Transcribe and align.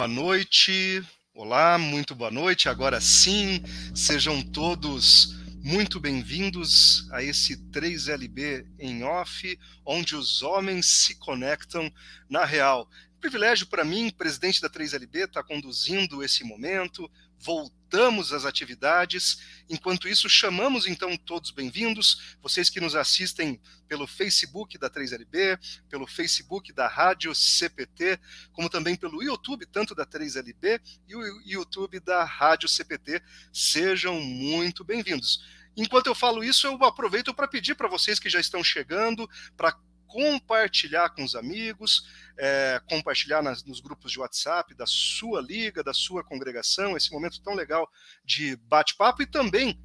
Boa 0.00 0.06
noite. 0.06 1.02
Olá, 1.34 1.76
muito 1.76 2.14
boa 2.14 2.30
noite. 2.30 2.68
Agora 2.68 3.00
sim, 3.00 3.60
sejam 3.92 4.40
todos 4.40 5.34
muito 5.60 5.98
bem-vindos 5.98 7.10
a 7.10 7.20
esse 7.20 7.56
3LB 7.72 8.64
em 8.78 9.02
off, 9.02 9.58
onde 9.84 10.14
os 10.14 10.40
homens 10.40 10.86
se 10.86 11.16
conectam 11.16 11.92
na 12.30 12.44
real. 12.44 12.88
Privilégio 13.20 13.66
para 13.66 13.84
mim, 13.84 14.08
presidente 14.08 14.62
da 14.62 14.70
3LB, 14.70 15.16
estar 15.16 15.42
tá 15.42 15.42
conduzindo 15.42 16.22
esse 16.22 16.44
momento, 16.44 17.10
voltamos 17.40 18.32
às 18.32 18.44
atividades. 18.44 19.38
Enquanto 19.68 20.08
isso, 20.08 20.28
chamamos 20.28 20.86
então 20.86 21.16
todos 21.16 21.50
bem-vindos, 21.50 22.36
vocês 22.42 22.68
que 22.68 22.80
nos 22.80 22.94
assistem 22.94 23.60
pelo 23.86 24.06
Facebook 24.06 24.76
da 24.76 24.90
3LB, 24.90 25.58
pelo 25.88 26.06
Facebook 26.06 26.72
da 26.72 26.86
Rádio 26.86 27.34
CPT, 27.34 28.18
como 28.52 28.68
também 28.68 28.96
pelo 28.96 29.22
YouTube, 29.22 29.64
tanto 29.66 29.94
da 29.94 30.04
3LB 30.04 30.80
e 31.06 31.16
o 31.16 31.40
YouTube 31.46 32.00
da 32.00 32.24
Rádio 32.24 32.68
CPT. 32.68 33.22
Sejam 33.52 34.20
muito 34.20 34.84
bem-vindos. 34.84 35.42
Enquanto 35.76 36.08
eu 36.08 36.14
falo 36.14 36.42
isso, 36.42 36.66
eu 36.66 36.74
aproveito 36.84 37.32
para 37.32 37.46
pedir 37.46 37.76
para 37.76 37.88
vocês 37.88 38.18
que 38.18 38.28
já 38.28 38.40
estão 38.40 38.64
chegando 38.64 39.30
para 39.56 39.78
compartilhar 40.08 41.10
com 41.10 41.22
os 41.22 41.34
amigos, 41.34 42.08
é, 42.36 42.80
compartilhar 42.88 43.42
nas, 43.42 43.62
nos 43.64 43.80
grupos 43.80 44.10
de 44.10 44.18
WhatsApp 44.18 44.74
da 44.74 44.86
sua 44.86 45.40
liga, 45.40 45.84
da 45.84 45.94
sua 45.94 46.24
congregação, 46.24 46.96
esse 46.96 47.12
momento 47.12 47.40
tão 47.40 47.54
legal 47.54 47.88
de 48.24 48.56
bate-papo 48.56 49.22
e 49.22 49.26
também 49.26 49.78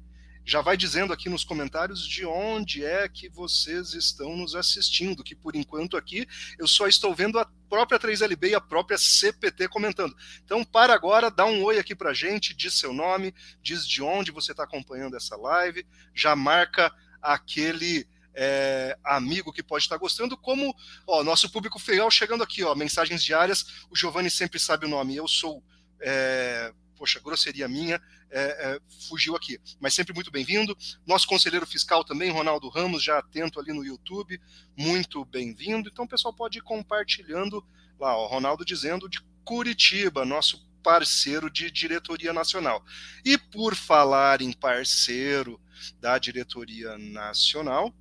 já 0.46 0.60
vai 0.60 0.76
dizendo 0.76 1.12
aqui 1.12 1.28
nos 1.28 1.42
comentários 1.42 2.06
de 2.06 2.26
onde 2.26 2.84
é 2.84 3.08
que 3.08 3.30
vocês 3.30 3.94
estão 3.94 4.36
nos 4.36 4.54
assistindo, 4.54 5.24
que 5.24 5.34
por 5.34 5.56
enquanto 5.56 5.96
aqui 5.96 6.28
eu 6.58 6.68
só 6.68 6.86
estou 6.86 7.14
vendo 7.14 7.38
a 7.38 7.48
própria 7.68 7.98
3LB 7.98 8.50
e 8.50 8.54
a 8.54 8.60
própria 8.60 8.98
CPT 8.98 9.68
comentando. 9.68 10.14
Então, 10.44 10.62
para 10.62 10.92
agora, 10.92 11.30
dá 11.30 11.46
um 11.46 11.62
oi 11.62 11.78
aqui 11.78 11.94
para 11.94 12.12
gente, 12.12 12.54
diz 12.54 12.74
seu 12.74 12.92
nome, 12.92 13.34
diz 13.62 13.86
de 13.86 14.02
onde 14.02 14.30
você 14.30 14.50
está 14.50 14.64
acompanhando 14.64 15.16
essa 15.16 15.34
live, 15.34 15.86
já 16.14 16.36
marca 16.36 16.92
aquele 17.22 18.06
é, 18.34 18.98
amigo 19.04 19.52
que 19.52 19.62
pode 19.62 19.84
estar 19.84 19.96
gostando, 19.96 20.36
como 20.36 20.74
ó, 21.06 21.22
nosso 21.22 21.50
público 21.50 21.78
fiel 21.78 22.10
chegando 22.10 22.42
aqui, 22.42 22.62
ó, 22.64 22.74
mensagens 22.74 23.22
diárias. 23.22 23.84
O 23.90 23.96
Giovanni 23.96 24.30
sempre 24.30 24.58
sabe 24.58 24.86
o 24.86 24.88
nome. 24.88 25.16
Eu 25.16 25.28
sou, 25.28 25.62
é, 26.00 26.72
poxa, 26.96 27.20
grosseria 27.20 27.68
minha, 27.68 28.00
é, 28.30 28.40
é 28.40 28.80
fugiu 29.08 29.36
aqui, 29.36 29.58
mas 29.80 29.94
sempre 29.94 30.12
muito 30.12 30.30
bem-vindo. 30.30 30.76
Nosso 31.06 31.26
conselheiro 31.26 31.66
fiscal 31.66 32.04
também, 32.04 32.30
Ronaldo 32.30 32.68
Ramos, 32.68 33.02
já 33.02 33.18
atento 33.18 33.60
ali 33.60 33.72
no 33.72 33.84
YouTube, 33.84 34.40
muito 34.76 35.24
bem-vindo. 35.24 35.88
Então 35.88 36.04
o 36.04 36.08
pessoal 36.08 36.34
pode 36.34 36.58
ir 36.58 36.62
compartilhando 36.62 37.64
lá, 37.98 38.16
o 38.18 38.26
Ronaldo 38.26 38.64
dizendo 38.64 39.08
de 39.08 39.20
Curitiba, 39.44 40.24
nosso 40.24 40.66
parceiro 40.82 41.50
de 41.50 41.70
diretoria 41.70 42.32
nacional. 42.32 42.84
E 43.24 43.38
por 43.38 43.74
falar 43.74 44.42
em 44.42 44.52
parceiro 44.52 45.60
da 46.00 46.18
diretoria 46.18 46.98
nacional, 46.98 47.94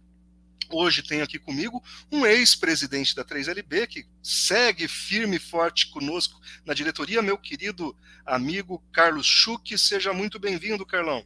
Hoje 0.70 1.04
tenho 1.04 1.24
aqui 1.24 1.38
comigo 1.40 1.84
um 2.12 2.26
ex-presidente 2.26 3.16
da 3.16 3.24
3LB 3.24 3.88
que 3.88 4.06
segue 4.22 4.88
firme 4.88 5.38
e 5.38 5.40
forte 5.40 5.90
conosco 5.90 6.40
na 6.66 6.74
diretoria, 6.74 7.22
meu 7.22 7.38
querido 7.38 7.96
amigo 8.26 8.84
Carlos 8.92 9.26
Schuch. 9.26 9.78
Seja 9.78 10.14
muito 10.14 10.40
bem-vindo, 10.40 10.86
Carlão. 10.86 11.26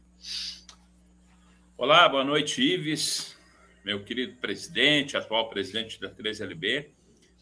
Olá, 1.76 2.08
boa 2.08 2.24
noite, 2.24 2.60
Ives, 2.60 3.36
meu 3.84 4.02
querido 4.02 4.36
presidente, 4.36 5.16
atual 5.16 5.48
presidente 5.48 6.00
da 6.00 6.10
3LB. 6.10 6.88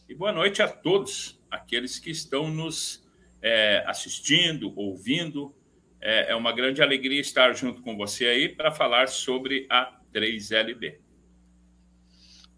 E 0.08 0.14
boa 0.14 0.32
noite 0.32 0.62
a 0.62 0.68
todos 0.68 1.40
aqueles 1.50 1.98
que 1.98 2.10
estão 2.10 2.48
nos 2.50 3.04
é, 3.42 3.82
assistindo, 3.86 4.72
ouvindo. 4.78 5.54
É, 6.00 6.32
é 6.32 6.36
uma 6.36 6.52
grande 6.52 6.82
alegria 6.82 7.20
estar 7.20 7.52
junto 7.54 7.82
com 7.82 7.96
você 7.96 8.26
aí 8.26 8.48
para 8.48 8.70
falar 8.70 9.08
sobre 9.08 9.66
a 9.70 9.98
3LB. 10.12 11.05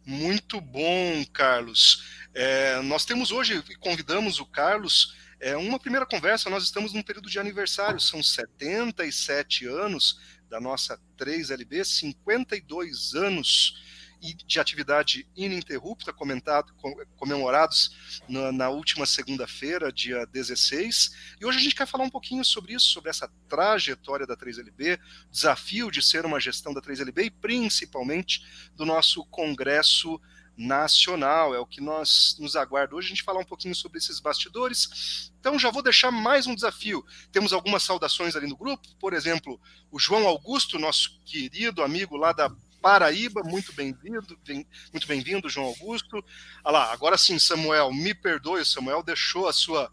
Muito 0.08 0.58
bom, 0.58 1.22
Carlos. 1.34 2.02
É, 2.32 2.80
nós 2.80 3.04
temos 3.04 3.30
hoje, 3.30 3.62
convidamos 3.78 4.40
o 4.40 4.46
Carlos, 4.46 5.14
é, 5.38 5.54
uma 5.54 5.78
primeira 5.78 6.06
conversa. 6.06 6.48
Nós 6.48 6.64
estamos 6.64 6.94
num 6.94 7.02
período 7.02 7.28
de 7.28 7.38
aniversário, 7.38 8.00
são 8.00 8.22
77 8.22 9.66
anos 9.66 10.18
da 10.48 10.58
nossa 10.58 10.98
3LB, 11.18 11.84
52 11.84 13.14
anos 13.16 13.84
de 14.18 14.58
atividade 14.58 15.26
ininterrupta, 15.36 16.12
comentado, 16.12 16.72
comemorados 17.16 18.20
na, 18.28 18.50
na 18.52 18.68
última 18.68 19.06
segunda-feira, 19.06 19.92
dia 19.92 20.26
16. 20.26 21.36
E 21.40 21.46
hoje 21.46 21.58
a 21.58 21.62
gente 21.62 21.74
quer 21.74 21.86
falar 21.86 22.04
um 22.04 22.10
pouquinho 22.10 22.44
sobre 22.44 22.74
isso, 22.74 22.86
sobre 22.86 23.10
essa 23.10 23.30
trajetória 23.48 24.26
da 24.26 24.36
3LB, 24.36 24.98
desafio 25.30 25.90
de 25.90 26.02
ser 26.02 26.24
uma 26.26 26.40
gestão 26.40 26.74
da 26.74 26.80
3LB 26.80 27.26
e 27.26 27.30
principalmente 27.30 28.44
do 28.74 28.84
nosso 28.84 29.24
Congresso 29.26 30.20
Nacional. 30.56 31.54
É 31.54 31.58
o 31.60 31.66
que 31.66 31.80
nós 31.80 32.36
nos 32.40 32.56
aguarda 32.56 32.96
hoje 32.96 33.06
a 33.06 33.10
gente 33.10 33.22
falar 33.22 33.40
um 33.40 33.44
pouquinho 33.44 33.74
sobre 33.74 33.98
esses 33.98 34.18
bastidores. 34.18 35.30
Então 35.38 35.56
já 35.58 35.70
vou 35.70 35.82
deixar 35.82 36.10
mais 36.10 36.46
um 36.46 36.54
desafio. 36.54 37.04
Temos 37.30 37.52
algumas 37.52 37.84
saudações 37.84 38.34
ali 38.34 38.48
no 38.48 38.56
grupo, 38.56 38.88
por 38.98 39.12
exemplo, 39.14 39.60
o 39.90 39.98
João 39.98 40.26
Augusto, 40.26 40.78
nosso 40.78 41.20
querido 41.24 41.82
amigo 41.82 42.16
lá 42.16 42.32
da 42.32 42.50
Paraíba, 42.88 43.42
muito 43.42 43.70
bem-vindo, 43.74 44.34
bem, 44.46 44.66
muito 44.90 45.06
bem-vindo, 45.06 45.46
João 45.46 45.66
Augusto. 45.66 46.24
Ah 46.64 46.70
lá, 46.70 46.90
agora 46.90 47.18
sim, 47.18 47.38
Samuel, 47.38 47.92
me 47.92 48.14
perdoe, 48.14 48.64
Samuel 48.64 49.02
deixou 49.02 49.46
a 49.46 49.52
sua 49.52 49.92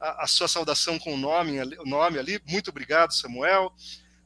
a, 0.00 0.24
a 0.24 0.26
sua 0.26 0.48
saudação 0.48 0.98
com 0.98 1.14
o 1.14 1.16
nome, 1.16 1.60
o 1.78 1.84
nome 1.84 2.18
ali. 2.18 2.42
Muito 2.44 2.70
obrigado, 2.70 3.14
Samuel. 3.14 3.72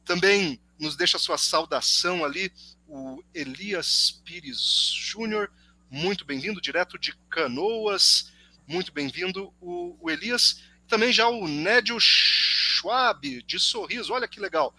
Também 0.03 0.59
nos 0.79 0.95
deixa 0.95 1.17
a 1.17 1.19
sua 1.19 1.37
saudação 1.37 2.25
ali 2.25 2.51
o 2.87 3.23
Elias 3.35 4.19
Pires 4.25 4.91
Júnior, 4.95 5.51
muito 5.87 6.25
bem-vindo, 6.25 6.59
direto 6.59 6.97
de 6.97 7.15
Canoas. 7.29 8.33
Muito 8.65 8.91
bem-vindo 8.91 9.53
o, 9.61 9.95
o 10.01 10.09
Elias. 10.09 10.63
Também 10.87 11.13
já 11.13 11.27
o 11.27 11.47
Nédio 11.47 11.99
Schwab, 11.99 13.43
de 13.43 13.59
Sorriso, 13.59 14.11
olha 14.11 14.27
que 14.27 14.39
legal. 14.39 14.75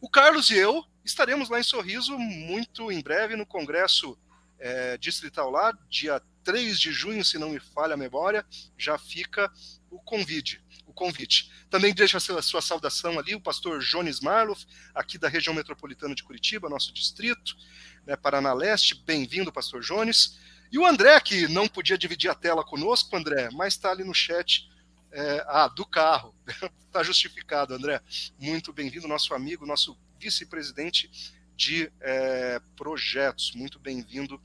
O 0.00 0.08
Carlos 0.08 0.48
e 0.48 0.56
eu 0.56 0.88
estaremos 1.04 1.48
lá 1.48 1.58
em 1.60 1.64
Sorriso 1.64 2.18
muito 2.18 2.90
em 2.90 3.00
breve 3.00 3.36
no 3.36 3.46
Congresso 3.46 4.18
é, 4.58 4.98
Distrital 4.98 5.50
lá, 5.50 5.76
dia 5.88 6.20
3 6.44 6.78
de 6.78 6.92
junho, 6.92 7.24
se 7.24 7.38
não 7.38 7.50
me 7.50 7.60
falha 7.60 7.94
a 7.94 7.96
memória, 7.96 8.44
já 8.76 8.98
fica 8.98 9.50
o 9.90 9.98
convite. 9.98 10.62
O 10.86 10.92
convite. 10.92 11.50
Também 11.70 11.94
deixa 11.94 12.18
a 12.18 12.20
sua, 12.20 12.40
a 12.40 12.42
sua 12.42 12.60
saudação 12.60 13.18
ali 13.18 13.34
o 13.34 13.40
pastor 13.40 13.80
Jones 13.80 14.20
Marloff, 14.20 14.66
aqui 14.94 15.16
da 15.16 15.28
região 15.28 15.54
metropolitana 15.54 16.14
de 16.14 16.22
Curitiba, 16.22 16.68
nosso 16.68 16.92
distrito, 16.92 17.56
né, 18.06 18.16
Paraná 18.16 18.52
Leste. 18.52 18.94
Bem-vindo, 18.94 19.52
pastor 19.52 19.80
Jones. 19.80 20.38
E 20.70 20.78
o 20.78 20.86
André, 20.86 21.18
que 21.20 21.48
não 21.48 21.66
podia 21.66 21.98
dividir 21.98 22.30
a 22.30 22.34
tela 22.34 22.64
conosco, 22.64 23.14
André, 23.16 23.48
mas 23.52 23.74
está 23.74 23.90
ali 23.90 24.04
no 24.04 24.14
chat 24.14 24.68
é, 25.12 25.44
ah, 25.48 25.68
do 25.68 25.84
carro. 25.84 26.34
Está 26.86 27.02
justificado, 27.04 27.74
André. 27.74 28.00
Muito 28.38 28.72
bem-vindo, 28.72 29.08
nosso 29.08 29.34
amigo, 29.34 29.66
nosso 29.66 29.96
vice-presidente 30.20 31.10
de 31.56 31.90
é, 32.00 32.60
projetos. 32.76 33.52
Muito 33.54 33.78
bem-vindo, 33.78 34.40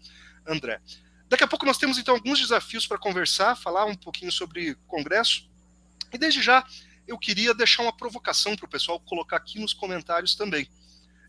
André. 0.48 0.82
Daqui 1.28 1.44
a 1.44 1.48
pouco 1.48 1.66
nós 1.66 1.78
temos 1.78 1.98
então 1.98 2.16
alguns 2.16 2.40
desafios 2.40 2.88
para 2.88 2.98
conversar, 2.98 3.56
falar 3.56 3.86
um 3.86 3.96
pouquinho 3.96 4.32
sobre 4.32 4.76
Congresso. 4.88 5.50
E 6.14 6.18
desde 6.18 6.42
já 6.42 6.66
eu 7.08 7.18
queria 7.18 7.54
deixar 7.54 7.84
uma 7.84 7.96
provocação 7.96 8.56
para 8.56 8.66
o 8.66 8.70
pessoal 8.70 9.00
colocar 9.00 9.38
aqui 9.38 9.60
nos 9.60 9.74
comentários 9.74 10.36
também. 10.36 10.68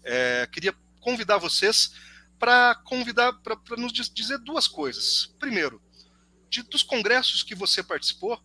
É, 0.05 0.49
queria 0.51 0.75
convidar 1.01 1.39
vocês 1.39 1.93
para 2.39 2.75
convidar 2.75 3.33
para 3.33 3.77
nos 3.77 3.93
dizer 3.93 4.39
duas 4.39 4.67
coisas. 4.69 5.35
Primeiro, 5.39 5.83
de, 6.49 6.63
dos 6.63 6.83
congressos 6.83 7.43
que 7.43 7.55
você 7.55 7.83
participou, 7.83 8.41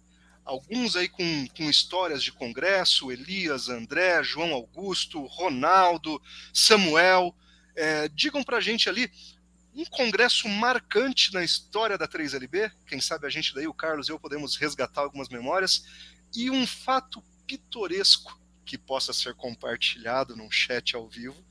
alguns 0.45 0.95
aí 0.95 1.07
com, 1.07 1.47
com 1.55 1.69
histórias 1.69 2.23
de 2.23 2.31
congresso, 2.31 3.11
Elias, 3.11 3.69
André, 3.69 4.23
João 4.23 4.53
Augusto, 4.53 5.25
Ronaldo, 5.25 6.21
Samuel. 6.53 7.35
É, 7.75 8.09
digam 8.09 8.43
para 8.43 8.57
a 8.57 8.61
gente 8.61 8.89
ali 8.89 9.09
um 9.73 9.85
congresso 9.85 10.49
marcante 10.49 11.33
na 11.33 11.43
história 11.43 11.97
da 11.97 12.07
3LB, 12.07 12.71
quem 12.85 12.99
sabe 12.99 13.25
a 13.25 13.29
gente 13.29 13.55
daí, 13.55 13.67
o 13.67 13.73
Carlos 13.73 14.09
e 14.09 14.11
eu, 14.11 14.19
podemos 14.19 14.57
resgatar 14.57 15.01
algumas 15.01 15.29
memórias, 15.29 15.85
e 16.35 16.49
um 16.49 16.67
fato 16.67 17.23
pitoresco 17.47 18.39
que 18.65 18.77
possa 18.77 19.13
ser 19.13 19.33
compartilhado 19.35 20.35
num 20.35 20.51
chat 20.51 20.95
ao 20.95 21.07
vivo 21.07 21.41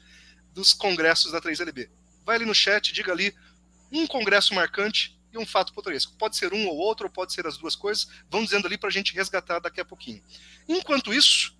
dos 0.52 0.72
congressos 0.72 1.32
da 1.32 1.40
3LB. 1.40 1.88
Vai 2.24 2.36
ali 2.36 2.44
no 2.44 2.54
chat, 2.54 2.92
diga 2.92 3.12
ali 3.12 3.34
um 3.90 4.06
congresso 4.06 4.54
marcante 4.54 5.18
e 5.32 5.38
um 5.38 5.46
fato 5.46 5.72
potoresco. 5.72 6.14
Pode 6.18 6.36
ser 6.36 6.52
um 6.52 6.66
ou 6.66 6.76
outro, 6.76 7.06
ou 7.06 7.10
pode 7.10 7.32
ser 7.32 7.46
as 7.46 7.56
duas 7.56 7.76
coisas. 7.76 8.08
Vão 8.28 8.44
dizendo 8.44 8.66
ali 8.66 8.76
para 8.76 8.88
a 8.88 8.92
gente 8.92 9.14
resgatar 9.14 9.58
daqui 9.58 9.80
a 9.80 9.84
pouquinho. 9.84 10.22
Enquanto 10.68 11.12
isso, 11.12 11.56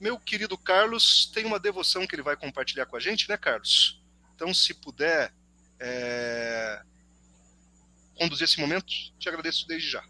meu 0.00 0.18
querido 0.18 0.56
Carlos 0.58 1.30
tem 1.32 1.44
uma 1.44 1.58
devoção 1.58 2.06
que 2.06 2.14
ele 2.14 2.22
vai 2.22 2.36
compartilhar 2.36 2.86
com 2.86 2.96
a 2.96 3.00
gente, 3.00 3.28
né, 3.28 3.36
Carlos? 3.36 4.02
Então, 4.34 4.52
se 4.52 4.74
puder 4.74 5.32
é... 5.78 6.82
conduzir 8.16 8.44
esse 8.44 8.60
momento, 8.60 8.86
te 9.18 9.28
agradeço 9.28 9.66
desde 9.66 9.90
já. 9.90 10.04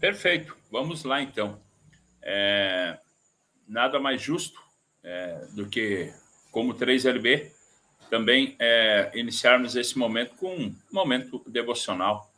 Perfeito. 0.00 0.56
Vamos 0.70 1.04
lá, 1.04 1.22
então. 1.22 1.62
é, 2.22 2.98
nada 3.68 4.00
mais 4.00 4.20
justo 4.20 4.60
é, 5.02 5.46
do 5.52 5.68
que, 5.68 6.12
como 6.50 6.74
3LB, 6.74 7.52
também 8.14 8.54
é, 8.60 9.10
iniciarmos 9.12 9.74
esse 9.74 9.98
momento 9.98 10.36
com 10.36 10.54
um 10.54 10.76
momento 10.92 11.42
devocional. 11.48 12.32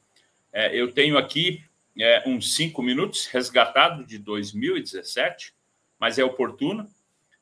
É, 0.51 0.75
eu 0.75 0.91
tenho 0.91 1.19
aqui 1.19 1.63
é, 2.01 2.27
uns 2.27 2.55
cinco 2.55 2.83
minutos, 2.83 3.27
resgatado 3.27 4.03
de 4.03 4.17
2017, 4.17 5.53
mas 6.01 6.19
é 6.19 6.25
oportuno, 6.25 6.89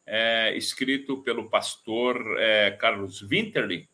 é, 0.04 0.52
escrito 0.56 1.18
pelo 1.18 1.48
pastor 1.48 2.20
é, 2.40 2.72
Carlos 2.72 3.20
Winterly, 3.20 3.88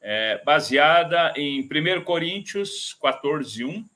é, 0.00 0.42
baseada 0.44 1.32
em 1.36 1.60
1 1.62 2.02
Coríntios 2.02 2.94
14, 3.00 3.64
1. 3.64 3.88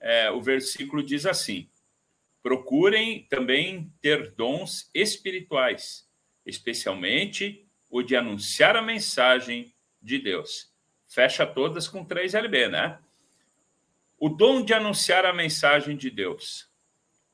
É, 0.00 0.30
o 0.30 0.40
versículo 0.40 1.02
diz 1.02 1.26
assim: 1.26 1.68
Procurem 2.42 3.26
também 3.28 3.92
ter 4.00 4.30
dons 4.30 4.88
espirituais, 4.94 6.08
especialmente 6.46 7.62
o 7.92 8.02
de 8.02 8.16
anunciar 8.16 8.74
a 8.74 8.80
mensagem 8.80 9.74
de 10.00 10.18
Deus. 10.18 10.72
Fecha 11.06 11.46
todas 11.46 11.86
com 11.86 12.02
3LB, 12.02 12.70
né? 12.70 12.98
O 14.18 14.30
dom 14.30 14.64
de 14.64 14.72
anunciar 14.72 15.26
a 15.26 15.32
mensagem 15.32 15.94
de 15.94 16.08
Deus. 16.08 16.70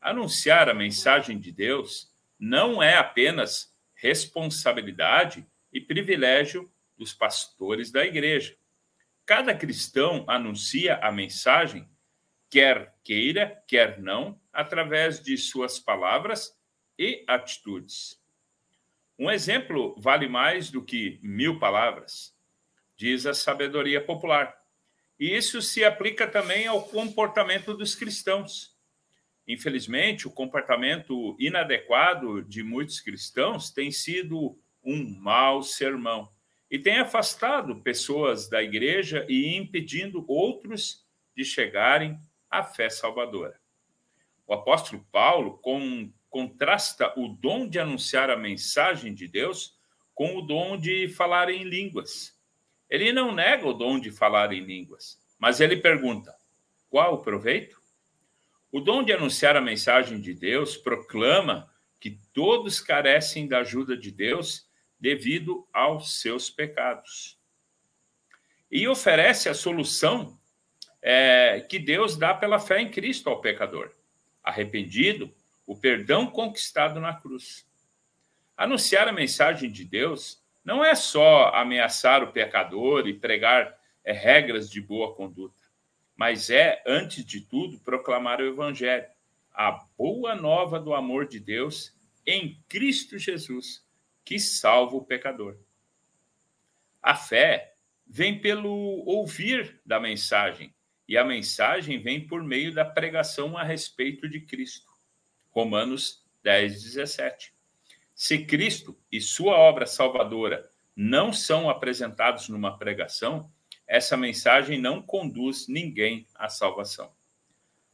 Anunciar 0.01 0.69
a 0.69 0.75
mensagem 0.75 1.39
de 1.39 1.53
Deus 1.53 2.13
não 2.37 2.83
é 2.83 2.97
apenas 2.97 3.73
responsabilidade 3.95 5.47
e 5.73 5.81
privilégio 5.81 6.69
dos 6.97 7.15
pastores 7.15 7.93
da 7.93 8.05
igreja. 8.05 8.57
Cada 9.25 9.55
cristão 9.55 10.25
anuncia 10.27 10.97
a 10.97 11.13
mensagem, 11.13 11.89
quer 12.51 12.97
queira, 13.05 13.63
quer 13.69 14.01
não, 14.01 14.41
através 14.53 15.23
de 15.23 15.39
suas 15.39 15.79
palavras 15.79 16.53
e 16.99 17.25
atitudes. 17.29 18.21
Um 19.19 19.31
exemplo 19.31 19.95
vale 19.99 20.29
mais 20.29 20.71
do 20.71 20.83
que 20.83 21.19
mil 21.23 21.59
palavras, 21.59 22.37
diz 22.97 23.27
a 23.27 23.35
sabedoria 23.35 24.01
popular. 24.01 24.57
E 25.19 25.37
isso 25.37 25.61
se 25.61 25.85
aplica 25.85 26.27
também 26.27 26.67
ao 26.67 26.85
comportamento 26.85 27.75
dos 27.75 27.95
cristãos. 27.97 28.77
Infelizmente, 29.47 30.29
o 30.29 30.31
comportamento 30.31 31.35
inadequado 31.39 32.43
de 32.43 32.63
muitos 32.63 33.01
cristãos 33.01 33.71
tem 33.71 33.91
sido 33.91 34.57
um 34.85 35.19
mau 35.19 35.63
sermão 35.63 36.31
e 36.71 36.79
tem 36.79 36.99
afastado 36.99 37.83
pessoas 37.83 38.49
da 38.49 38.63
igreja 38.63 39.27
e 39.29 39.57
impedindo 39.57 40.25
outros 40.29 41.05
de 41.35 41.45
chegarem 41.45 42.21
à 42.51 42.63
fé 42.63 42.91
salvadora. 42.91 43.59
O 44.47 44.53
apóstolo 44.53 45.05
Paulo 45.11 45.59
com, 45.59 46.13
contrasta 46.29 47.13
o 47.17 47.29
dom 47.29 47.69
de 47.69 47.79
anunciar 47.79 48.31
a 48.31 48.37
mensagem 48.37 49.15
de 49.15 49.27
Deus 49.27 49.77
com 50.15 50.37
o 50.37 50.43
dom 50.43 50.77
de 50.77 51.09
falar 51.09 51.49
em 51.49 51.65
línguas. 51.65 52.37
Ele 52.91 53.13
não 53.13 53.33
nega 53.33 53.67
o 53.67 53.73
dom 53.73 54.01
de 54.01 54.11
falar 54.11 54.53
em 54.53 54.61
línguas, 54.61 55.21
mas 55.39 55.61
ele 55.61 55.77
pergunta: 55.77 56.35
qual 56.89 57.15
o 57.15 57.23
proveito? 57.23 57.79
O 58.71 58.81
dom 58.81 59.03
de 59.03 59.13
anunciar 59.13 59.57
a 59.57 59.61
mensagem 59.61 60.21
de 60.21 60.35
Deus 60.35 60.77
proclama 60.77 61.71
que 62.01 62.19
todos 62.33 62.81
carecem 62.81 63.47
da 63.49 63.61
ajuda 63.61 63.97
de 63.97 64.11
Deus 64.11 64.69
devido 65.01 65.67
aos 65.73 66.21
seus 66.21 66.51
pecados. 66.51 67.39
E 68.71 68.87
oferece 68.87 69.49
a 69.49 69.55
solução 69.55 70.39
é, 71.01 71.65
que 71.69 71.79
Deus 71.79 72.17
dá 72.17 72.35
pela 72.35 72.59
fé 72.59 72.81
em 72.81 72.91
Cristo 72.91 73.31
ao 73.31 73.41
pecador. 73.41 73.93
Arrependido, 74.43 75.33
o 75.69 75.77
perdão 75.77 76.27
conquistado 76.27 76.99
na 76.99 77.13
cruz. 77.13 77.69
Anunciar 78.57 79.07
a 79.07 79.13
mensagem 79.13 79.71
de 79.71 79.85
Deus 79.85 80.43
não 80.65 80.83
é 80.83 80.95
só 80.95 81.51
ameaçar 81.55 82.23
o 82.25 82.33
pecador 82.33 83.07
e 83.07 83.13
pregar 83.13 83.79
é, 84.03 84.11
regras 84.11 84.71
de 84.71 84.81
boa 84.81 85.15
conduta, 85.15 85.63
mas 86.17 86.49
é, 86.49 86.83
antes 86.87 87.23
de 87.23 87.43
tudo, 87.43 87.79
proclamar 87.81 88.41
o 88.41 88.47
Evangelho, 88.47 89.07
a 89.53 89.73
boa 89.99 90.35
nova 90.35 90.81
do 90.81 90.95
amor 90.95 91.29
de 91.29 91.39
Deus 91.39 91.95
em 92.27 92.59
Cristo 92.67 93.19
Jesus, 93.19 93.87
que 94.25 94.41
salva 94.41 94.97
o 94.97 95.05
pecador. 95.05 95.55
A 97.03 97.15
fé 97.15 97.75
vem 98.07 98.41
pelo 98.41 98.73
ouvir 99.05 99.83
da 99.85 100.01
mensagem, 100.01 100.75
e 101.07 101.19
a 101.19 101.25
mensagem 101.25 102.01
vem 102.01 102.27
por 102.27 102.43
meio 102.43 102.73
da 102.73 102.87
pregação 102.87 103.57
a 103.59 103.63
respeito 103.63 104.27
de 104.27 104.41
Cristo. 104.41 104.98
Romanos 105.59 106.25
10, 106.45 106.85
17. 106.85 107.53
Se 108.15 108.45
Cristo 108.45 108.97
e 109.11 109.21
sua 109.21 109.57
obra 109.59 109.87
salvadora 109.87 110.71
não 110.95 111.33
são 111.33 111.69
apresentados 111.69 112.49
numa 112.49 112.79
pregação, 112.79 113.53
essa 113.85 114.17
mensagem 114.17 114.81
não 114.81 115.03
conduz 115.03 115.67
ninguém 115.67 116.29
à 116.37 116.49
salvação. 116.49 117.13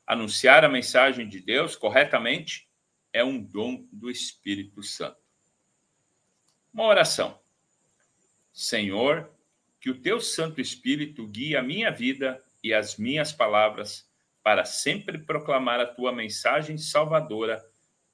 Anunciar 0.07 0.63
a 0.63 0.69
mensagem 0.69 1.27
de 1.27 1.41
Deus 1.41 1.75
corretamente 1.75 2.69
é 3.11 3.25
um 3.25 3.43
dom 3.43 3.89
do 3.91 4.11
Espírito 4.11 4.83
Santo. 4.83 5.17
Uma 6.71 6.85
oração. 6.85 7.41
Senhor, 8.53 9.33
que 9.81 9.89
o 9.89 10.03
teu 10.03 10.21
Santo 10.21 10.61
Espírito 10.61 11.27
guie 11.27 11.57
a 11.57 11.63
minha 11.63 11.91
vida 11.91 12.45
e 12.63 12.75
as 12.75 12.99
minhas 12.99 13.33
palavras 13.33 14.07
para 14.45 14.67
sempre 14.67 15.17
proclamar 15.17 15.81
a 15.81 15.87
tua 15.87 16.13
mensagem 16.13 16.77
salvadora 16.77 17.65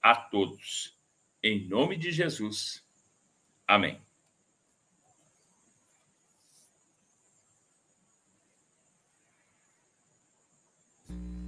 a 0.00 0.14
todos. 0.14 0.96
Em 1.42 1.66
nome 1.66 1.96
de 1.96 2.12
Jesus. 2.12 2.87
Amém. 3.66 4.00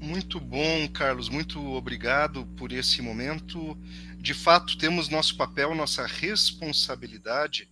Muito 0.00 0.40
bom, 0.40 0.88
Carlos. 0.92 1.28
Muito 1.28 1.64
obrigado 1.74 2.44
por 2.56 2.72
esse 2.72 3.00
momento. 3.00 3.78
De 4.18 4.34
fato, 4.34 4.76
temos 4.76 5.08
nosso 5.08 5.36
papel, 5.36 5.76
nossa 5.76 6.04
responsabilidade 6.06 7.70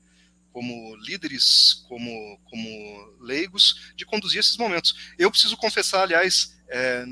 como 0.53 0.97
líderes, 0.97 1.85
como, 1.89 2.39
como 2.45 3.17
leigos, 3.21 3.93
de 3.97 4.07
conduzir 4.07 4.41
esses 4.41 4.57
momentos. 4.57 5.13
Eu 5.19 5.31
preciso 5.31 5.57
confessar, 5.57 6.03
aliás, 6.03 6.60
é, 6.71 7.05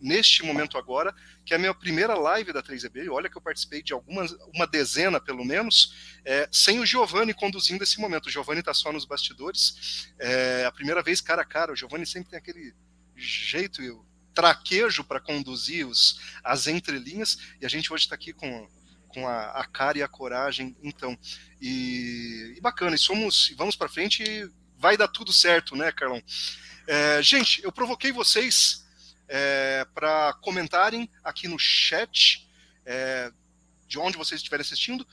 neste 0.00 0.44
momento 0.44 0.76
agora, 0.76 1.14
que 1.44 1.54
é 1.54 1.56
a 1.56 1.58
minha 1.58 1.74
primeira 1.74 2.14
live 2.14 2.52
da 2.52 2.62
3EB, 2.62 3.10
olha 3.10 3.28
que 3.28 3.36
eu 3.36 3.42
participei 3.42 3.82
de 3.82 3.92
algumas, 3.92 4.32
uma 4.54 4.66
dezena 4.66 5.18
pelo 5.18 5.44
menos, 5.44 6.20
é, 6.24 6.48
sem 6.52 6.78
o 6.78 6.86
Giovanni 6.86 7.32
conduzindo 7.32 7.82
esse 7.82 7.98
momento. 7.98 8.26
O 8.26 8.30
Giovanni 8.30 8.60
está 8.60 8.74
só 8.74 8.92
nos 8.92 9.06
bastidores. 9.06 10.12
É 10.18 10.64
a 10.66 10.72
primeira 10.72 11.02
vez 11.02 11.20
cara 11.20 11.42
a 11.42 11.44
cara, 11.44 11.72
o 11.72 11.76
Giovanni 11.76 12.06
sempre 12.06 12.30
tem 12.30 12.38
aquele 12.38 12.74
jeito, 13.16 13.82
eu 13.82 14.04
traquejo 14.34 15.04
para 15.04 15.20
conduzir 15.20 15.86
os, 15.86 16.20
as 16.44 16.66
entrelinhas, 16.66 17.38
e 17.60 17.66
a 17.66 17.68
gente 17.68 17.92
hoje 17.92 18.04
está 18.04 18.14
aqui 18.14 18.32
com, 18.32 18.68
com 19.08 19.26
a, 19.26 19.50
a, 19.52 19.66
cara 19.66 19.98
e 19.98 20.02
a 20.02 20.08
coragem, 20.08 20.76
então. 20.82 21.18
E, 21.60 22.54
e 22.56 22.60
bacana, 22.60 22.94
e 22.94 22.98
somos, 22.98 23.54
vamos 23.56 23.76
para 23.76 23.88
frente 23.88 24.22
e 24.22 24.50
vai 24.76 24.96
dar 24.96 25.08
tudo 25.08 25.32
certo, 25.32 25.76
né, 25.76 25.92
Carlão? 25.92 26.22
É, 26.86 27.22
gente, 27.22 27.62
eu 27.62 27.70
provoquei 27.70 28.10
vocês 28.10 28.81
é, 29.28 29.86
para 29.94 30.34
comentarem 30.34 31.10
aqui 31.22 31.48
no 31.48 31.58
chat 31.58 32.48
é, 32.84 33.32
de 33.86 33.98
onde 33.98 34.16
vocês 34.16 34.38
estiverem 34.38 34.62
assistindo. 34.62 35.06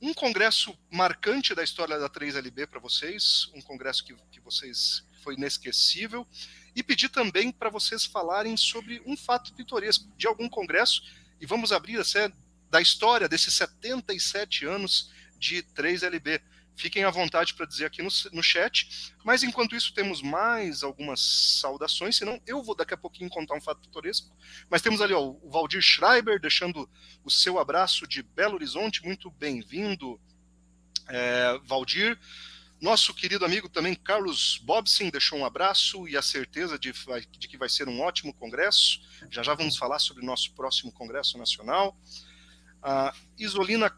Um 0.00 0.12
congresso 0.12 0.76
marcante 0.90 1.54
da 1.54 1.64
história 1.64 1.98
da 1.98 2.08
3LB 2.10 2.66
para 2.66 2.80
vocês, 2.80 3.50
um 3.54 3.62
congresso 3.62 4.04
que, 4.04 4.14
que 4.30 4.40
vocês 4.40 5.04
foi 5.22 5.34
inesquecível 5.34 6.26
e 6.74 6.82
pedir 6.82 7.08
também 7.08 7.50
para 7.50 7.70
vocês 7.70 8.04
falarem 8.04 8.56
sobre 8.56 9.02
um 9.06 9.16
fato 9.16 9.54
pitoresco 9.54 10.06
de 10.16 10.26
algum 10.26 10.48
congresso, 10.48 11.02
e 11.40 11.46
vamos 11.46 11.72
abrir 11.72 11.98
a 11.98 12.04
da 12.70 12.80
história 12.80 13.28
desses 13.28 13.54
77 13.54 14.66
anos 14.66 15.10
de 15.38 15.62
3LB. 15.74 16.42
Fiquem 16.76 17.04
à 17.04 17.10
vontade 17.10 17.54
para 17.54 17.64
dizer 17.64 17.86
aqui 17.86 18.02
no, 18.02 18.10
no 18.32 18.42
chat, 18.42 19.14
mas 19.24 19.42
enquanto 19.42 19.74
isso 19.74 19.94
temos 19.94 20.20
mais 20.20 20.82
algumas 20.82 21.20
saudações, 21.60 22.16
senão 22.16 22.38
eu 22.46 22.62
vou 22.62 22.74
daqui 22.74 22.92
a 22.92 22.98
pouquinho 22.98 23.30
contar 23.30 23.56
um 23.56 23.60
fato 23.60 23.80
pitoresco, 23.80 24.36
mas 24.68 24.82
temos 24.82 25.00
ali 25.00 25.14
ó, 25.14 25.20
o 25.20 25.50
Valdir 25.50 25.80
Schreiber 25.80 26.38
deixando 26.38 26.88
o 27.24 27.30
seu 27.30 27.58
abraço 27.58 28.06
de 28.06 28.22
Belo 28.22 28.56
Horizonte, 28.56 29.02
muito 29.02 29.30
bem-vindo, 29.30 30.20
é, 31.08 31.58
Valdir. 31.64 32.18
Nosso 32.78 33.14
querido 33.14 33.46
amigo 33.46 33.70
também 33.70 33.94
Carlos 33.94 34.58
Bobson 34.62 35.08
deixou 35.08 35.38
um 35.38 35.46
abraço 35.46 36.06
e 36.06 36.14
a 36.14 36.20
certeza 36.20 36.78
de, 36.78 36.92
de, 37.38 37.48
que 37.48 37.56
vai 37.56 37.70
ser 37.70 37.88
um 37.88 38.02
ótimo 38.02 38.34
congresso. 38.34 39.00
Já 39.30 39.42
já 39.42 39.54
vamos 39.54 39.78
falar 39.78 39.98
sobre 39.98 40.22
o 40.22 40.26
nosso 40.26 40.52
próximo 40.52 40.92
congresso 40.92 41.38
nacional. 41.38 41.96
A 42.82 43.14
Isolina 43.38 43.88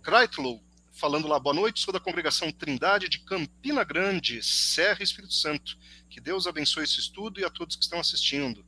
Kreitlow 0.00 0.65
falando 0.96 1.28
lá, 1.28 1.38
boa 1.38 1.54
noite, 1.54 1.80
sou 1.80 1.92
da 1.92 2.00
congregação 2.00 2.50
Trindade 2.50 3.08
de 3.08 3.18
Campina 3.18 3.84
Grande, 3.84 4.42
Serra 4.42 5.02
Espírito 5.02 5.34
Santo. 5.34 5.76
Que 6.08 6.20
Deus 6.20 6.46
abençoe 6.46 6.84
esse 6.84 6.98
estudo 6.98 7.38
e 7.38 7.44
a 7.44 7.50
todos 7.50 7.76
que 7.76 7.82
estão 7.82 8.00
assistindo. 8.00 8.64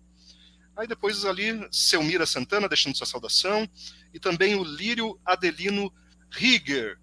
Aí 0.77 0.87
depois 0.87 1.25
ali, 1.25 1.67
Selmira 1.73 2.27
Santana 2.27 2.69
deixando 2.69 2.97
sua 2.97 3.07
saudação, 3.07 3.69
e 4.13 4.21
também 4.21 4.55
o 4.55 4.63
Lírio 4.63 5.19
Adelino 5.25 5.93
Rieger. 6.31 6.99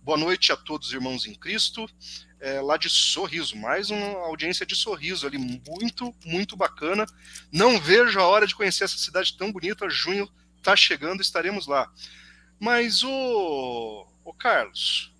Boa 0.00 0.16
noite 0.16 0.52
a 0.52 0.56
todos, 0.56 0.92
irmãos 0.92 1.26
em 1.26 1.34
Cristo. 1.34 1.84
É, 2.40 2.60
lá 2.60 2.76
de 2.76 2.88
Sorriso, 2.88 3.56
mais 3.56 3.90
uma 3.90 4.26
audiência 4.26 4.64
de 4.64 4.76
Sorriso 4.76 5.26
ali, 5.26 5.38
muito, 5.38 6.14
muito 6.24 6.56
bacana. 6.56 7.04
Não 7.50 7.80
vejo 7.80 8.20
a 8.20 8.26
hora 8.26 8.46
de 8.46 8.54
conhecer 8.54 8.84
essa 8.84 8.96
cidade 8.96 9.36
tão 9.36 9.50
bonita. 9.50 9.90
Junho 9.90 10.30
está 10.56 10.76
chegando, 10.76 11.20
estaremos 11.20 11.66
lá. 11.66 11.92
Mas 12.60 13.02
o, 13.02 14.07
o 14.28 14.34
Carlos, 14.34 15.12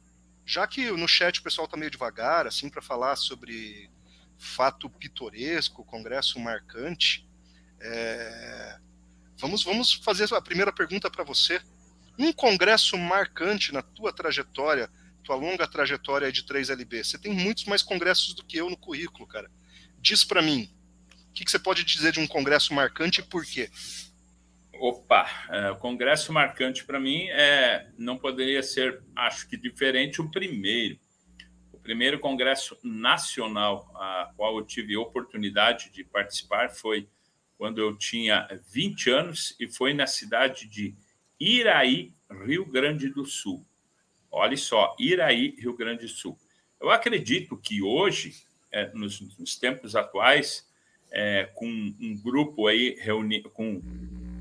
já 0.45 0.67
que 0.67 0.91
no 0.91 1.09
chat 1.09 1.41
o 1.41 1.43
pessoal 1.43 1.65
está 1.65 1.77
meio 1.77 1.91
devagar, 1.91 2.47
assim, 2.47 2.69
para 2.69 2.83
falar 2.83 3.17
sobre 3.17 3.91
fato 4.37 4.89
pitoresco, 4.89 5.85
congresso 5.85 6.39
marcante, 6.39 7.27
é... 7.81 8.79
vamos, 9.37 9.63
vamos 9.65 9.95
fazer 9.95 10.33
a 10.35 10.41
primeira 10.41 10.73
pergunta 10.73 11.11
para 11.11 11.25
você. 11.25 11.61
Um 12.19 12.33
congresso 12.33 12.99
marcante 12.99 13.73
na 13.73 13.83
tua 13.83 14.13
trajetória, 14.13 14.91
tua 15.23 15.37
longa 15.37 15.67
trajetória 15.67 16.31
de 16.31 16.43
3LB. 16.45 17.05
Você 17.05 17.19
tem 17.19 17.33
muitos 17.33 17.65
mais 17.65 17.83
congressos 17.83 18.35
do 18.35 18.45
que 18.45 18.59
eu 18.59 18.69
no 18.69 18.77
currículo, 18.77 19.27
cara. 19.27 19.51
Diz 20.01 20.25
para 20.25 20.43
mim, 20.43 20.71
o 21.31 21.33
que, 21.33 21.45
que, 21.45 21.51
você 21.51 21.59
pode 21.59 21.85
dizer 21.85 22.13
de 22.13 22.21
um 22.21 22.27
congresso 22.27 22.75
marcante 22.75 23.21
e 23.21 23.25
por 23.25 23.45
quê? 23.45 23.71
Opa, 24.75 25.29
é, 25.51 25.71
o 25.71 25.77
congresso 25.77 26.33
marcante 26.33 26.85
para 26.85 27.01
mim 27.01 27.27
é 27.31 27.91
não 27.99 28.17
poderia 28.17 28.63
ser, 28.63 29.03
acho 29.17 29.49
que 29.49 29.57
diferente 29.57 30.21
o 30.21 30.31
primeiro. 30.31 30.99
O 31.73 31.79
primeiro 31.79 32.19
congresso 32.19 32.79
nacional 32.83 33.91
a 33.95 34.33
qual 34.37 34.57
eu 34.57 34.65
tive 34.65 34.97
oportunidade 34.97 35.91
de 35.91 36.05
participar 36.05 36.69
foi 36.71 37.09
quando 37.57 37.81
eu 37.81 37.97
tinha 37.97 38.47
20 38.71 39.11
anos 39.11 39.57
e 39.59 39.67
foi 39.67 39.93
na 39.93 40.07
cidade 40.07 40.69
de 40.69 40.95
Iraí, 41.41 42.13
Rio 42.45 42.65
Grande 42.65 43.09
do 43.09 43.25
Sul. 43.25 43.67
Olha 44.31 44.57
só, 44.57 44.95
Iraí, 44.99 45.57
Rio 45.59 45.77
Grande 45.77 46.03
do 46.03 46.09
Sul. 46.09 46.39
Eu 46.81 46.91
acredito 46.91 47.57
que 47.57 47.83
hoje, 47.83 48.35
é, 48.71 48.93
nos, 48.93 49.21
nos, 49.37 49.57
tempos 49.57 49.97
atuais, 49.97 50.69
é, 51.11 51.51
com 51.55 51.67
um 51.67 52.21
grupo 52.23 52.69
aí 52.69 52.97
reunido, 53.01 53.51
com 53.51 53.83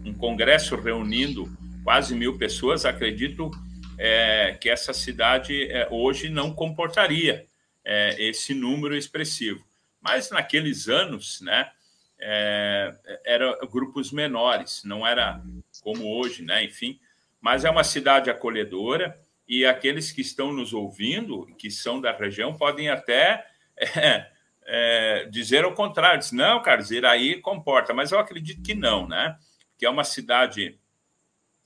um 0.07 0.13
congresso 0.13 0.75
reunindo 0.75 1.51
quase 1.83 2.15
mil 2.15 2.37
pessoas, 2.37 2.85
acredito 2.85 3.51
é, 3.97 4.57
que 4.59 4.69
essa 4.69 4.93
cidade 4.93 5.69
é, 5.71 5.87
hoje 5.89 6.29
não 6.29 6.53
comportaria 6.53 7.45
é, 7.83 8.15
esse 8.21 8.53
número 8.53 8.95
expressivo. 8.95 9.65
Mas 10.01 10.29
naqueles 10.29 10.87
anos, 10.87 11.41
né, 11.41 11.71
é, 12.19 12.93
eram 13.25 13.57
grupos 13.69 14.11
menores, 14.11 14.83
não 14.83 15.05
era 15.05 15.41
como 15.81 16.05
hoje, 16.17 16.43
né, 16.43 16.63
enfim. 16.63 16.99
Mas 17.39 17.65
é 17.65 17.69
uma 17.69 17.83
cidade 17.83 18.29
acolhedora 18.29 19.17
e 19.47 19.65
aqueles 19.65 20.11
que 20.11 20.21
estão 20.21 20.51
nos 20.51 20.73
ouvindo, 20.73 21.45
que 21.57 21.71
são 21.71 22.01
da 22.01 22.11
região, 22.11 22.53
podem 22.53 22.89
até 22.89 23.45
é, 23.79 24.27
é, 24.65 25.25
dizer 25.31 25.65
o 25.65 25.73
contrário, 25.73 26.19
diz, 26.19 26.31
não, 26.31 26.61
Carlos, 26.61 26.91
Iraí 26.91 27.39
comporta, 27.39 27.93
mas 27.93 28.11
eu 28.11 28.19
acredito 28.19 28.61
que 28.61 28.75
não, 28.75 29.07
né? 29.07 29.37
Que 29.77 29.85
é 29.85 29.89
uma 29.89 30.03
cidade 30.03 30.79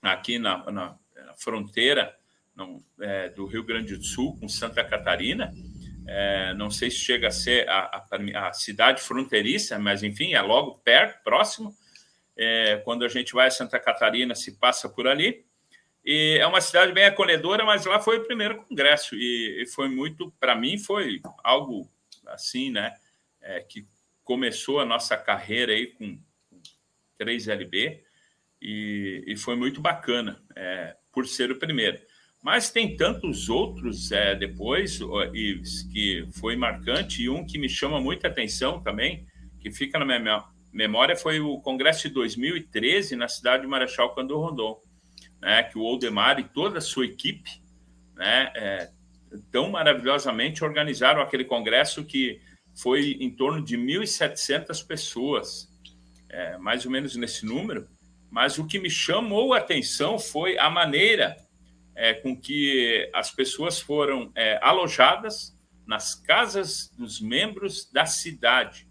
aqui 0.01 0.37
na, 0.37 0.71
na, 0.71 0.95
na 1.15 1.33
fronteira 1.35 2.15
não, 2.55 2.83
é, 2.99 3.29
do 3.29 3.45
Rio 3.45 3.63
Grande 3.63 3.95
do 3.95 4.03
Sul 4.03 4.37
com 4.39 4.47
Santa 4.49 4.83
Catarina. 4.83 5.53
É, 6.07 6.53
não 6.55 6.69
sei 6.69 6.89
se 6.89 6.97
chega 6.97 7.27
a 7.27 7.31
ser 7.31 7.69
a, 7.69 8.03
a, 8.11 8.47
a, 8.47 8.53
cidade 8.53 9.01
fronteiriça, 9.01 9.77
mas 9.79 10.03
enfim, 10.03 10.33
é 10.33 10.41
logo 10.41 10.79
perto, 10.79 11.23
próximo. 11.23 11.75
É, 12.35 12.77
quando 12.77 13.05
a 13.05 13.07
gente 13.07 13.33
vai 13.33 13.47
a 13.47 13.51
Santa 13.51 13.79
Catarina, 13.79 14.35
se 14.35 14.57
passa 14.57 14.89
por 14.89 15.07
ali. 15.07 15.45
E 16.03 16.37
é 16.39 16.47
uma 16.47 16.59
cidade 16.59 16.91
bem 16.91 17.05
acolhedora, 17.05 17.63
mas 17.63 17.85
lá 17.85 17.99
foi 17.99 18.17
o 18.17 18.25
primeiro 18.25 18.63
congresso 18.63 19.15
e, 19.15 19.61
e 19.61 19.67
foi 19.67 19.87
muito, 19.87 20.33
para 20.39 20.55
mim, 20.55 20.77
foi 20.77 21.21
algo 21.43 21.87
assim, 22.25 22.71
né? 22.71 22.95
É, 23.39 23.59
que 23.61 23.85
começou 24.23 24.79
a 24.79 24.85
nossa 24.85 25.15
carreira 25.15 25.73
aí 25.73 25.87
com 25.87 26.17
3LB, 27.23 27.99
e, 28.61 29.23
e 29.27 29.35
foi 29.37 29.55
muito 29.55 29.81
bacana, 29.81 30.41
é, 30.55 30.95
por 31.11 31.27
ser 31.27 31.51
o 31.51 31.59
primeiro. 31.59 31.99
Mas 32.41 32.71
tem 32.71 32.95
tantos 32.95 33.49
outros 33.49 34.11
é, 34.11 34.35
depois, 34.35 34.99
e, 35.33 35.61
que 35.91 36.27
foi 36.33 36.55
marcante, 36.55 37.23
e 37.23 37.29
um 37.29 37.45
que 37.45 37.57
me 37.57 37.69
chama 37.69 38.01
muita 38.01 38.27
atenção 38.27 38.81
também, 38.81 39.25
que 39.59 39.71
fica 39.71 39.99
na 39.99 40.05
minha 40.05 40.43
memória, 40.71 41.15
foi 41.15 41.39
o 41.39 41.59
Congresso 41.59 42.07
de 42.07 42.13
2013 42.13 43.15
na 43.15 43.27
cidade 43.27 43.63
de 43.63 43.67
Marechal 43.67 44.15
Cândido 44.15 44.39
Rondon, 44.39 44.81
né, 45.41 45.63
que 45.63 45.77
o 45.77 45.81
Oldemar 45.81 46.39
e 46.39 46.43
toda 46.43 46.77
a 46.77 46.81
sua 46.81 47.05
equipe 47.05 47.61
né, 48.15 48.51
é, 48.55 48.91
tão 49.51 49.69
maravilhosamente 49.69 50.63
organizaram 50.63 51.21
aquele 51.21 51.45
congresso 51.45 52.05
que 52.05 52.39
foi 52.75 53.17
em 53.19 53.29
torno 53.29 53.63
de 53.63 53.77
1.700 53.77 54.85
pessoas 54.85 55.70
é, 56.31 56.57
mais 56.57 56.85
ou 56.85 56.91
menos 56.91 57.15
nesse 57.15 57.45
número, 57.45 57.87
mas 58.29 58.57
o 58.57 58.65
que 58.65 58.79
me 58.79 58.89
chamou 58.89 59.53
a 59.53 59.57
atenção 59.57 60.17
foi 60.17 60.57
a 60.57 60.69
maneira 60.69 61.35
é, 61.93 62.13
com 62.13 62.39
que 62.39 63.09
as 63.13 63.29
pessoas 63.31 63.79
foram 63.79 64.31
é, 64.33 64.57
alojadas 64.61 65.55
nas 65.85 66.15
casas 66.15 66.89
dos 66.97 67.19
membros 67.19 67.91
da 67.91 68.05
cidade. 68.05 68.87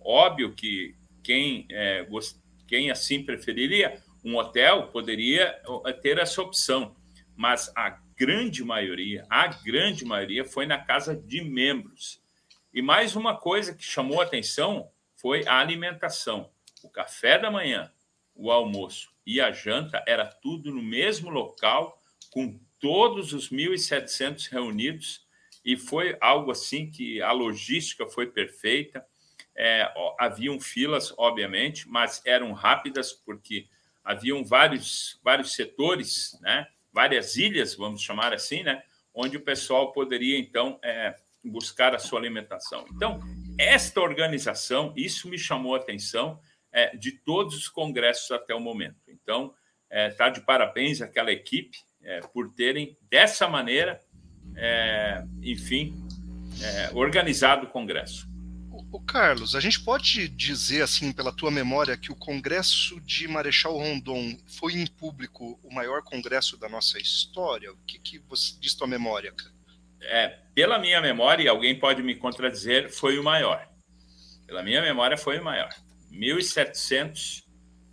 Óbvio 0.00 0.54
que 0.54 0.96
quem, 1.22 1.66
é, 1.70 2.08
quem 2.66 2.90
assim 2.90 3.22
preferiria 3.22 4.02
um 4.24 4.36
hotel 4.36 4.88
poderia 4.88 5.60
ter 6.00 6.18
essa 6.18 6.40
opção, 6.40 6.96
mas 7.36 7.70
a 7.76 8.00
grande 8.16 8.64
maioria, 8.64 9.26
a 9.28 9.46
grande 9.46 10.04
maioria 10.04 10.44
foi 10.44 10.64
na 10.64 10.78
casa 10.78 11.14
de 11.14 11.42
membros. 11.42 12.20
E 12.72 12.80
mais 12.80 13.14
uma 13.14 13.36
coisa 13.36 13.74
que 13.74 13.84
chamou 13.84 14.20
atenção 14.20 14.88
foi 15.16 15.46
a 15.46 15.58
alimentação 15.58 16.50
o 16.82 16.90
café 16.90 17.38
da 17.38 17.50
manhã, 17.50 17.92
o 18.34 18.50
almoço 18.50 19.10
e 19.26 19.40
a 19.40 19.50
janta 19.50 20.02
era 20.06 20.24
tudo 20.24 20.72
no 20.72 20.82
mesmo 20.82 21.28
local, 21.28 22.00
com 22.30 22.58
todos 22.78 23.32
os 23.32 23.50
1.700 23.50 24.48
reunidos, 24.50 25.26
e 25.64 25.76
foi 25.76 26.16
algo 26.20 26.50
assim 26.50 26.90
que 26.90 27.20
a 27.20 27.32
logística 27.32 28.06
foi 28.06 28.26
perfeita. 28.26 29.04
É, 29.54 29.92
haviam 30.18 30.60
filas, 30.60 31.12
obviamente, 31.18 31.88
mas 31.88 32.22
eram 32.24 32.52
rápidas 32.52 33.12
porque 33.12 33.68
haviam 34.04 34.44
vários, 34.44 35.20
vários 35.22 35.52
setores, 35.52 36.38
né? 36.40 36.66
várias 36.92 37.36
ilhas, 37.36 37.74
vamos 37.74 38.00
chamar 38.00 38.32
assim, 38.32 38.62
né? 38.62 38.82
onde 39.12 39.36
o 39.36 39.42
pessoal 39.42 39.92
poderia, 39.92 40.38
então, 40.38 40.78
é, 40.82 41.16
buscar 41.44 41.94
a 41.94 41.98
sua 41.98 42.20
alimentação. 42.20 42.86
Então, 42.94 43.20
esta 43.58 44.00
organização, 44.00 44.94
isso 44.96 45.28
me 45.28 45.36
chamou 45.36 45.74
a 45.74 45.78
atenção, 45.78 46.40
é, 46.78 46.96
de 46.96 47.12
todos 47.12 47.56
os 47.56 47.68
congressos 47.68 48.30
até 48.30 48.54
o 48.54 48.60
momento. 48.60 48.96
Então, 49.08 49.52
está 49.90 50.26
é, 50.26 50.30
de 50.30 50.40
parabéns 50.42 51.00
àquela 51.00 51.32
equipe 51.32 51.78
é, 52.02 52.20
por 52.20 52.52
terem, 52.54 52.96
dessa 53.10 53.48
maneira, 53.48 54.00
é, 54.54 55.24
enfim, 55.42 55.94
é, 56.62 56.90
organizado 56.94 57.66
o 57.66 57.68
congresso. 57.68 58.28
O 58.90 59.00
Carlos, 59.00 59.54
a 59.54 59.60
gente 59.60 59.80
pode 59.80 60.28
dizer, 60.28 60.82
assim, 60.82 61.12
pela 61.12 61.32
tua 61.32 61.50
memória, 61.50 61.96
que 61.96 62.10
o 62.10 62.16
Congresso 62.16 62.98
de 63.02 63.28
Marechal 63.28 63.76
Rondon 63.76 64.38
foi 64.46 64.74
em 64.74 64.86
público 64.86 65.58
o 65.62 65.74
maior 65.74 66.02
congresso 66.02 66.56
da 66.56 66.70
nossa 66.70 66.98
história? 66.98 67.70
O 67.70 67.76
que, 67.86 67.98
que 67.98 68.18
você 68.20 68.54
diz 68.58 68.74
tua 68.74 68.86
memória? 68.86 69.34
É, 70.00 70.38
pela 70.54 70.78
minha 70.78 71.02
memória, 71.02 71.50
alguém 71.50 71.78
pode 71.78 72.02
me 72.02 72.14
contradizer, 72.14 72.90
foi 72.90 73.18
o 73.18 73.24
maior. 73.24 73.68
Pela 74.46 74.62
minha 74.62 74.80
memória, 74.80 75.18
foi 75.18 75.38
o 75.38 75.44
maior. 75.44 75.68
1.700, 76.12 77.44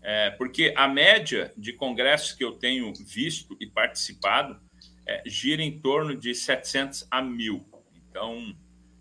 é, 0.02 0.32
porque 0.32 0.74
a 0.76 0.88
média 0.88 1.52
de 1.58 1.74
congressos 1.74 2.32
que 2.32 2.44
eu 2.44 2.54
tenho 2.54 2.94
visto 2.94 3.58
e 3.60 3.68
participado 3.68 4.60
é, 5.08 5.24
gira 5.26 5.62
em 5.62 5.80
torno 5.80 6.16
de 6.16 6.34
700 6.34 7.08
a 7.10 7.22
1.000. 7.22 7.64
Então, 8.10 8.56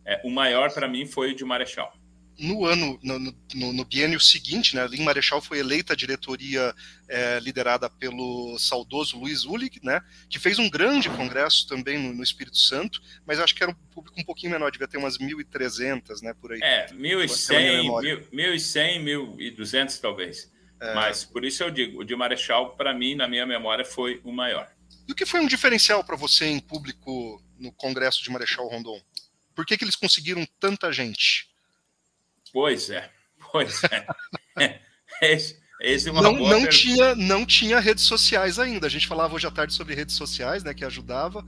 é, 0.05 0.21
o 0.25 0.31
maior 0.31 0.73
para 0.73 0.89
mim 0.89 1.07
foi 1.07 1.33
o 1.33 1.35
de 1.35 1.45
Marechal 1.45 1.93
no 2.39 2.65
ano, 2.65 2.99
no, 3.03 3.19
no, 3.19 3.73
no, 3.73 3.85
biênio 3.85 4.19
seguinte, 4.19 4.75
né, 4.75 4.83
a 4.83 4.87
Lin 4.87 5.03
Marechal 5.03 5.41
foi 5.41 5.59
eleita 5.59 5.93
a 5.93 5.97
diretoria 5.97 6.75
é, 7.09 7.39
liderada 7.39 7.89
pelo 7.89 8.59
saudoso 8.59 9.19
Luiz 9.19 9.45
Ulig, 9.45 9.81
né, 9.83 10.01
que 10.29 10.39
fez 10.39 10.59
um 10.59 10.69
grande 10.69 11.09
congresso 11.09 11.67
também 11.69 11.99
no, 11.99 12.13
no, 12.13 12.23
Espírito 12.23 12.59
Santo, 12.59 13.01
mas 13.25 13.39
acho 13.39 13.55
que 13.55 13.63
era 13.63 13.71
um 13.71 13.75
público 13.93 14.21
um 14.21 14.25
pouquinho 14.25 14.53
menor, 14.53 14.71
devia 14.71 14.89
ter 14.89 14.99
umas 14.99 15.17
1.300, 15.19 16.23
né, 16.23 16.35
por 16.35 16.53
aí. 16.53 16.61
É, 16.63 16.87
1.100, 16.89 18.29
1.100, 18.33 19.37
1.200 19.37 20.01
talvez. 20.01 20.53
É... 20.81 20.95
Mas 20.95 21.25
por 21.25 21.45
isso 21.45 21.63
eu 21.63 21.71
digo, 21.71 22.01
o 22.01 22.05
de 22.05 22.17
Marechal, 22.17 22.77
para 22.77 22.93
mim, 22.93 23.15
na 23.15 23.29
minha 23.29 23.47
memória, 23.47 23.85
foi 23.85 24.21
o 24.25 24.33
maior. 24.33 24.69
E 25.07 25.13
o 25.13 25.15
que 25.15 25.27
foi 25.27 25.41
um 25.41 25.47
diferencial 25.47 26.03
para 26.03 26.17
você 26.17 26.47
em 26.47 26.59
público 26.59 27.43
no 27.59 27.73
congresso 27.73 28.23
de 28.23 28.31
Marechal 28.31 28.69
Rondon? 28.69 29.01
Por 29.55 29.65
que, 29.65 29.77
que 29.77 29.85
eles 29.85 29.97
conseguiram 29.97 30.47
tanta 30.59 30.93
gente? 30.93 31.54
Pois 32.55 32.89
é, 32.89 33.11
pois 33.51 33.83
é. 33.85 34.07
Esse, 35.21 35.61
esse 35.81 36.09
é 36.09 36.13
não, 36.13 36.33
não 36.33 36.69
tinha, 36.69 37.15
não 37.15 37.45
tinha 37.47 37.81
redes 37.81 38.05
sociais 38.05 38.59
ainda. 38.59 38.87
A 38.87 38.91
gente 38.91 39.07
falava 39.07 39.35
hoje 39.35 39.47
à 39.47 39.51
tarde 39.51 39.75
sobre 39.75 39.95
redes 39.95 40.15
sociais, 40.15 40.63
né, 40.63 40.73
que 40.73 40.85
ajudava. 40.85 41.45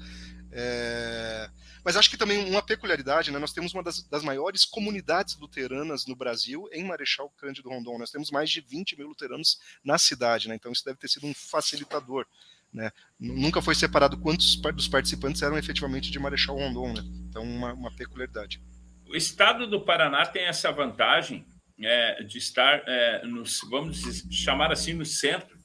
É... 0.50 1.48
Mas 1.84 1.96
acho 1.96 2.10
que 2.10 2.16
também 2.16 2.48
uma 2.50 2.62
peculiaridade, 2.62 3.30
né, 3.30 3.38
nós 3.38 3.52
temos 3.52 3.72
uma 3.72 3.82
das, 3.82 4.02
das, 4.08 4.24
maiores 4.24 4.64
comunidades 4.64 5.36
luteranas 5.36 6.06
no 6.06 6.16
Brasil, 6.16 6.68
em 6.72 6.84
Marechal 6.84 7.30
Cândido 7.36 7.68
Rondon. 7.68 7.98
Nós 7.98 8.10
temos 8.10 8.30
mais 8.30 8.50
de 8.50 8.60
20 8.60 8.96
mil 8.96 9.08
luteranos 9.08 9.58
na 9.84 9.98
cidade, 9.98 10.48
né, 10.48 10.56
então 10.56 10.72
isso 10.72 10.84
deve 10.84 10.98
ter 10.98 11.08
sido 11.08 11.26
um 11.26 11.34
facilitador. 11.34 12.26
Né? 12.72 12.90
Nunca 13.18 13.62
foi 13.62 13.74
separado 13.74 14.18
quantos 14.18 14.56
dos 14.56 14.88
participantes 14.88 15.42
eram 15.42 15.56
efetivamente 15.56 16.10
de 16.10 16.18
Marechal 16.18 16.56
Rondon. 16.56 16.92
Né? 16.92 17.02
Então, 17.28 17.42
uma, 17.42 17.72
uma 17.72 17.94
peculiaridade. 17.94 18.60
O 19.08 19.16
estado 19.16 19.66
do 19.66 19.80
Paraná 19.80 20.26
tem 20.26 20.46
essa 20.46 20.70
vantagem 20.72 21.46
é, 21.80 22.22
de 22.22 22.38
estar, 22.38 22.82
é, 22.86 23.22
vamos 23.70 24.02
chamar 24.30 24.72
assim, 24.72 24.94
no 24.94 25.04
centro 25.04 25.56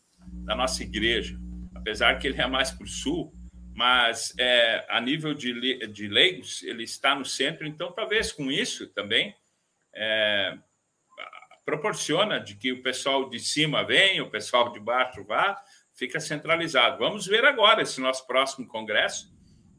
da 0.45 0.55
nossa 0.55 0.83
igreja. 0.83 1.37
Apesar 1.75 2.17
que 2.19 2.27
ele 2.27 2.39
é 2.39 2.47
mais 2.47 2.71
para 2.71 2.83
o 2.83 2.87
sul, 2.87 3.33
mas 3.73 4.33
é, 4.37 4.85
a 4.89 5.01
nível 5.01 5.33
de, 5.33 5.87
de 5.87 6.07
leigos, 6.07 6.61
ele 6.63 6.83
está 6.83 7.15
no 7.15 7.25
centro, 7.25 7.65
então 7.65 7.91
talvez 7.91 8.31
com 8.31 8.51
isso 8.51 8.87
também 8.87 9.35
é, 9.95 10.57
proporciona 11.65 12.39
de 12.39 12.55
que 12.55 12.71
o 12.71 12.83
pessoal 12.83 13.29
de 13.29 13.39
cima 13.39 13.83
venha, 13.83 14.23
o 14.23 14.29
pessoal 14.29 14.71
de 14.71 14.79
baixo 14.79 15.23
vá, 15.23 15.55
fica 15.95 16.19
centralizado. 16.19 16.99
Vamos 16.99 17.25
ver 17.25 17.45
agora 17.45 17.81
esse 17.81 17.99
nosso 17.99 18.25
próximo 18.27 18.67
congresso, 18.67 19.31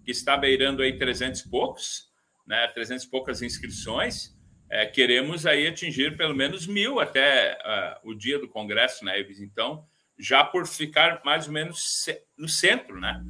que 0.04 0.10
está 0.10 0.36
beirando 0.36 0.82
aí 0.82 0.96
300 0.96 1.40
e 1.40 1.50
poucos, 1.50 2.11
né, 2.46 2.68
300 2.68 3.04
e 3.04 3.10
poucas 3.10 3.42
inscrições, 3.42 4.36
é, 4.70 4.86
queremos 4.86 5.44
aí 5.44 5.66
atingir 5.66 6.16
pelo 6.16 6.34
menos 6.34 6.66
mil 6.66 6.98
até 6.98 7.58
uh, 7.62 8.10
o 8.10 8.14
dia 8.14 8.38
do 8.38 8.48
congresso, 8.48 9.04
né, 9.04 9.20
Ives? 9.20 9.40
Então, 9.40 9.84
já 10.18 10.42
por 10.42 10.66
ficar 10.66 11.20
mais 11.24 11.46
ou 11.46 11.52
menos 11.52 12.06
no 12.38 12.48
centro, 12.48 12.98
né? 12.98 13.22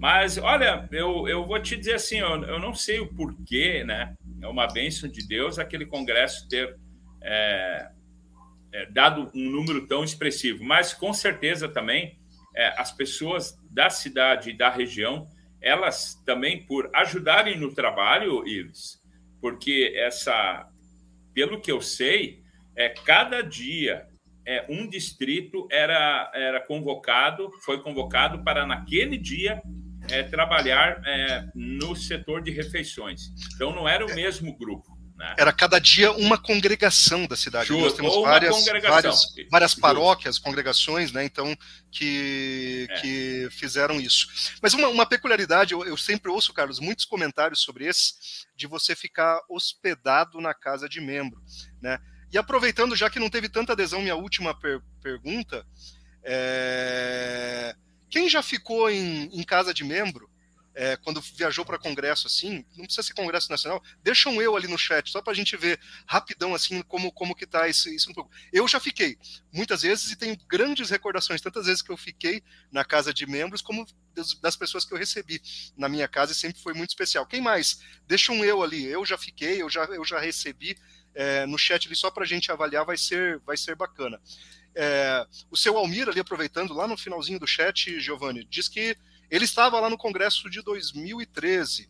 Mas, 0.00 0.38
olha, 0.38 0.88
eu, 0.90 1.28
eu 1.28 1.44
vou 1.44 1.60
te 1.60 1.76
dizer 1.76 1.94
assim, 1.94 2.18
eu, 2.18 2.42
eu 2.44 2.58
não 2.58 2.74
sei 2.74 3.00
o 3.00 3.14
porquê, 3.14 3.84
né? 3.84 4.14
É 4.42 4.48
uma 4.48 4.66
bênção 4.66 5.08
de 5.08 5.26
Deus 5.28 5.58
aquele 5.58 5.84
congresso 5.84 6.48
ter 6.48 6.74
é, 7.22 7.90
é, 8.72 8.86
dado 8.86 9.30
um 9.34 9.50
número 9.50 9.86
tão 9.86 10.02
expressivo. 10.02 10.64
Mas, 10.64 10.94
com 10.94 11.12
certeza, 11.12 11.68
também, 11.68 12.18
é, 12.56 12.80
as 12.80 12.90
pessoas 12.90 13.54
da 13.70 13.90
cidade 13.90 14.50
e 14.50 14.56
da 14.56 14.70
região, 14.70 15.28
elas 15.60 16.14
também, 16.24 16.64
por 16.64 16.90
ajudarem 16.94 17.58
no 17.58 17.74
trabalho, 17.74 18.46
Ives, 18.46 19.00
porque 19.40 19.92
essa, 19.96 20.68
pelo 21.34 21.60
que 21.60 21.70
eu 21.70 21.80
sei, 21.80 22.42
é 22.76 22.88
cada 22.88 23.42
dia 23.42 24.06
é, 24.46 24.64
um 24.68 24.88
distrito 24.88 25.68
era, 25.70 26.30
era 26.34 26.60
convocado, 26.66 27.50
foi 27.64 27.82
convocado 27.82 28.42
para 28.42 28.66
naquele 28.66 29.18
dia 29.18 29.62
é, 30.10 30.22
trabalhar 30.22 31.02
é, 31.06 31.48
no 31.54 31.94
setor 31.94 32.42
de 32.42 32.50
refeições. 32.50 33.32
Então, 33.54 33.74
não 33.74 33.88
era 33.88 34.04
o 34.04 34.14
mesmo 34.14 34.56
grupo. 34.56 34.89
Né? 35.20 35.34
Era 35.36 35.52
cada 35.52 35.78
dia 35.78 36.10
uma 36.12 36.38
congregação 36.38 37.26
da 37.26 37.36
cidade. 37.36 37.68
Justo, 37.68 37.84
Nós 37.84 37.92
temos 37.92 38.22
várias, 38.22 38.64
várias, 38.82 39.26
várias 39.50 39.74
paróquias, 39.74 40.38
congregações, 40.38 41.12
né? 41.12 41.22
Então, 41.22 41.54
que, 41.92 42.86
é. 42.88 43.00
que 43.00 43.48
fizeram 43.50 44.00
isso. 44.00 44.26
Mas 44.62 44.72
uma, 44.72 44.88
uma 44.88 45.04
peculiaridade, 45.04 45.74
eu, 45.74 45.84
eu, 45.84 45.94
sempre 45.94 46.30
ouço, 46.30 46.54
Carlos, 46.54 46.80
muitos 46.80 47.04
comentários 47.04 47.60
sobre 47.60 47.84
esse, 47.84 48.14
de 48.56 48.66
você 48.66 48.96
ficar 48.96 49.38
hospedado 49.46 50.40
na 50.40 50.54
casa 50.54 50.88
de 50.88 51.02
membro. 51.02 51.38
Né? 51.82 51.98
E 52.32 52.38
aproveitando, 52.38 52.96
já 52.96 53.10
que 53.10 53.18
não 53.18 53.28
teve 53.28 53.50
tanta 53.50 53.74
adesão, 53.74 54.00
minha 54.00 54.16
última 54.16 54.58
per 54.58 54.80
pergunta. 55.02 55.66
É 56.24 57.74
quem 58.10 58.28
já 58.28 58.42
ficou 58.42 58.90
em, 58.90 59.30
em 59.32 59.42
casa 59.44 59.72
de 59.72 59.84
membro, 59.84 60.28
é, 60.74 60.96
quando 60.96 61.20
viajou 61.20 61.64
para 61.64 61.78
congresso 61.78 62.26
assim, 62.26 62.64
não 62.76 62.84
precisa 62.84 63.02
ser 63.02 63.14
congresso 63.14 63.50
nacional, 63.50 63.82
deixa 64.02 64.28
um 64.28 64.40
eu 64.40 64.56
ali 64.56 64.68
no 64.68 64.78
chat, 64.78 65.10
só 65.10 65.20
para 65.20 65.32
a 65.32 65.36
gente 65.36 65.56
ver 65.56 65.80
rapidão 66.06 66.54
assim 66.54 66.82
como, 66.82 67.10
como 67.12 67.34
que 67.34 67.46
tá 67.46 67.68
isso, 67.68 67.88
isso 67.88 68.10
um 68.10 68.14
pouco. 68.14 68.30
Eu 68.52 68.66
já 68.68 68.78
fiquei 68.78 69.18
muitas 69.52 69.82
vezes 69.82 70.10
e 70.10 70.16
tenho 70.16 70.36
grandes 70.48 70.90
recordações, 70.90 71.40
tantas 71.40 71.66
vezes 71.66 71.82
que 71.82 71.90
eu 71.90 71.96
fiquei 71.96 72.42
na 72.70 72.84
casa 72.84 73.12
de 73.12 73.26
membros, 73.26 73.62
como 73.62 73.86
das, 74.14 74.34
das 74.34 74.56
pessoas 74.56 74.84
que 74.84 74.94
eu 74.94 74.98
recebi 74.98 75.40
na 75.76 75.88
minha 75.88 76.06
casa 76.06 76.32
e 76.32 76.34
sempre 76.34 76.62
foi 76.62 76.74
muito 76.74 76.90
especial. 76.90 77.26
Quem 77.26 77.40
mais? 77.40 77.80
Deixa 78.06 78.32
um 78.32 78.44
eu 78.44 78.62
ali, 78.62 78.84
eu 78.84 79.04
já 79.04 79.18
fiquei, 79.18 79.62
eu 79.62 79.68
já, 79.68 79.84
eu 79.84 80.04
já 80.04 80.20
recebi 80.20 80.76
é, 81.14 81.46
no 81.46 81.58
chat 81.58 81.86
ali 81.86 81.96
só 81.96 82.10
para 82.10 82.24
a 82.24 82.26
gente 82.26 82.52
avaliar, 82.52 82.84
vai 82.84 82.96
ser, 82.96 83.38
vai 83.40 83.56
ser 83.56 83.74
bacana. 83.74 84.20
É, 84.74 85.26
o 85.50 85.56
seu 85.56 85.76
Almir, 85.76 86.08
ali 86.08 86.20
aproveitando, 86.20 86.72
lá 86.72 86.86
no 86.86 86.96
finalzinho 86.96 87.40
do 87.40 87.46
chat, 87.46 87.98
Giovanni, 87.98 88.44
diz 88.44 88.68
que 88.68 88.96
ele 89.30 89.44
estava 89.44 89.78
lá 89.80 89.88
no 89.88 89.98
Congresso 89.98 90.50
de 90.50 90.62
2013 90.62 91.88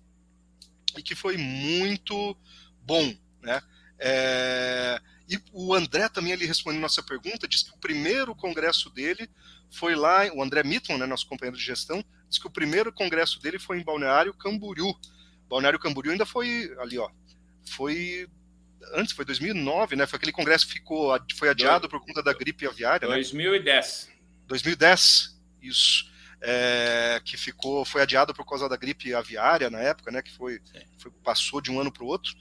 e 0.96 1.03
que 1.03 1.14
foi 1.14 1.37
muito 1.37 2.37
bom, 2.83 3.14
né? 3.40 3.62
É, 3.98 5.00
e 5.29 5.40
o 5.53 5.74
André 5.74 6.09
também 6.09 6.33
ali 6.33 6.44
respondendo 6.44 6.81
nossa 6.81 7.03
pergunta, 7.03 7.46
disse 7.46 7.66
que 7.66 7.76
o 7.76 7.79
primeiro 7.79 8.35
congresso 8.35 8.90
dele 8.90 9.31
foi 9.70 9.94
lá, 9.94 10.26
o 10.35 10.42
André 10.42 10.64
Mitton, 10.64 10.98
né, 10.98 11.07
nosso 11.07 11.29
companheiro 11.29 11.57
de 11.57 11.62
gestão, 11.62 12.05
disse 12.29 12.40
que 12.40 12.46
o 12.46 12.50
primeiro 12.50 12.92
congresso 12.92 13.40
dele 13.40 13.59
foi 13.59 13.79
em 13.79 13.85
Balneário 13.85 14.35
Camboriú. 14.35 14.92
Balneário 15.48 15.79
Camboriú 15.79 16.12
ainda 16.12 16.26
foi 16.26 16.74
ali, 16.81 16.98
ó, 16.98 17.09
foi 17.68 18.29
antes, 18.94 19.14
foi 19.14 19.24
2009, 19.24 19.94
né? 19.94 20.07
Foi 20.07 20.16
aquele 20.16 20.33
congresso 20.33 20.66
que 20.66 20.72
ficou, 20.72 21.16
foi 21.37 21.48
adiado 21.48 21.88
por 21.88 22.00
conta 22.00 22.22
da 22.22 22.33
gripe 22.33 22.66
aviária, 22.66 23.07
2010. 23.07 24.09
Né? 24.09 24.14
2010, 24.46 25.40
isso. 25.62 26.11
É, 26.42 27.20
que 27.22 27.37
ficou, 27.37 27.85
foi 27.85 28.00
adiado 28.00 28.33
por 28.33 28.46
causa 28.46 28.66
da 28.66 28.76
gripe 28.76 29.14
aviária 29.14 29.68
na 29.68 29.79
época, 29.79 30.11
né? 30.11 30.22
Que 30.22 30.33
foi, 30.33 30.61
foi 30.98 31.11
passou 31.22 31.61
de 31.61 31.70
um 31.70 31.79
ano 31.79 31.92
para 31.92 32.03
o 32.03 32.07
outro. 32.07 32.35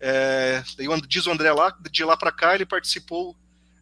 É, 0.00 0.62
daí 0.76 0.88
diz 1.06 1.26
o 1.26 1.30
André 1.30 1.52
lá, 1.52 1.76
de 1.90 2.04
lá 2.04 2.16
para 2.16 2.32
cá 2.32 2.54
ele 2.54 2.66
participou 2.66 3.36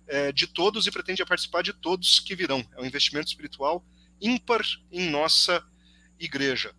é, 0.07 0.31
de 0.31 0.47
todos 0.47 0.87
e 0.87 0.91
pretende 0.91 1.25
participar 1.25 1.63
de 1.63 1.73
todos 1.73 2.21
que 2.21 2.37
virão. 2.37 2.65
É 2.77 2.83
um 2.83 2.85
investimento 2.85 3.29
espiritual 3.29 3.85
ímpar 4.21 4.63
em 4.91 5.11
nossa 5.11 5.65
igreja. 6.19 6.73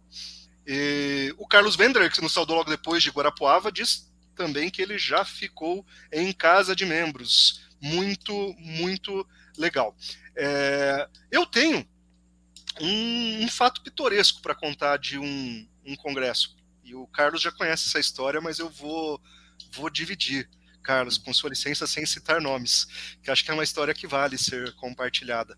E 0.66 1.34
o 1.38 1.46
Carlos 1.46 1.78
Wender, 1.78 2.10
que 2.12 2.22
nos 2.22 2.32
saudou 2.32 2.56
logo 2.56 2.70
depois 2.70 3.04
de 3.04 3.10
Guarapuava, 3.10 3.72
diz 3.72 4.10
também 4.36 4.70
que 4.70 4.82
ele 4.82 4.98
já 4.98 5.26
ficou 5.26 5.86
em 6.12 6.32
casa 6.32 6.76
de 6.76 6.86
membros. 6.86 7.62
Muito, 7.82 8.56
muito 8.58 9.28
legal. 9.58 9.96
É, 10.36 11.08
eu 11.30 11.46
tenho 11.46 11.86
um, 12.82 13.44
um 13.44 13.48
fato 13.48 13.82
pitoresco 13.82 14.42
para 14.42 14.56
contar 14.56 14.98
de 14.98 15.18
um, 15.20 15.68
um 15.86 15.96
congresso. 15.96 16.56
E 16.84 16.96
o 16.96 17.08
Carlos 17.08 17.42
já 17.42 17.52
conhece 17.52 17.88
essa 17.88 18.00
história, 18.00 18.42
mas 18.42 18.60
eu 18.60 18.70
vou, 18.70 19.22
vou 19.72 19.90
dividir, 19.90 20.50
Carlos, 20.82 21.18
com 21.18 21.34
sua 21.34 21.50
licença, 21.50 21.88
sem 21.88 22.06
citar 22.06 22.42
nomes, 22.42 22.88
que 23.24 23.32
acho 23.32 23.44
que 23.44 23.52
é 23.52 23.54
uma 23.54 23.64
história 23.64 23.94
que 23.94 24.08
vale 24.08 24.38
ser 24.38 24.74
compartilhada. 24.76 25.58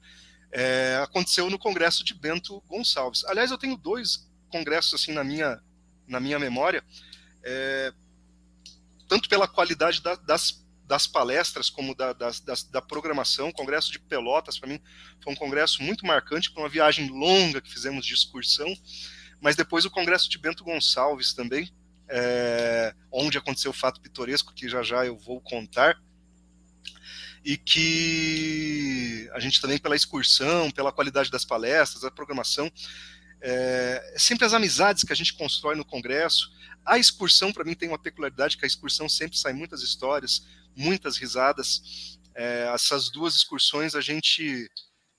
É, 0.51 0.99
aconteceu 1.03 1.49
no 1.49 1.59
congresso 1.59 2.03
de 2.03 2.13
Bento 2.13 2.61
Gonçalves. 2.67 3.25
Aliás, 3.25 3.51
eu 3.51 3.57
tenho 3.57 3.75
dois 3.75 4.29
congressos 4.49 4.93
assim 4.93 5.11
na 5.11 5.23
minha, 5.23 5.59
na 6.07 6.19
minha 6.19 6.39
memória. 6.39 6.83
É, 7.43 7.93
tanto 9.07 9.27
pela 9.27 9.47
qualidade 9.47 10.01
da, 10.01 10.15
das, 10.15 10.64
das 10.85 11.07
palestras 11.07 11.69
como 11.69 11.95
da, 11.95 12.13
das, 12.13 12.39
das, 12.39 12.63
da 12.63 12.81
programação. 12.81 13.49
O 13.49 13.53
Congresso 13.53 13.91
de 13.91 13.99
Pelotas, 13.99 14.57
para 14.57 14.69
mim, 14.69 14.79
foi 15.21 15.33
um 15.33 15.35
congresso 15.35 15.81
muito 15.81 16.05
marcante, 16.05 16.51
para 16.51 16.63
uma 16.63 16.69
viagem 16.69 17.09
longa 17.09 17.61
que 17.61 17.71
fizemos 17.71 18.05
de 18.05 18.13
excursão, 18.13 18.71
mas 19.41 19.55
depois 19.55 19.85
o 19.85 19.91
Congresso 19.91 20.29
de 20.29 20.37
Bento 20.37 20.63
Gonçalves 20.63 21.33
também, 21.33 21.71
é, 22.07 22.93
onde 23.11 23.37
aconteceu 23.37 23.71
o 23.71 23.73
fato 23.73 23.99
pitoresco 23.99 24.53
que 24.53 24.69
já 24.69 24.83
já 24.83 25.05
eu 25.05 25.17
vou 25.17 25.41
contar, 25.41 25.99
e 27.43 27.57
que 27.57 29.29
a 29.33 29.39
gente 29.39 29.61
também 29.61 29.77
pela 29.77 29.95
excursão, 29.95 30.71
pela 30.71 30.91
qualidade 30.91 31.29
das 31.29 31.45
palestras, 31.45 32.01
da 32.01 32.09
programação, 32.09 32.71
é, 33.41 34.13
é 34.15 34.19
sempre 34.19 34.45
as 34.45 34.53
amizades 34.53 35.03
que 35.03 35.13
a 35.13 35.15
gente 35.15 35.33
constrói 35.33 35.75
no 35.75 35.85
congresso, 35.85 36.51
a 36.85 36.99
excursão, 36.99 37.51
para 37.51 37.63
mim, 37.63 37.73
tem 37.73 37.89
uma 37.89 37.97
peculiaridade, 37.97 38.57
que 38.57 38.65
a 38.65 38.67
excursão 38.67 39.09
sempre 39.09 39.37
sai 39.37 39.53
muitas 39.53 39.81
histórias, 39.81 40.45
muitas 40.75 41.17
risadas. 41.17 42.17
É, 42.35 42.69
essas 42.73 43.09
duas 43.09 43.35
excursões 43.35 43.95
a 43.95 44.01
gente 44.01 44.69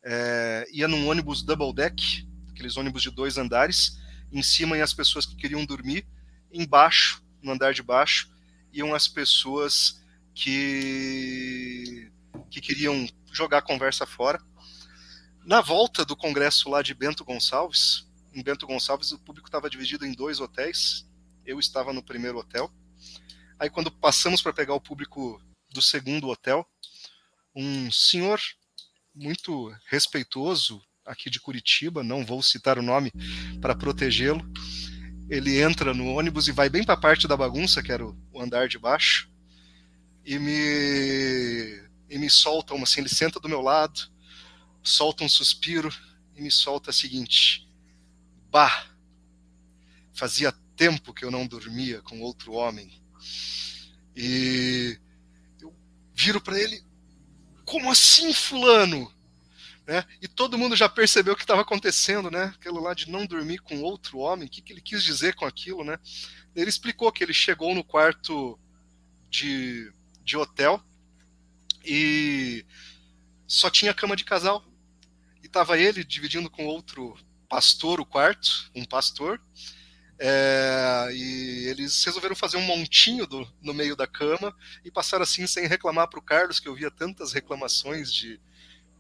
é, 0.05 0.67
ia 0.71 0.87
num 0.87 1.09
ônibus 1.09 1.43
double 1.43 1.73
deck, 1.73 2.27
aqueles 2.51 2.77
ônibus 2.77 3.03
de 3.03 3.11
dois 3.11 3.39
andares, 3.39 3.99
em 4.31 4.43
cima 4.43 4.77
iam 4.77 4.85
as 4.85 4.95
pessoas 4.95 5.25
que 5.25 5.37
queriam 5.37 5.65
dormir, 5.65 6.07
embaixo, 6.53 7.23
no 7.43 7.53
andar 7.53 7.73
de 7.73 7.83
baixo, 7.83 8.31
iam 8.73 8.95
as 8.95 9.09
pessoas 9.09 10.03
que, 10.35 12.11
que 12.51 12.61
queriam 12.61 13.07
jogar 13.33 13.59
a 13.59 13.63
conversa 13.63 14.07
fora. 14.07 14.41
Na 15.45 15.61
volta 15.61 16.05
do 16.05 16.17
congresso 16.17 16.69
lá 16.69 16.83
de 16.83 16.93
Bento 16.93 17.25
Gonçalves, 17.25 18.07
em 18.35 18.43
Bento 18.43 18.67
Gonçalves 18.67 19.13
o 19.13 19.19
público 19.19 19.49
estava 19.49 19.71
dividido 19.71 20.05
em 20.05 20.13
dois 20.13 20.41
hotéis, 20.41 21.07
eu 21.45 21.59
estava 21.59 21.93
no 21.93 22.03
primeiro 22.03 22.39
hotel. 22.39 22.71
Aí 23.59 23.71
quando 23.71 23.91
passamos 23.91 24.43
para 24.43 24.53
pegar 24.53 24.75
o 24.75 24.81
público 24.81 25.41
do 25.71 25.81
segundo 25.81 26.29
hotel, 26.29 26.67
um 27.55 27.91
senhor 27.91 28.41
muito 29.15 29.75
respeitoso 29.87 30.83
aqui 31.05 31.31
de 31.31 31.41
Curitiba, 31.41 32.03
não 32.03 32.25
vou 32.25 32.43
citar 32.43 32.79
o 32.79 32.83
nome 32.83 33.11
para 33.61 33.75
protegê-lo. 33.75 34.45
Ele 35.31 35.61
entra 35.61 35.95
no 35.95 36.07
ônibus 36.07 36.49
e 36.49 36.53
vai 36.53 36.69
bem 36.69 36.85
para 36.85 36.95
a 36.95 37.01
parte 37.01 37.27
da 37.27 37.37
bagunça, 37.37 37.83
que 37.83 37.91
era 37.91 38.07
o 38.07 38.41
andar 38.41 38.69
de 38.69 38.79
baixo, 38.79 39.31
e 40.25 40.39
me 40.39 41.87
e 42.09 42.19
me 42.19 42.31
solta 42.31 42.75
uma 42.75 42.85
assim, 42.85 43.01
ele 43.01 43.09
senta 43.09 43.41
do 43.41 43.49
meu 43.49 43.61
lado, 43.61 44.01
solta 44.83 45.25
um 45.25 45.29
suspiro 45.29 45.93
e 46.35 46.43
me 46.43 46.51
solta 46.51 46.91
a 46.91 46.93
seguinte: 46.93 47.69
Bah, 48.51 48.87
fazia 50.13 50.53
tempo 50.77 51.15
que 51.15 51.25
eu 51.25 51.31
não 51.31 51.47
dormia 51.47 52.03
com 52.03 52.21
outro 52.21 52.53
homem. 52.53 53.03
E 54.15 54.99
eu 55.61 55.75
viro 56.15 56.41
para 56.41 56.59
ele: 56.59 56.83
Como 57.65 57.91
assim, 57.91 58.33
Fulano? 58.33 59.13
Né? 59.87 60.05
E 60.21 60.27
todo 60.27 60.59
mundo 60.59 60.75
já 60.75 60.89
percebeu 60.89 61.35
o 61.35 61.37
que 61.37 61.45
estava 61.45 61.63
acontecendo, 61.63 62.31
né? 62.31 62.53
Aquilo 62.57 62.81
lá 62.81 62.93
de 62.93 63.09
não 63.09 63.25
dormir 63.25 63.59
com 63.59 63.83
outro 63.83 64.19
homem, 64.19 64.49
o 64.49 64.51
que, 64.51 64.61
que 64.61 64.73
ele 64.73 64.81
quis 64.81 65.03
dizer 65.03 65.37
com 65.37 65.45
aquilo, 65.45 65.85
né? 65.85 65.97
Ele 66.57 66.69
explicou 66.69 67.13
que 67.13 67.23
ele 67.23 67.33
chegou 67.33 67.73
no 67.73 67.85
quarto 67.85 68.59
de, 69.31 69.93
de 70.25 70.37
hotel 70.37 70.83
e 71.85 72.67
só 73.47 73.71
tinha 73.71 73.95
cama 73.95 74.17
de 74.17 74.25
casal. 74.25 74.65
E 75.43 75.47
estava 75.47 75.79
ele 75.79 76.03
dividindo 76.03 76.51
com 76.51 76.67
outro 76.67 77.17
pastor 77.49 78.01
o 78.01 78.07
quarto, 78.07 78.71
um 78.75 78.85
pastor, 78.85 79.41
é, 80.19 81.09
e 81.13 81.67
eles 81.69 82.03
resolveram 82.05 82.35
fazer 82.35 82.57
um 82.57 82.63
montinho 82.63 83.27
do, 83.27 83.47
no 83.61 83.75
meio 83.75 83.95
da 83.95 84.07
cama 84.07 84.55
e 84.85 84.91
passaram 84.91 85.23
assim 85.23 85.47
sem 85.47 85.67
reclamar 85.67 86.09
para 86.09 86.19
o 86.19 86.23
Carlos, 86.23 86.59
que 86.59 86.69
eu 86.69 86.75
via 86.75 86.91
tantas 86.91 87.33
reclamações 87.33 88.13
de, 88.13 88.41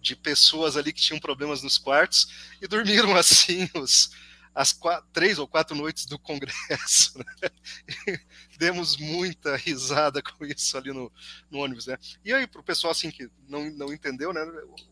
de 0.00 0.14
pessoas 0.14 0.76
ali 0.76 0.92
que 0.92 1.00
tinham 1.00 1.18
problemas 1.18 1.62
nos 1.62 1.78
quartos, 1.78 2.28
e 2.60 2.68
dormiram 2.68 3.14
assim 3.16 3.68
os, 3.74 4.10
as 4.54 4.72
quatro, 4.72 5.08
três 5.12 5.38
ou 5.38 5.48
quatro 5.48 5.74
noites 5.74 6.04
do 6.06 6.18
Congresso. 6.18 7.18
Né? 7.18 8.18
Demos 8.58 8.96
muita 8.96 9.56
risada 9.56 10.22
com 10.22 10.44
isso 10.44 10.76
ali 10.76 10.92
no, 10.92 11.10
no 11.50 11.58
ônibus. 11.58 11.86
Né? 11.86 11.98
E 12.24 12.32
aí, 12.32 12.46
para 12.46 12.60
o 12.60 12.64
pessoal 12.64 12.90
assim, 12.90 13.10
que 13.10 13.28
não, 13.48 13.70
não 13.70 13.92
entendeu, 13.92 14.32
né, 14.32 14.40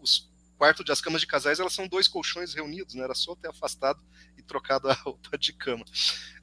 os 0.00 0.30
quarto 0.56 0.84
das 0.84 1.00
camas 1.00 1.20
de 1.20 1.26
casais, 1.26 1.60
elas 1.60 1.72
são 1.72 1.86
dois 1.86 2.08
colchões 2.08 2.54
reunidos, 2.54 2.94
né? 2.94 3.04
Era 3.04 3.14
só 3.14 3.34
ter 3.34 3.48
afastado 3.48 4.00
e 4.36 4.42
trocado 4.42 4.88
a 4.88 4.92
roupa 5.02 5.36
de 5.36 5.52
cama. 5.52 5.84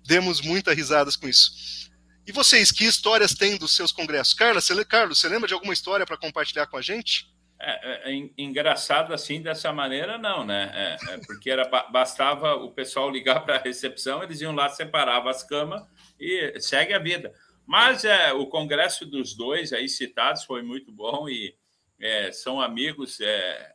Demos 0.06 0.42
muitas 0.42 0.76
risadas 0.76 1.16
com 1.16 1.28
isso. 1.28 1.90
E 2.26 2.32
vocês, 2.32 2.72
que 2.72 2.86
histórias 2.86 3.34
têm 3.34 3.58
dos 3.58 3.76
seus 3.76 3.92
congressos? 3.92 4.34
Carla, 4.34 4.62
você, 4.62 4.86
Carlos, 4.86 5.20
você 5.20 5.28
lembra 5.28 5.48
de 5.48 5.54
alguma 5.54 5.74
história 5.74 6.06
para 6.06 6.18
compartilhar 6.18 6.68
com 6.68 6.78
a 6.78 6.82
gente? 6.82 7.32
É, 7.64 8.10
é, 8.10 8.12
é, 8.12 8.30
engraçado 8.40 9.14
assim 9.14 9.40
dessa 9.40 9.72
maneira 9.72 10.18
não, 10.18 10.44
né? 10.44 10.72
É, 10.74 11.14
é 11.14 11.18
porque 11.20 11.50
era 11.50 11.64
bastava 11.92 12.56
o 12.56 12.72
pessoal 12.72 13.10
ligar 13.10 13.42
para 13.42 13.58
a 13.58 13.62
recepção, 13.62 14.24
eles 14.24 14.42
iam 14.42 14.52
lá 14.52 14.68
separavam 14.68 15.30
as 15.30 15.44
camas 15.44 15.84
e 16.20 16.60
segue 16.60 16.94
a 16.94 17.00
vida. 17.00 17.32
Mas 17.68 18.04
é, 18.04 18.34
o 18.34 18.48
congresso 18.48 19.06
dos 19.06 19.36
dois 19.36 19.74
aí 19.74 19.88
citados 19.88 20.44
foi 20.44 20.64
muito 20.64 20.92
bom 20.92 21.30
e 21.30 21.56
é, 22.00 22.32
são 22.32 22.60
amigos 22.60 23.22
é, 23.22 23.72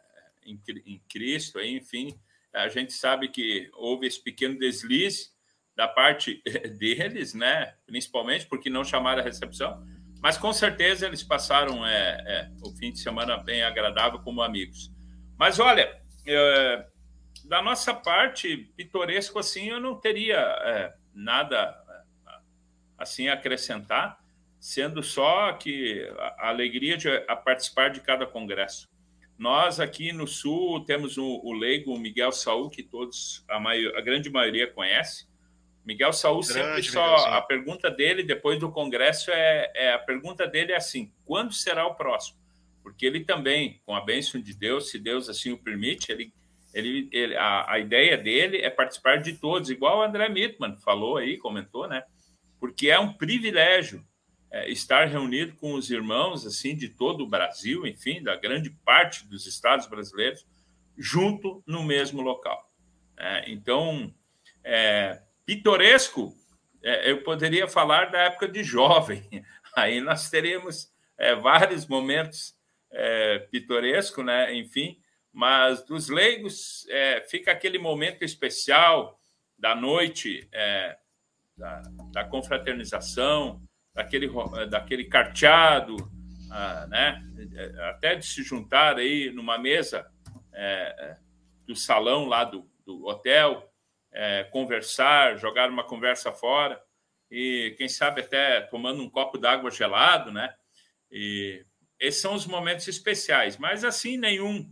em, 0.46 0.60
em 0.86 1.02
Cristo, 1.08 1.60
enfim, 1.60 2.18
a 2.52 2.68
gente 2.68 2.92
sabe 2.92 3.28
que 3.28 3.70
houve 3.74 4.06
esse 4.06 4.22
pequeno 4.22 4.58
deslize 4.58 5.30
da 5.76 5.86
parte 5.86 6.42
deles, 6.78 7.34
né? 7.34 7.74
Principalmente 7.86 8.46
porque 8.46 8.70
não 8.70 8.82
chamaram 8.82 9.20
a 9.20 9.24
recepção, 9.24 9.86
mas 10.22 10.38
com 10.38 10.52
certeza 10.52 11.06
eles 11.06 11.22
passaram 11.22 11.86
é, 11.86 12.24
é, 12.26 12.50
o 12.62 12.70
fim 12.76 12.90
de 12.90 12.98
semana 12.98 13.36
bem 13.36 13.62
agradável 13.62 14.18
como 14.20 14.42
amigos. 14.42 14.90
Mas 15.38 15.60
olha, 15.60 16.00
é, 16.26 16.86
da 17.44 17.60
nossa 17.60 17.92
parte, 17.92 18.72
pitoresco 18.76 19.38
assim, 19.38 19.68
eu 19.68 19.80
não 19.80 20.00
teria 20.00 20.38
é, 20.38 20.94
nada 21.14 21.76
é, 21.88 22.32
assim 22.98 23.28
a 23.28 23.34
acrescentar, 23.34 24.18
sendo 24.58 25.02
só 25.02 25.52
que 25.52 26.08
a 26.18 26.48
alegria 26.48 26.96
de 26.96 27.08
a 27.28 27.36
participar 27.36 27.90
de 27.90 28.00
cada 28.00 28.26
congresso. 28.26 28.88
Nós 29.38 29.78
aqui 29.80 30.12
no 30.12 30.26
Sul 30.26 30.84
temos 30.84 31.18
o, 31.18 31.40
o 31.44 31.52
leigo 31.52 31.98
Miguel 31.98 32.32
Saul, 32.32 32.70
que 32.70 32.82
todos, 32.82 33.44
a, 33.48 33.60
maior, 33.60 33.96
a 33.96 34.00
grande 34.00 34.30
maioria 34.30 34.66
conhece. 34.66 35.26
Miguel 35.84 36.12
Saul 36.12 36.42
sempre 36.42 36.82
só. 36.82 37.16
A 37.26 37.42
pergunta 37.42 37.90
dele 37.90 38.22
depois 38.22 38.58
do 38.58 38.72
Congresso 38.72 39.30
é, 39.30 39.70
é, 39.74 39.92
a 39.92 39.98
pergunta 39.98 40.46
dele 40.46 40.72
é 40.72 40.76
assim: 40.76 41.12
quando 41.24 41.52
será 41.52 41.86
o 41.86 41.94
próximo? 41.94 42.38
Porque 42.82 43.04
ele 43.04 43.24
também, 43.24 43.80
com 43.84 43.94
a 43.94 44.00
bênção 44.00 44.40
de 44.40 44.54
Deus, 44.54 44.90
se 44.90 44.98
Deus 44.98 45.28
assim 45.28 45.52
o 45.52 45.58
permite, 45.58 46.10
ele, 46.10 46.32
ele, 46.72 47.08
ele 47.12 47.36
a, 47.36 47.72
a 47.72 47.78
ideia 47.78 48.16
dele 48.16 48.58
é 48.58 48.70
participar 48.70 49.18
de 49.18 49.34
todos, 49.34 49.70
igual 49.70 49.98
o 49.98 50.02
André 50.02 50.28
Mittman 50.28 50.76
falou 50.78 51.18
aí, 51.18 51.36
comentou, 51.36 51.86
né? 51.86 52.02
Porque 52.58 52.88
é 52.88 52.98
um 52.98 53.12
privilégio 53.12 54.04
é, 54.56 54.70
estar 54.70 55.06
reunido 55.06 55.54
com 55.56 55.74
os 55.74 55.90
irmãos 55.90 56.46
assim 56.46 56.74
de 56.74 56.88
todo 56.88 57.24
o 57.24 57.28
Brasil, 57.28 57.86
enfim, 57.86 58.22
da 58.22 58.36
grande 58.36 58.70
parte 58.70 59.26
dos 59.26 59.46
estados 59.46 59.86
brasileiros, 59.86 60.46
junto 60.96 61.62
no 61.66 61.82
mesmo 61.82 62.22
local. 62.22 62.72
É, 63.18 63.50
então, 63.50 64.14
é, 64.64 65.20
pitoresco, 65.44 66.34
é, 66.82 67.10
eu 67.10 67.22
poderia 67.22 67.68
falar 67.68 68.06
da 68.06 68.20
época 68.20 68.48
de 68.48 68.64
jovem. 68.64 69.28
Aí 69.76 70.00
nós 70.00 70.30
teríamos 70.30 70.90
é, 71.18 71.34
vários 71.34 71.86
momentos 71.86 72.56
é, 72.90 73.40
pitoresco, 73.50 74.22
né? 74.22 74.54
Enfim, 74.54 74.98
mas 75.30 75.84
dos 75.84 76.08
leigos 76.08 76.86
fica 77.28 77.52
aquele 77.52 77.78
momento 77.78 78.24
especial 78.24 79.20
da 79.58 79.74
noite 79.74 80.48
da, 81.58 81.82
da 82.10 82.24
confraternização, 82.24 83.60
daquele, 83.96 84.28
daquele 84.68 85.04
carteado, 85.06 85.96
ah, 86.50 86.86
né? 86.88 87.22
até 87.88 88.14
de 88.14 88.26
se 88.26 88.42
juntar 88.42 88.98
aí 88.98 89.30
numa 89.32 89.58
mesa 89.58 90.06
é, 90.52 91.16
do 91.66 91.74
salão 91.74 92.26
lá 92.26 92.44
do, 92.44 92.70
do 92.84 93.06
hotel, 93.06 93.72
é, 94.12 94.44
conversar, 94.44 95.38
jogar 95.38 95.70
uma 95.70 95.82
conversa 95.82 96.30
fora 96.30 96.80
e 97.30 97.74
quem 97.76 97.88
sabe 97.88 98.20
até 98.20 98.60
tomando 98.60 99.02
um 99.02 99.10
copo 99.10 99.38
d'água 99.38 99.70
gelado, 99.70 100.30
né? 100.30 100.54
E 101.10 101.64
esses 101.98 102.20
são 102.20 102.34
os 102.34 102.46
momentos 102.46 102.86
especiais, 102.86 103.56
mas 103.56 103.82
assim 103.82 104.16
nenhum 104.16 104.70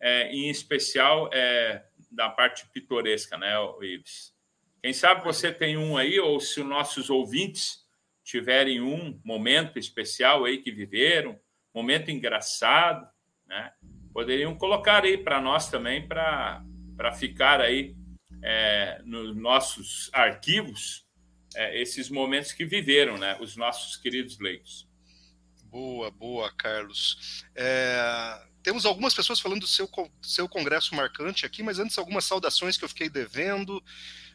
é, 0.00 0.30
em 0.30 0.48
especial 0.48 1.28
é 1.32 1.84
da 2.10 2.28
parte 2.28 2.68
pitoresca, 2.70 3.36
né, 3.36 3.54
Ives? 3.82 4.32
Quem 4.82 4.92
sabe 4.92 5.22
você 5.22 5.52
tem 5.52 5.76
um 5.76 5.96
aí 5.96 6.18
ou 6.18 6.40
se 6.40 6.60
os 6.60 6.66
nossos 6.66 7.10
ouvintes 7.10 7.84
tiverem 8.30 8.80
um 8.80 9.20
momento 9.24 9.78
especial 9.78 10.44
aí 10.44 10.58
que 10.58 10.70
viveram, 10.70 11.38
momento 11.74 12.10
engraçado, 12.10 13.08
né? 13.46 13.72
Poderiam 14.12 14.54
colocar 14.54 15.04
aí 15.04 15.18
para 15.18 15.40
nós 15.40 15.68
também, 15.68 16.06
para 16.06 16.62
ficar 17.18 17.60
aí 17.60 17.96
é, 18.42 19.00
nos 19.04 19.36
nossos 19.36 20.10
arquivos, 20.12 21.06
é, 21.56 21.80
esses 21.80 22.08
momentos 22.08 22.52
que 22.52 22.64
viveram, 22.64 23.18
né? 23.18 23.36
Os 23.40 23.56
nossos 23.56 23.96
queridos 23.96 24.38
leigos. 24.38 24.88
Boa, 25.64 26.10
boa, 26.10 26.52
Carlos. 26.56 27.44
É, 27.54 28.46
temos 28.62 28.86
algumas 28.86 29.14
pessoas 29.14 29.40
falando 29.40 29.60
do 29.60 29.66
seu, 29.66 29.88
seu 30.22 30.48
congresso 30.48 30.94
marcante 30.94 31.44
aqui, 31.44 31.62
mas 31.62 31.78
antes 31.80 31.98
algumas 31.98 32.24
saudações 32.24 32.76
que 32.76 32.84
eu 32.84 32.88
fiquei 32.88 33.08
devendo, 33.08 33.82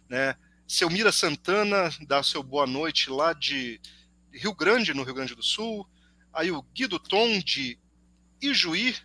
né? 0.10 0.36
Seu 0.68 0.90
Mira 0.90 1.12
Santana 1.12 1.92
dá 2.08 2.24
seu 2.24 2.42
boa 2.42 2.66
noite 2.66 3.12
lá 3.12 3.34
de 3.34 3.80
Rio 4.34 4.52
Grande, 4.52 4.96
no 4.96 5.04
Rio 5.04 5.14
Grande 5.14 5.36
do 5.36 5.44
Sul. 5.44 5.88
Aí 6.34 6.52
o 6.52 6.64
Guido 6.74 6.98
Tom 6.98 7.40
de 7.40 7.78
Ijuí. 8.42 8.96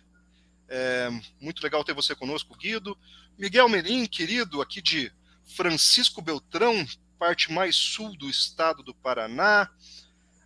É, 0.67 1.09
muito 1.39 1.61
legal 1.61 1.83
ter 1.83 1.93
você 1.93 2.15
conosco, 2.15 2.57
Guido. 2.57 2.97
Miguel 3.37 3.69
Melim, 3.69 4.07
querido, 4.07 4.59
aqui 4.59 4.81
de 4.81 5.11
Francisco 5.55 6.19
Beltrão, 6.19 6.83
parte 7.19 7.51
mais 7.51 7.75
sul 7.75 8.17
do 8.17 8.27
estado 8.27 8.81
do 8.81 8.95
Paraná. 8.95 9.69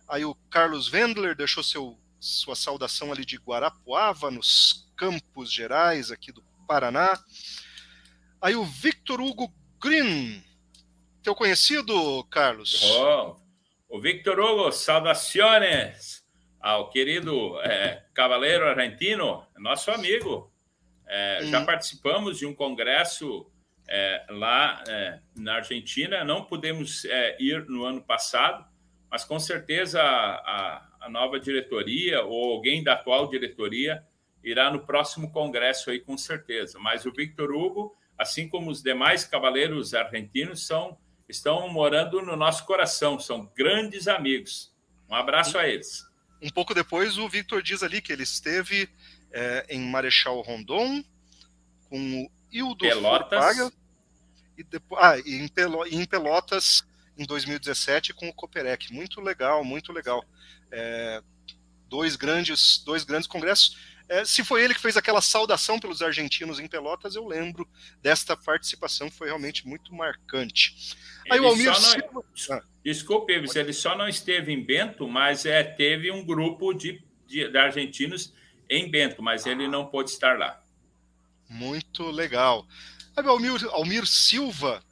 Aí 0.06 0.22
o 0.22 0.34
Carlos 0.50 0.92
Wendler 0.92 1.34
deixou 1.34 1.62
seu, 1.62 1.98
sua 2.20 2.54
saudação 2.54 3.10
ali 3.10 3.24
de 3.24 3.38
Guarapuava, 3.38 4.30
nos 4.30 4.86
Campos 4.94 5.50
Gerais, 5.50 6.10
aqui 6.10 6.30
do 6.30 6.42
Paraná. 6.68 7.18
Aí 8.38 8.54
o 8.54 8.66
Victor 8.66 9.18
Hugo 9.18 9.50
Green, 9.80 10.44
teu 11.26 11.34
conhecido, 11.34 12.22
Carlos? 12.30 12.80
Oh, 12.84 13.34
o 13.88 14.00
Victor 14.00 14.38
Hugo, 14.38 14.70
saudações 14.70 16.22
ao 16.60 16.88
querido 16.88 17.60
é, 17.62 18.04
cavaleiro 18.14 18.64
argentino, 18.64 19.44
nosso 19.58 19.90
amigo. 19.90 20.52
É, 21.04 21.40
hum. 21.42 21.46
Já 21.50 21.64
participamos 21.64 22.38
de 22.38 22.46
um 22.46 22.54
congresso 22.54 23.50
é, 23.88 24.24
lá 24.30 24.84
é, 24.86 25.18
na 25.34 25.56
Argentina, 25.56 26.22
não 26.22 26.44
pudemos 26.44 27.04
é, 27.06 27.36
ir 27.42 27.66
no 27.68 27.84
ano 27.84 28.02
passado, 28.02 28.64
mas 29.10 29.24
com 29.24 29.40
certeza 29.40 30.00
a, 30.00 30.86
a, 31.00 31.08
nova 31.10 31.40
diretoria 31.40 32.22
ou 32.22 32.52
alguém 32.52 32.84
da 32.84 32.92
atual 32.92 33.28
diretoria 33.28 34.04
irá 34.44 34.70
no 34.70 34.86
próximo 34.86 35.32
congresso 35.32 35.90
aí 35.90 35.98
com 35.98 36.16
certeza. 36.16 36.78
Mas 36.78 37.04
o 37.04 37.12
Victor 37.12 37.50
Hugo, 37.50 37.96
assim 38.16 38.48
como 38.48 38.70
os 38.70 38.80
demais 38.80 39.24
cavaleiros 39.24 39.92
argentinos, 39.92 40.64
são 40.64 40.96
estão 41.28 41.68
morando 41.68 42.22
no 42.22 42.36
nosso 42.36 42.64
coração, 42.64 43.18
são 43.18 43.50
grandes 43.56 44.08
amigos. 44.08 44.72
Um 45.08 45.14
abraço 45.14 45.58
a 45.58 45.68
eles. 45.68 46.04
Um 46.42 46.50
pouco 46.50 46.74
depois, 46.74 47.18
o 47.18 47.28
Victor 47.28 47.62
diz 47.62 47.82
ali 47.82 48.00
que 48.00 48.12
ele 48.12 48.22
esteve 48.22 48.88
é, 49.32 49.66
em 49.68 49.80
Marechal 49.80 50.40
Rondon 50.42 51.02
com 51.88 52.24
o 52.24 52.30
Hildo 52.50 52.78
Pelotas. 52.78 53.72
e, 54.56 54.62
depois, 54.62 55.02
ah, 55.02 55.18
e 55.18 55.36
em, 55.36 55.48
Pelo, 55.48 55.86
em 55.86 56.04
Pelotas 56.04 56.84
em 57.16 57.24
2017 57.24 58.12
com 58.12 58.28
o 58.28 58.32
Coperec. 58.32 58.92
Muito 58.92 59.20
legal, 59.20 59.64
muito 59.64 59.92
legal. 59.92 60.24
É, 60.70 61.22
dois 61.88 62.16
grandes, 62.16 62.78
dois 62.84 63.04
grandes 63.04 63.26
congressos. 63.26 63.76
É, 64.08 64.24
se 64.24 64.44
foi 64.44 64.62
ele 64.62 64.74
que 64.74 64.80
fez 64.80 64.96
aquela 64.96 65.20
saudação 65.20 65.80
pelos 65.80 66.00
argentinos 66.00 66.60
em 66.60 66.68
Pelotas, 66.68 67.16
eu 67.16 67.26
lembro 67.26 67.68
desta 68.00 68.36
participação, 68.36 69.10
foi 69.10 69.28
realmente 69.28 69.66
muito 69.66 69.92
marcante. 69.94 70.94
Aí 71.30 71.38
ele 71.38 71.46
o 71.46 71.48
Almir. 71.48 71.74
Silva... 71.74 72.24
Ah. 72.50 72.62
Desculpe, 72.84 73.32
ele 73.32 73.72
só 73.72 73.96
não 73.96 74.08
esteve 74.08 74.52
em 74.52 74.62
Bento, 74.62 75.08
mas 75.08 75.44
é, 75.44 75.64
teve 75.64 76.10
um 76.12 76.24
grupo 76.24 76.72
de, 76.72 77.02
de, 77.26 77.48
de 77.48 77.58
argentinos 77.58 78.32
em 78.70 78.88
Bento, 78.88 79.22
mas 79.22 79.44
ele 79.44 79.66
não 79.66 79.86
pôde 79.86 80.10
estar 80.10 80.38
lá. 80.38 80.62
Muito 81.48 82.04
legal. 82.10 82.66
Aí 83.16 83.24
o 83.24 83.30
Almir, 83.30 83.64
Almir 83.70 84.06
Silva 84.06 84.82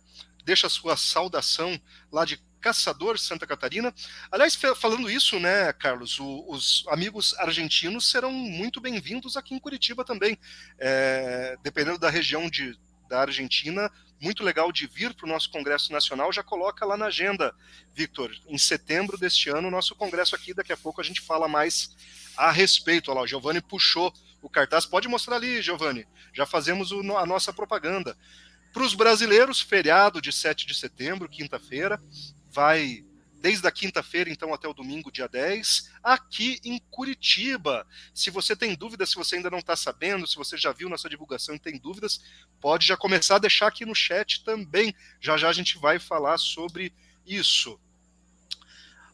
deixa 0.44 0.66
a 0.66 0.70
sua 0.70 0.96
saudação 0.96 1.80
lá 2.10 2.24
de 2.24 2.40
Caçador, 2.60 3.18
Santa 3.18 3.46
Catarina. 3.46 3.94
Aliás, 4.30 4.56
falando 4.76 5.10
isso, 5.10 5.38
né, 5.38 5.70
Carlos, 5.74 6.18
o, 6.18 6.46
os 6.48 6.84
amigos 6.88 7.34
argentinos 7.34 8.10
serão 8.10 8.32
muito 8.32 8.80
bem-vindos 8.80 9.36
aqui 9.36 9.54
em 9.54 9.58
Curitiba 9.58 10.02
também. 10.02 10.38
É, 10.78 11.58
dependendo 11.62 11.98
da 11.98 12.08
região 12.08 12.48
de, 12.48 12.74
da 13.14 13.20
Argentina, 13.20 13.90
muito 14.20 14.42
legal 14.42 14.72
de 14.72 14.88
vir 14.88 15.14
para 15.14 15.24
o 15.24 15.28
nosso 15.28 15.48
Congresso 15.50 15.92
Nacional. 15.92 16.32
Já 16.32 16.42
coloca 16.42 16.84
lá 16.84 16.96
na 16.96 17.06
agenda, 17.06 17.54
Victor, 17.94 18.34
em 18.48 18.58
setembro 18.58 19.16
deste 19.16 19.48
ano, 19.50 19.70
nosso 19.70 19.94
Congresso 19.94 20.34
aqui. 20.34 20.52
Daqui 20.52 20.72
a 20.72 20.76
pouco 20.76 21.00
a 21.00 21.04
gente 21.04 21.20
fala 21.20 21.46
mais 21.46 21.90
a 22.36 22.50
respeito. 22.50 23.10
Olha 23.10 23.20
lá, 23.20 23.24
o 23.24 23.26
Giovanni 23.26 23.60
puxou 23.60 24.12
o 24.42 24.50
cartaz. 24.50 24.84
Pode 24.84 25.06
mostrar 25.06 25.36
ali, 25.36 25.62
Giovanni. 25.62 26.04
Já 26.32 26.44
fazemos 26.44 26.90
o, 26.90 27.16
a 27.16 27.24
nossa 27.24 27.52
propaganda. 27.52 28.16
Para 28.72 28.82
os 28.82 28.94
brasileiros, 28.94 29.60
feriado 29.60 30.20
de 30.20 30.32
7 30.32 30.66
de 30.66 30.74
setembro, 30.74 31.28
quinta-feira, 31.28 32.02
vai 32.50 33.04
desde 33.44 33.68
a 33.68 33.70
quinta-feira, 33.70 34.30
então, 34.30 34.54
até 34.54 34.66
o 34.66 34.72
domingo, 34.72 35.12
dia 35.12 35.28
10, 35.28 35.90
aqui 36.02 36.58
em 36.64 36.78
Curitiba. 36.90 37.86
Se 38.14 38.30
você 38.30 38.56
tem 38.56 38.74
dúvidas, 38.74 39.10
se 39.10 39.16
você 39.16 39.36
ainda 39.36 39.50
não 39.50 39.58
está 39.58 39.76
sabendo, 39.76 40.26
se 40.26 40.34
você 40.34 40.56
já 40.56 40.72
viu 40.72 40.88
nossa 40.88 41.10
divulgação 41.10 41.54
e 41.54 41.58
tem 41.58 41.78
dúvidas, 41.78 42.22
pode 42.58 42.86
já 42.86 42.96
começar 42.96 43.36
a 43.36 43.40
deixar 43.40 43.66
aqui 43.66 43.84
no 43.84 43.94
chat 43.94 44.42
também. 44.44 44.94
Já 45.20 45.36
já 45.36 45.50
a 45.50 45.52
gente 45.52 45.76
vai 45.76 45.98
falar 45.98 46.38
sobre 46.38 46.90
isso. 47.26 47.78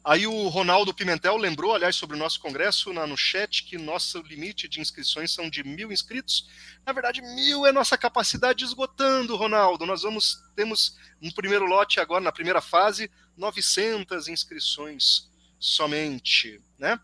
Aí 0.03 0.27
o 0.27 0.49
Ronaldo 0.49 0.95
Pimentel 0.95 1.37
lembrou, 1.37 1.75
aliás, 1.75 1.95
sobre 1.95 2.17
o 2.17 2.19
nosso 2.19 2.41
congresso 2.41 2.91
na, 2.93 3.07
no 3.07 3.19
chat, 3.19 3.65
que 3.65 3.77
nosso 3.77 4.19
limite 4.23 4.67
de 4.67 4.81
inscrições 4.81 5.33
são 5.33 5.51
de 5.51 5.63
mil 5.63 5.93
inscritos. 5.93 6.49
Na 6.87 6.93
verdade, 6.93 7.21
mil 7.21 7.67
é 7.67 7.73
nossa 7.73 7.99
capacidade 7.99 8.65
esgotando, 8.65 9.37
Ronaldo. 9.37 9.85
Nós 9.85 10.03
vamos 10.03 10.39
temos 10.57 10.97
no 11.21 11.33
primeiro 11.35 11.67
lote 11.67 12.01
agora, 12.01 12.25
na 12.25 12.33
primeira 12.33 12.63
fase, 12.63 13.11
900 13.37 14.27
inscrições 14.29 15.31
somente, 15.59 16.61
né? 16.79 16.99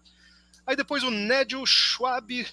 Aí 0.67 0.75
depois 0.75 1.03
o 1.03 1.11
Nédio 1.11 1.65
Schwab 1.67 2.47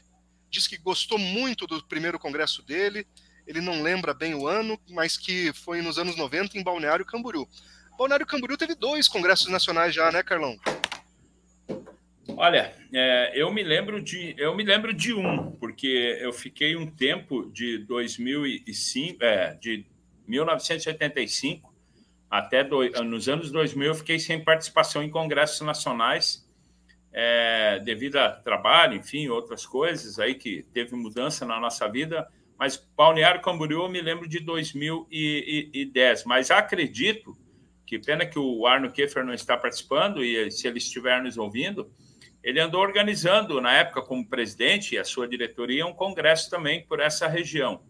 diz 0.50 0.68
que 0.68 0.78
gostou 0.78 1.18
muito 1.18 1.66
do 1.66 1.82
primeiro 1.88 2.20
congresso 2.20 2.62
dele. 2.62 3.08
Ele 3.48 3.62
não 3.62 3.82
lembra 3.82 4.14
bem 4.14 4.36
o 4.36 4.48
ano, 4.48 4.80
mas 4.90 5.18
que 5.18 5.52
foi 5.54 5.82
nos 5.82 5.98
anos 5.98 6.16
90 6.16 6.58
em 6.58 6.64
Balneário 6.64 7.06
Camboriú. 7.06 7.48
Balneário 7.98 8.26
Camboriú 8.26 8.58
teve 8.58 8.76
dois 8.76 9.08
congressos 9.08 9.48
nacionais 9.48 9.94
já, 9.94 10.12
né, 10.12 10.24
Carlão? 10.24 10.58
Olha, 12.36 12.74
é, 12.94 13.32
eu 13.36 13.52
me 13.52 13.64
lembro 13.64 14.02
de 14.02 14.34
eu 14.38 14.56
me 14.56 14.64
lembro 14.64 14.94
de 14.94 15.14
um, 15.14 15.52
porque 15.52 16.18
eu 16.20 16.34
fiquei 16.34 16.76
um 16.76 16.90
tempo 16.90 17.52
de 17.52 17.80
2005, 17.80 19.24
é, 19.24 19.54
de 19.56 19.86
1985 20.28 21.74
até 22.30 22.64
nos 23.04 23.30
anos 23.30 23.52
2000 23.52 23.88
eu 23.88 23.96
fiquei 23.96 24.18
sem 24.18 24.44
participação 24.44 25.04
em 25.04 25.10
congressos 25.10 25.62
nacionais 25.62 26.44
é, 27.12 27.80
devido 27.80 28.16
a 28.16 28.30
trabalho, 28.32 28.96
enfim, 28.96 29.28
outras 29.28 29.68
coisas 29.68 30.18
aí 30.18 30.34
que 30.34 30.66
teve 30.74 30.96
mudança 30.96 31.46
na 31.46 31.60
nossa 31.60 31.88
vida. 31.88 32.28
Mas 32.58 32.76
Balneário 32.98 33.42
Camboriú 33.42 33.84
eu 33.84 33.90
me 33.90 34.02
lembro 34.02 34.28
de 34.28 34.40
2010, 34.40 36.24
mas 36.26 36.50
acredito 36.50 37.38
que 37.94 38.00
pena 38.00 38.26
que 38.26 38.40
o 38.40 38.66
Arno 38.66 38.92
Keffer 38.92 39.24
não 39.24 39.36
está 39.36 39.56
participando 39.56 40.24
e 40.24 40.50
se 40.50 40.68
ele 40.68 40.80
estiver 40.80 41.22
nos 41.22 41.38
ouvindo, 41.38 41.92
ele 42.44 42.60
andou 42.60 42.82
organizando 42.82 43.62
na 43.62 43.72
época 43.72 44.02
como 44.02 44.28
presidente 44.28 44.96
e 44.96 44.98
a 44.98 45.04
sua 45.04 45.28
diretoria 45.28 45.86
um 45.86 45.94
congresso 45.94 46.50
também 46.50 46.84
por 46.88 47.00
essa 47.00 47.28
região. 47.28 47.84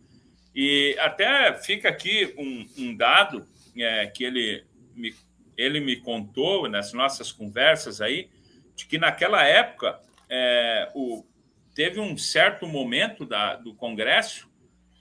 E 0.54 0.94
até 1.00 1.54
fica 1.54 1.88
aqui 1.88 2.36
um, 2.38 2.68
um 2.78 2.98
dado 2.98 3.48
é, 3.78 4.08
que 4.08 4.26
ele 4.26 4.66
me, 4.94 5.16
ele 5.58 5.80
me 5.80 5.96
contou 5.96 6.68
nas 6.68 6.92
nossas 6.92 7.32
conversas 7.32 8.02
aí, 8.02 8.30
de 8.76 8.86
que 8.86 8.98
naquela 8.98 9.42
época 9.46 10.02
é, 10.30 10.92
o, 10.94 11.26
teve 11.74 12.02
um 12.02 12.18
certo 12.18 12.68
momento 12.68 13.26
da, 13.26 13.56
do 13.56 13.74
Congresso 13.74 14.52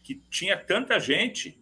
que 0.05 0.15
tinha 0.31 0.57
tanta 0.57 1.01
gente 1.01 1.61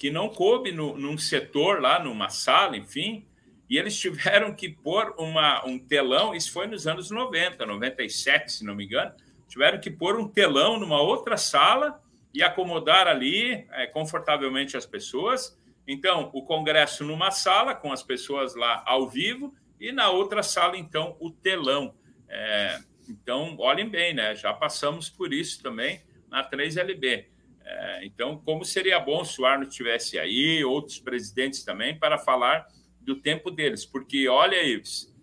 que 0.00 0.10
não 0.10 0.30
coube 0.30 0.72
no, 0.72 0.96
num 0.96 1.18
setor 1.18 1.78
lá, 1.78 2.02
numa 2.02 2.30
sala, 2.30 2.74
enfim, 2.74 3.26
e 3.68 3.76
eles 3.76 3.94
tiveram 4.00 4.54
que 4.54 4.66
pôr 4.66 5.14
uma, 5.18 5.62
um 5.66 5.78
telão, 5.78 6.34
isso 6.34 6.50
foi 6.52 6.66
nos 6.66 6.86
anos 6.86 7.10
90, 7.10 7.66
97, 7.66 8.50
se 8.50 8.64
não 8.64 8.74
me 8.74 8.86
engano, 8.86 9.12
tiveram 9.46 9.78
que 9.78 9.90
pôr 9.90 10.18
um 10.18 10.26
telão 10.26 10.80
numa 10.80 11.02
outra 11.02 11.36
sala 11.36 12.02
e 12.32 12.42
acomodar 12.42 13.06
ali 13.06 13.66
é, 13.72 13.86
confortavelmente 13.88 14.74
as 14.74 14.86
pessoas. 14.86 15.54
Então, 15.86 16.30
o 16.32 16.42
congresso 16.44 17.04
numa 17.04 17.30
sala, 17.30 17.74
com 17.74 17.92
as 17.92 18.02
pessoas 18.02 18.54
lá 18.54 18.82
ao 18.86 19.06
vivo, 19.06 19.54
e 19.78 19.92
na 19.92 20.08
outra 20.08 20.42
sala, 20.42 20.78
então, 20.78 21.14
o 21.20 21.30
telão. 21.30 21.94
É, 22.26 22.78
então, 23.06 23.54
olhem 23.58 23.86
bem, 23.86 24.14
né? 24.14 24.34
Já 24.34 24.54
passamos 24.54 25.10
por 25.10 25.30
isso 25.30 25.62
também 25.62 26.00
na 26.30 26.42
3LB. 26.48 27.26
É, 27.64 28.04
então, 28.04 28.38
como 28.38 28.64
seria 28.64 28.98
bom 28.98 29.24
se 29.24 29.40
o 29.40 29.46
Arno 29.46 29.64
estivesse 29.64 30.18
aí, 30.18 30.64
outros 30.64 30.98
presidentes 30.98 31.64
também, 31.64 31.98
para 31.98 32.18
falar 32.18 32.66
do 33.00 33.20
tempo 33.20 33.50
deles, 33.50 33.84
porque 33.84 34.28
olha, 34.28 34.62
Ives, 34.62 35.14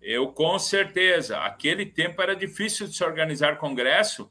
eu 0.00 0.32
com 0.32 0.58
certeza, 0.58 1.38
aquele 1.38 1.84
tempo 1.84 2.22
era 2.22 2.34
difícil 2.34 2.86
de 2.86 2.94
se 2.94 3.04
organizar 3.04 3.58
congresso 3.58 4.30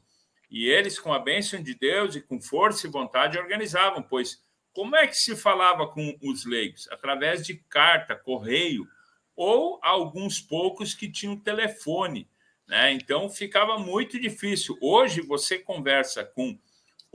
e 0.50 0.66
eles, 0.66 0.98
com 0.98 1.12
a 1.12 1.18
bênção 1.18 1.62
de 1.62 1.74
Deus 1.74 2.16
e 2.16 2.20
com 2.20 2.40
força 2.40 2.86
e 2.86 2.90
vontade, 2.90 3.38
organizavam, 3.38 4.02
pois 4.02 4.40
como 4.72 4.94
é 4.94 5.06
que 5.06 5.16
se 5.16 5.34
falava 5.34 5.86
com 5.86 6.16
os 6.22 6.44
leigos? 6.44 6.86
Através 6.90 7.46
de 7.46 7.54
carta, 7.68 8.14
correio, 8.14 8.86
ou 9.34 9.78
alguns 9.82 10.38
poucos 10.40 10.94
que 10.94 11.10
tinham 11.10 11.34
telefone. 11.34 12.28
Né? 12.66 12.92
Então 12.92 13.28
ficava 13.30 13.78
muito 13.78 14.20
difícil. 14.20 14.76
Hoje 14.80 15.20
você 15.22 15.58
conversa 15.58 16.24
com 16.24 16.58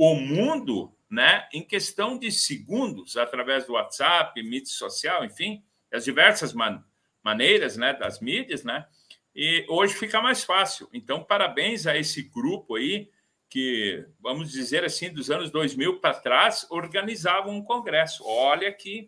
o 0.03 0.15
mundo 0.15 0.91
né, 1.07 1.47
em 1.53 1.61
questão 1.61 2.17
de 2.17 2.31
segundos, 2.31 3.17
através 3.17 3.67
do 3.67 3.73
WhatsApp, 3.73 4.41
mídia 4.41 4.73
social, 4.73 5.23
enfim, 5.23 5.63
as 5.93 6.03
diversas 6.03 6.53
man 6.53 6.83
maneiras 7.23 7.77
né, 7.77 7.93
das 7.93 8.19
mídias, 8.19 8.63
né? 8.63 8.87
E 9.35 9.63
hoje 9.69 9.93
fica 9.93 10.19
mais 10.19 10.43
fácil. 10.43 10.89
Então, 10.91 11.23
parabéns 11.23 11.85
a 11.85 11.95
esse 11.95 12.23
grupo 12.23 12.77
aí, 12.77 13.11
que, 13.47 14.03
vamos 14.19 14.51
dizer 14.51 14.83
assim, 14.83 15.13
dos 15.13 15.29
anos 15.29 15.51
2000 15.51 15.99
para 15.99 16.15
trás, 16.15 16.65
organizavam 16.71 17.55
um 17.55 17.63
congresso. 17.63 18.23
Olha 18.25 18.73
que 18.73 19.07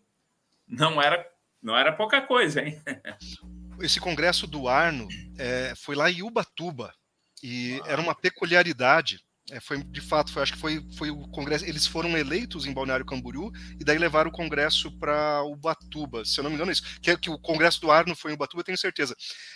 não 0.67 1.01
era, 1.01 1.27
não 1.59 1.75
era 1.75 1.91
pouca 1.91 2.21
coisa, 2.21 2.61
hein? 2.61 2.79
Esse 3.81 3.99
congresso 3.99 4.45
do 4.45 4.67
Arno 4.67 5.07
é, 5.39 5.73
foi 5.75 5.95
lá 5.95 6.11
em 6.11 6.21
Ubatuba, 6.21 6.93
e 7.41 7.81
ah. 7.83 7.93
era 7.93 8.01
uma 8.01 8.13
peculiaridade 8.13 9.25
é, 9.51 9.59
foi 9.59 9.83
de 9.83 9.99
fato, 9.99 10.31
foi, 10.31 10.41
acho 10.41 10.53
que 10.53 10.59
foi, 10.59 10.85
foi 10.97 11.11
o 11.11 11.27
congresso. 11.27 11.65
Eles 11.65 11.85
foram 11.85 12.17
eleitos 12.17 12.65
em 12.65 12.73
Balneário 12.73 13.05
Camboriú 13.05 13.51
e 13.79 13.83
daí 13.83 13.97
levaram 13.97 14.29
o 14.29 14.33
congresso 14.33 14.91
para 14.97 15.43
Ubatuba, 15.43 16.23
se 16.23 16.39
eu 16.39 16.43
não 16.43 16.49
me 16.49 16.55
engano 16.55 16.71
é 16.71 16.73
isso. 16.73 16.99
Que, 17.01 17.11
é, 17.11 17.17
que 17.17 17.29
o 17.29 17.37
congresso 17.37 17.81
do 17.81 17.91
Arno 17.91 18.15
foi 18.15 18.31
em 18.31 18.35
Ubatuba, 18.35 18.63
tenho 18.63 18.77
certeza. 18.77 19.15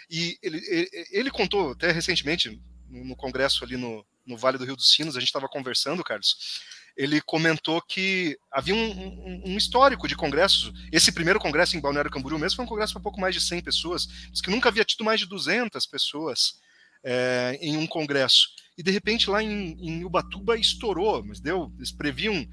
E 0.10 0.38
ele, 0.43 0.62
ele, 0.67 0.89
ele 1.12 1.32
contou 1.32 1.71
até 1.71 1.91
recentemente 1.91 2.62
no, 2.89 3.06
no, 3.06 3.15
congresso 3.15 3.63
ali 3.63 3.78
no, 3.78 4.06
no 4.26 4.38
Vale 4.38 4.58
do 4.58 4.65
Rio 4.65 4.76
dos 4.76 4.91
Sinos, 4.91 5.15
a 5.15 5.19
gente 5.19 5.30
estava 5.30 5.47
conversando, 5.47 6.04
Carlos. 6.04 6.62
Ele 6.95 7.21
comentou 7.21 7.82
que 7.82 8.38
havia 8.52 8.73
um, 8.73 8.91
um, 8.91 9.43
um, 9.45 9.58
histórico 9.58 10.08
de 10.08 10.15
congressos. 10.15 10.73
Esse 10.91 11.12
primeiro 11.12 11.39
congresso 11.39 11.78
em 11.78 11.80
Balneário 11.80 12.10
Camboriú 12.12 12.39
mesmo 12.39 12.58
foi 12.58 12.65
um 12.65 12.67
congresso 12.67 12.93
para 12.93 13.04
pouco 13.04 13.21
mais 13.21 13.36
de 13.36 13.39
100 13.39 13.62
pessoas. 13.62 14.08
Diz 14.32 14.41
que 14.41 14.50
nunca 14.50 14.67
havia 14.67 14.84
tido 14.84 15.04
mais 15.04 15.19
de 15.19 15.28
200 15.28 15.86
pessoas 15.86 16.60
é, 17.04 17.58
em 17.62 17.78
um 17.78 17.86
congresso 17.86 18.50
e 18.78 18.84
de 18.84 18.92
repente 18.92 19.30
lá 19.30 19.42
em, 19.42 19.72
em 19.80 20.06
Ubatuba 20.06 20.58
estourou, 20.58 21.24
mas 21.24 21.40
deu, 21.40 21.74
eles 21.78 21.92
previam 21.92 22.48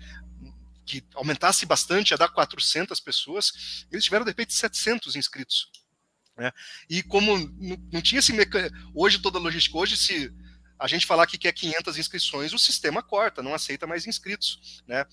que 0.86 1.04
aumentasse 1.14 1.64
bastante, 1.66 2.12
a 2.12 2.16
dar 2.16 2.28
400 2.28 2.98
pessoas, 3.00 3.86
eles 3.90 4.04
tiveram 4.04 4.24
de 4.24 4.30
repente 4.30 4.54
700 4.54 5.16
inscritos. 5.16 5.70
Né? 6.36 6.50
E 6.88 7.02
como 7.02 7.38
não, 7.92 8.00
tinha 8.02 8.18
esse 8.18 8.32
mecanismo, 8.32 8.76
hoje 8.94 9.18
toda 9.18 9.38
a 9.38 9.40
logística, 9.40 9.76
hoje 9.78 9.96
se 9.96 10.32
a 10.78 10.86
gente 10.86 11.06
falar 11.06 11.26
que 11.26 11.38
quer 11.38 11.52
500 11.52 11.98
inscrições, 11.98 12.52
o 12.52 12.58
sistema 12.58 13.02
corta, 13.02 13.42
não 13.42 13.54
aceita 13.54 13.86
mais 13.86 14.06
inscritos, 14.06 14.82
né? 14.86 15.06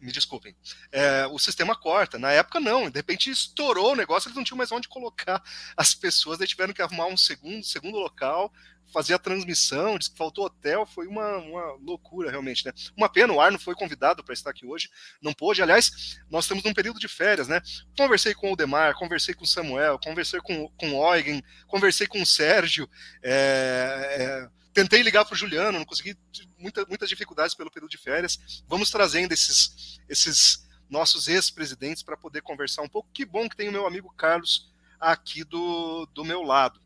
Me 0.00 0.12
desculpem, 0.12 0.56
é, 0.92 1.26
o 1.26 1.38
sistema 1.38 1.74
corta. 1.74 2.18
Na 2.18 2.30
época, 2.30 2.60
não. 2.60 2.90
De 2.90 2.98
repente, 2.98 3.30
estourou 3.30 3.92
o 3.92 3.96
negócio, 3.96 4.28
eles 4.28 4.36
não 4.36 4.44
tinham 4.44 4.58
mais 4.58 4.72
onde 4.72 4.88
colocar 4.88 5.42
as 5.76 5.94
pessoas, 5.94 6.38
daí 6.38 6.46
tiveram 6.46 6.72
que 6.72 6.82
arrumar 6.82 7.06
um 7.06 7.16
segundo, 7.16 7.64
segundo 7.64 7.98
local, 7.98 8.52
fazer 8.92 9.14
a 9.14 9.18
transmissão, 9.18 9.98
disse 9.98 10.10
que 10.10 10.16
faltou 10.16 10.46
hotel, 10.46 10.86
foi 10.86 11.06
uma, 11.06 11.36
uma 11.38 11.72
loucura, 11.74 12.30
realmente, 12.30 12.64
né? 12.64 12.72
Uma 12.96 13.08
pena, 13.08 13.32
o 13.32 13.40
Arno 13.40 13.58
foi 13.58 13.74
convidado 13.74 14.24
para 14.24 14.32
estar 14.32 14.50
aqui 14.50 14.66
hoje, 14.66 14.88
não 15.20 15.32
pôde. 15.32 15.62
Aliás, 15.62 16.18
nós 16.30 16.44
estamos 16.44 16.64
num 16.64 16.72
período 16.72 16.98
de 16.98 17.08
férias, 17.08 17.48
né? 17.48 17.60
Conversei 17.96 18.34
com 18.34 18.52
o 18.52 18.56
Demar, 18.56 18.94
conversei 18.94 19.34
com 19.34 19.44
o 19.44 19.46
Samuel, 19.46 19.98
conversei 19.98 20.40
com, 20.40 20.68
com 20.70 20.92
o 20.92 21.14
Eugen, 21.14 21.42
conversei 21.66 22.06
com 22.06 22.22
o 22.22 22.26
Sérgio, 22.26 22.88
é, 23.22 24.16
é, 24.18 24.57
Tentei 24.78 25.02
ligar 25.02 25.24
para 25.24 25.34
o 25.34 25.36
Juliano, 25.36 25.76
não 25.76 25.84
consegui, 25.84 26.16
muita, 26.56 26.86
muitas 26.86 27.08
dificuldades 27.08 27.52
pelo 27.52 27.68
período 27.68 27.90
de 27.90 27.98
férias. 27.98 28.62
Vamos 28.68 28.92
trazendo 28.92 29.32
esses, 29.32 29.98
esses 30.08 30.68
nossos 30.88 31.26
ex-presidentes 31.26 32.00
para 32.00 32.16
poder 32.16 32.42
conversar 32.42 32.82
um 32.82 32.88
pouco. 32.88 33.10
Que 33.12 33.24
bom 33.24 33.48
que 33.48 33.56
tem 33.56 33.68
o 33.68 33.72
meu 33.72 33.88
amigo 33.88 34.14
Carlos 34.16 34.72
aqui 35.00 35.42
do, 35.42 36.06
do 36.14 36.24
meu 36.24 36.42
lado. 36.42 36.80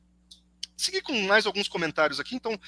Segui 0.75 1.03
com 1.03 1.21
mais 1.27 1.45
alguns 1.45 1.69
comentários 1.69 2.19
aqui, 2.19 2.35
então 2.35 2.59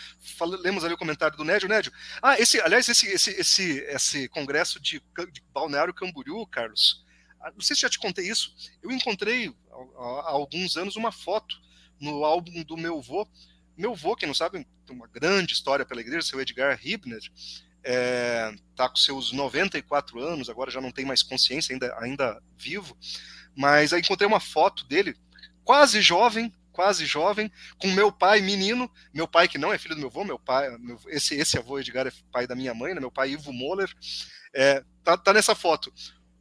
lemos 0.63 0.85
ali 0.85 0.93
o 0.93 0.99
comentário 0.99 1.39
do 1.39 1.43
Nédio. 1.43 1.71
Nédio, 1.71 1.91
ah, 2.21 2.39
esse, 2.39 2.61
aliás, 2.61 2.87
esse, 2.87 3.07
esse, 3.07 3.31
esse, 3.31 3.79
esse 3.79 4.29
congresso 4.29 4.79
de, 4.79 5.03
de 5.33 5.43
Balneário 5.55 5.95
Camboriú, 5.95 6.47
Carlos, 6.49 7.03
ah, 7.41 7.51
não 7.51 7.63
sei 7.63 7.75
se 7.75 7.81
já 7.81 7.89
te 7.89 7.99
contei 7.99 8.29
isso, 8.29 8.55
eu 8.83 8.91
encontrei 8.91 9.49
há 9.97 10.33
alguns 10.33 10.77
anos 10.77 10.97
uma 10.97 11.11
foto 11.11 11.57
no 11.99 12.27
álbum 12.27 12.63
do 12.63 12.77
meu 12.77 12.99
avô, 12.99 13.27
meu 13.75 13.93
avô, 13.93 14.15
quem 14.15 14.27
não 14.27 14.35
sabe, 14.35 14.67
uma 14.93 15.07
grande 15.07 15.53
história 15.53 15.85
pela 15.85 16.01
igreja, 16.01 16.27
seu 16.27 16.41
Edgar 16.41 16.79
Hibner, 16.83 17.19
está 17.19 17.33
é, 17.85 18.55
tá 18.75 18.89
com 18.89 18.97
seus 18.97 19.33
94 19.33 20.21
anos, 20.21 20.49
agora 20.49 20.71
já 20.71 20.81
não 20.81 20.91
tem 20.91 21.05
mais 21.05 21.23
consciência, 21.23 21.73
ainda, 21.73 21.97
ainda 22.01 22.43
vivo, 22.57 22.97
mas 23.55 23.93
aí 23.93 24.01
encontrei 24.01 24.27
uma 24.27 24.41
foto 24.41 24.85
dele, 24.87 25.15
quase 25.63 26.01
jovem, 26.01 26.53
quase 26.73 27.07
jovem, 27.07 27.51
com 27.79 27.89
meu 27.93 28.11
pai 28.11 28.41
menino, 28.41 28.91
meu 29.13 29.29
pai 29.29 29.47
que 29.47 29.59
não 29.59 29.73
é 29.73 29.79
filho 29.79 29.95
do 29.95 30.01
meu 30.01 30.09
avô, 30.09 30.25
meu 30.25 30.39
pai, 30.39 30.77
meu, 30.79 30.99
esse, 31.07 31.37
esse 31.37 31.57
avô 31.57 31.79
Edgar 31.79 32.07
é 32.07 32.13
pai 32.33 32.47
da 32.47 32.57
minha 32.57 32.75
mãe, 32.75 32.95
né, 32.95 33.01
meu 33.01 33.13
pai 33.13 33.31
Ivo 33.31 33.53
Moller, 33.53 33.89
é, 34.53 34.85
tá, 35.05 35.17
tá 35.17 35.33
nessa 35.33 35.55
foto. 35.55 35.93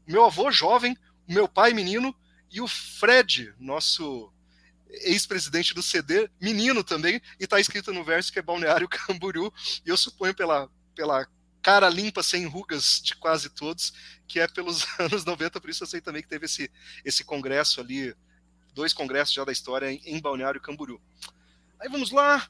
Meu 0.08 0.26
avô 0.26 0.52
jovem, 0.52 0.98
meu 1.28 1.48
pai 1.48 1.74
menino 1.74 2.16
e 2.52 2.60
o 2.60 2.68
Fred, 2.68 3.54
nosso 3.60 4.33
ex-presidente 5.02 5.74
do 5.74 5.82
CD, 5.82 6.30
menino 6.40 6.84
também, 6.84 7.22
e 7.40 7.44
está 7.44 7.60
escrito 7.60 7.92
no 7.92 8.04
verso 8.04 8.32
que 8.32 8.40
é 8.40 8.42
Balneário 8.42 8.88
Camboriú, 8.90 9.52
e 9.86 9.90
eu 9.90 9.98
suponho 9.98 10.34
pela, 10.34 10.70
pela 10.96 11.28
cara 11.62 11.90
limpa, 11.90 12.22
sem 12.22 12.46
rugas 12.46 13.02
de 13.02 13.16
quase 13.16 13.50
todos, 13.50 13.94
que 14.28 14.40
é 14.40 14.48
pelos 14.48 14.86
anos 15.00 15.26
90, 15.26 15.60
por 15.60 15.70
isso 15.70 15.84
eu 15.84 15.88
sei 15.88 16.02
também 16.02 16.22
que 16.22 16.28
teve 16.28 16.46
esse, 16.46 16.70
esse 17.04 17.24
congresso 17.24 17.82
ali, 17.82 18.16
dois 18.74 18.94
congressos 18.94 19.34
já 19.34 19.44
da 19.44 19.52
história 19.52 19.92
em, 19.92 20.02
em 20.06 20.20
Balneário 20.20 20.62
Camboriú. 20.62 21.02
Aí 21.80 21.90
vamos 21.90 22.12
lá, 22.12 22.48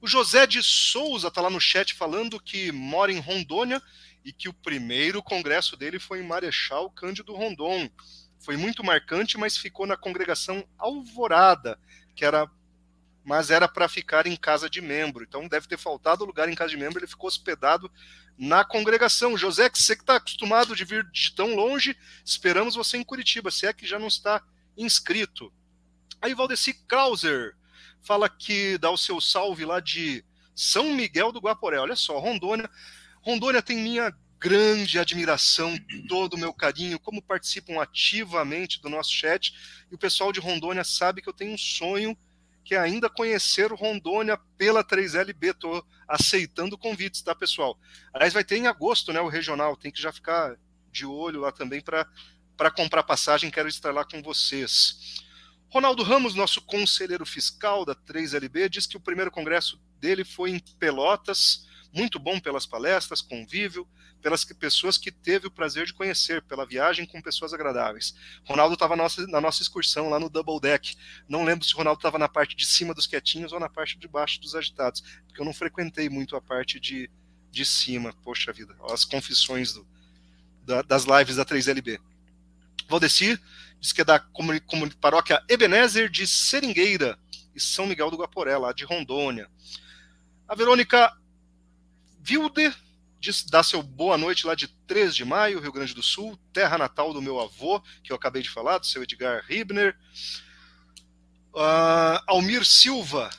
o 0.00 0.06
José 0.06 0.46
de 0.46 0.62
Souza 0.62 1.28
está 1.28 1.40
lá 1.40 1.48
no 1.48 1.60
chat 1.60 1.94
falando 1.94 2.38
que 2.38 2.70
mora 2.70 3.10
em 3.10 3.18
Rondônia 3.18 3.82
e 4.24 4.32
que 4.32 4.48
o 4.48 4.52
primeiro 4.52 5.22
congresso 5.22 5.76
dele 5.76 5.98
foi 5.98 6.20
em 6.20 6.26
Marechal 6.26 6.90
Cândido 6.90 7.34
Rondon 7.34 7.90
foi 8.44 8.58
muito 8.58 8.84
marcante, 8.84 9.38
mas 9.38 9.56
ficou 9.56 9.86
na 9.86 9.96
congregação 9.96 10.64
Alvorada, 10.78 11.78
que 12.14 12.24
era 12.24 12.48
mas 13.26 13.50
era 13.50 13.66
para 13.66 13.88
ficar 13.88 14.26
em 14.26 14.36
casa 14.36 14.68
de 14.68 14.82
membro. 14.82 15.24
Então 15.24 15.48
deve 15.48 15.66
ter 15.66 15.78
faltado 15.78 16.26
lugar 16.26 16.46
em 16.46 16.54
casa 16.54 16.70
de 16.72 16.76
membro, 16.76 16.98
ele 16.98 17.06
ficou 17.06 17.26
hospedado 17.26 17.90
na 18.36 18.62
congregação. 18.66 19.34
José, 19.38 19.70
que 19.70 19.82
você 19.82 19.96
que 19.96 20.02
está 20.02 20.16
acostumado 20.16 20.76
de 20.76 20.84
vir 20.84 21.08
de 21.10 21.34
tão 21.34 21.54
longe, 21.54 21.96
esperamos 22.22 22.74
você 22.74 22.98
em 22.98 23.02
Curitiba, 23.02 23.50
se 23.50 23.66
é 23.66 23.72
que 23.72 23.86
já 23.86 23.98
não 23.98 24.08
está 24.08 24.42
inscrito. 24.76 25.50
Aí 26.20 26.34
Valdeci 26.34 26.74
Krauser 26.86 27.56
fala 28.02 28.28
que 28.28 28.76
dá 28.76 28.90
o 28.90 28.98
seu 28.98 29.22
salve 29.22 29.64
lá 29.64 29.80
de 29.80 30.22
São 30.54 30.92
Miguel 30.92 31.32
do 31.32 31.40
Guaporé. 31.40 31.78
Olha 31.78 31.96
só, 31.96 32.18
Rondônia. 32.18 32.68
Rondônia 33.22 33.62
tem 33.62 33.78
minha 33.78 34.14
grande 34.44 34.98
admiração, 34.98 35.74
todo 36.06 36.34
o 36.34 36.38
meu 36.38 36.52
carinho, 36.52 37.00
como 37.00 37.22
participam 37.22 37.80
ativamente 37.80 38.78
do 38.78 38.90
nosso 38.90 39.10
chat. 39.10 39.54
E 39.90 39.94
o 39.94 39.98
pessoal 39.98 40.30
de 40.30 40.38
Rondônia 40.38 40.84
sabe 40.84 41.22
que 41.22 41.28
eu 41.30 41.32
tenho 41.32 41.54
um 41.54 41.58
sonho 41.58 42.14
que 42.62 42.74
é 42.74 42.78
ainda 42.78 43.08
conhecer 43.08 43.72
o 43.72 43.74
Rondônia 43.74 44.38
pela 44.58 44.84
3LB. 44.84 45.50
Estou 45.50 45.82
aceitando 46.06 46.76
convites, 46.76 47.22
tá, 47.22 47.34
pessoal? 47.34 47.78
Aliás, 48.12 48.34
vai 48.34 48.44
ter 48.44 48.58
em 48.58 48.66
agosto, 48.66 49.14
né, 49.14 49.20
o 49.22 49.28
regional. 49.28 49.78
Tem 49.78 49.90
que 49.90 50.02
já 50.02 50.12
ficar 50.12 50.54
de 50.92 51.06
olho 51.06 51.40
lá 51.40 51.50
também 51.50 51.80
para 51.80 52.70
comprar 52.70 53.02
passagem. 53.02 53.50
Quero 53.50 53.68
estar 53.68 53.94
lá 53.94 54.04
com 54.04 54.20
vocês. 54.20 55.24
Ronaldo 55.70 56.02
Ramos, 56.02 56.34
nosso 56.34 56.60
conselheiro 56.60 57.24
fiscal 57.24 57.82
da 57.86 57.94
3LB, 57.94 58.68
diz 58.68 58.86
que 58.86 58.98
o 58.98 59.00
primeiro 59.00 59.30
congresso 59.30 59.80
dele 59.98 60.22
foi 60.22 60.50
em 60.50 60.58
Pelotas, 60.78 61.66
muito 61.94 62.18
bom 62.18 62.38
pelas 62.38 62.66
palestras, 62.66 63.22
convívio, 63.22 63.88
pelas 64.24 64.42
pessoas 64.42 64.96
que 64.96 65.12
teve 65.12 65.46
o 65.46 65.50
prazer 65.50 65.84
de 65.84 65.92
conhecer, 65.92 66.40
pela 66.44 66.64
viagem 66.64 67.04
com 67.04 67.20
pessoas 67.20 67.52
agradáveis. 67.52 68.14
Ronaldo 68.46 68.72
estava 68.72 68.96
na, 68.96 69.38
nossa, 69.38 69.60
excursão 69.60 70.08
lá 70.08 70.18
no 70.18 70.30
Double 70.30 70.58
Deck. 70.58 70.96
Não 71.28 71.44
lembro 71.44 71.62
se 71.62 71.74
o 71.74 71.76
Ronaldo 71.76 71.98
estava 71.98 72.18
na 72.18 72.26
parte 72.26 72.56
de 72.56 72.64
cima 72.64 72.94
dos 72.94 73.06
quietinhos 73.06 73.52
ou 73.52 73.60
na 73.60 73.68
parte 73.68 73.98
de 73.98 74.08
baixo 74.08 74.40
dos 74.40 74.54
agitados, 74.54 75.02
porque 75.26 75.42
eu 75.42 75.44
não 75.44 75.52
frequentei 75.52 76.08
muito 76.08 76.36
a 76.36 76.40
parte 76.40 76.80
de, 76.80 77.10
de 77.50 77.66
cima. 77.66 78.14
Poxa 78.24 78.50
vida, 78.50 78.74
as 78.88 79.04
confissões 79.04 79.74
do, 79.74 79.86
da, 80.62 80.80
das 80.80 81.04
lives 81.04 81.36
da 81.36 81.44
3LB. 81.44 82.00
Valdeci 82.88 83.38
diz 83.78 83.92
que 83.92 84.00
é 84.00 84.04
da 84.06 84.24
paróquia 85.02 85.44
Ebenezer 85.50 86.08
de 86.08 86.26
Seringueira 86.26 87.18
e 87.54 87.60
São 87.60 87.86
Miguel 87.86 88.10
do 88.10 88.16
Guaporé, 88.16 88.56
lá 88.56 88.72
de 88.72 88.86
Rondônia. 88.86 89.50
A 90.48 90.54
Verônica 90.54 91.14
Wilde 92.26 92.74
dar 93.50 93.62
seu 93.62 93.82
boa 93.82 94.18
noite 94.18 94.46
lá 94.46 94.54
de 94.54 94.68
3 94.68 95.14
de 95.14 95.24
maio, 95.24 95.60
Rio 95.60 95.72
Grande 95.72 95.94
do 95.94 96.02
Sul, 96.02 96.38
terra 96.52 96.76
natal 96.76 97.12
do 97.12 97.22
meu 97.22 97.40
avô, 97.40 97.80
que 98.02 98.12
eu 98.12 98.16
acabei 98.16 98.42
de 98.42 98.50
falar, 98.50 98.78
do 98.78 98.86
seu 98.86 99.02
Edgar 99.02 99.44
Ribner. 99.46 99.96
Uh, 101.52 102.18
Almir 102.26 102.64
Silva, 102.64 103.30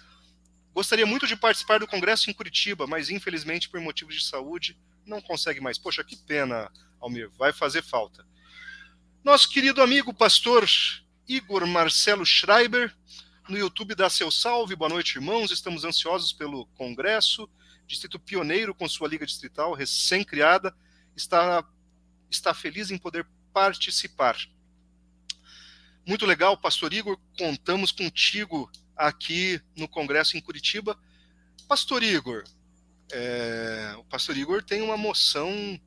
gostaria 0.73 1.05
muito 1.05 1.27
de 1.27 1.35
participar 1.35 1.79
do 1.79 1.87
congresso 1.87 2.29
em 2.29 2.33
Curitiba, 2.33 2.87
mas 2.87 3.09
infelizmente 3.09 3.69
por 3.69 3.79
motivos 3.79 4.15
de 4.15 4.23
saúde 4.23 4.77
não 5.05 5.21
consegue 5.21 5.59
mais. 5.59 5.77
Poxa, 5.77 6.03
que 6.03 6.15
pena, 6.15 6.71
Almir, 6.99 7.29
vai 7.37 7.51
fazer 7.51 7.83
falta. 7.83 8.25
Nosso 9.23 9.49
querido 9.49 9.81
amigo 9.81 10.13
pastor 10.13 10.65
Igor 11.27 11.67
Marcelo 11.67 12.25
Schreiber, 12.25 12.95
no 13.49 13.57
YouTube 13.57 13.93
dá 13.93 14.09
seu 14.09 14.31
salve, 14.31 14.75
boa 14.75 14.89
noite, 14.89 15.15
irmãos. 15.15 15.51
Estamos 15.51 15.83
ansiosos 15.83 16.33
pelo 16.33 16.65
congresso 16.67 17.49
distrito 17.85 18.19
pioneiro 18.19 18.73
com 18.73 18.87
sua 18.87 19.07
liga 19.07 19.25
distrital, 19.25 19.73
recém-criada, 19.73 20.75
está, 21.15 21.63
está 22.29 22.53
feliz 22.53 22.91
em 22.91 22.97
poder 22.97 23.27
participar. 23.53 24.37
Muito 26.05 26.25
legal, 26.25 26.57
Pastor 26.57 26.93
Igor, 26.93 27.17
contamos 27.37 27.91
contigo 27.91 28.71
aqui 28.95 29.59
no 29.75 29.87
Congresso 29.87 30.37
em 30.37 30.41
Curitiba. 30.41 30.97
Pastor 31.67 32.03
Igor, 32.03 32.43
é, 33.11 33.95
o 33.97 34.03
Pastor 34.05 34.37
Igor 34.37 34.63
tem 34.63 34.81
uma 34.81 34.97
moção 34.97 35.79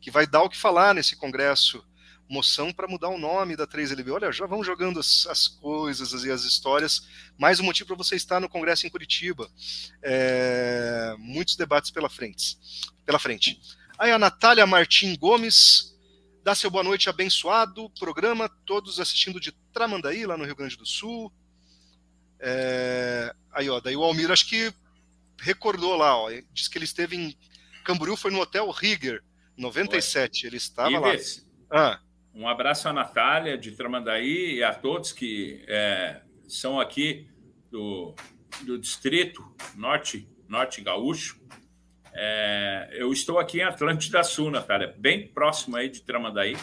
que 0.00 0.10
vai 0.10 0.26
dar 0.26 0.42
o 0.42 0.50
que 0.50 0.56
falar 0.56 0.94
nesse 0.94 1.16
Congresso 1.16 1.84
moção 2.28 2.72
para 2.72 2.88
mudar 2.88 3.08
o 3.08 3.18
nome 3.18 3.56
da 3.56 3.66
3LB. 3.66 4.12
Olha, 4.12 4.32
já 4.32 4.46
vão 4.46 4.64
jogando 4.64 4.98
as, 4.98 5.26
as 5.26 5.46
coisas 5.46 6.24
e 6.24 6.30
as, 6.30 6.40
as, 6.40 6.44
histórias. 6.44 7.06
Mais 7.38 7.60
um 7.60 7.64
motivo 7.64 7.88
para 7.88 7.96
você 7.96 8.16
estar 8.16 8.40
no 8.40 8.48
Congresso 8.48 8.86
em 8.86 8.90
Curitiba. 8.90 9.48
É, 10.02 11.14
muitos 11.18 11.56
debates 11.56 11.90
pela 11.90 12.08
frente. 12.08 12.58
Pela 13.04 13.18
frente. 13.18 13.60
Aí 13.98 14.10
a 14.10 14.18
Natália 14.18 14.66
Martim 14.66 15.16
Gomes 15.16 15.94
dá 16.42 16.54
seu 16.54 16.70
boa 16.70 16.84
noite 16.84 17.08
abençoado. 17.08 17.90
Programa, 17.98 18.48
todos 18.66 19.00
assistindo 19.00 19.38
de 19.38 19.52
Tramandaí, 19.72 20.26
lá 20.26 20.36
no 20.36 20.44
Rio 20.44 20.56
Grande 20.56 20.76
do 20.76 20.86
Sul. 20.86 21.32
É, 22.40 23.34
aí, 23.52 23.68
ó, 23.70 23.80
daí 23.80 23.96
o 23.96 24.02
Almir 24.02 24.30
acho 24.30 24.46
que 24.46 24.72
recordou 25.38 25.96
lá, 25.96 26.16
ó, 26.16 26.30
diz 26.52 26.68
que 26.68 26.78
ele 26.78 26.84
esteve 26.84 27.16
em 27.16 27.36
Camboriú, 27.84 28.16
foi 28.16 28.30
no 28.30 28.40
Hotel 28.40 28.68
Rigger, 28.70 29.22
97. 29.56 30.44
Oi. 30.44 30.48
Ele 30.48 30.56
estava 30.56 30.90
Ives, 30.90 31.46
lá. 31.70 31.92
Ah. 31.92 32.00
Um 32.36 32.48
abraço 32.48 32.88
à 32.88 32.92
Natália 32.92 33.56
de 33.56 33.70
Tramandaí 33.70 34.56
e 34.56 34.64
a 34.64 34.74
todos 34.74 35.12
que 35.12 35.64
é, 35.68 36.20
são 36.48 36.80
aqui 36.80 37.28
do, 37.70 38.12
do 38.62 38.76
distrito 38.76 39.40
norte, 39.76 40.28
norte 40.48 40.80
gaúcho. 40.80 41.40
É, 42.12 42.88
eu 42.92 43.12
estou 43.12 43.38
aqui 43.38 43.58
em 43.58 43.62
Atlântida 43.62 44.24
Sul, 44.24 44.50
Natália, 44.50 44.92
bem 44.98 45.28
próximo 45.28 45.76
aí 45.76 45.88
de 45.88 46.02
Tramandaí. 46.02 46.56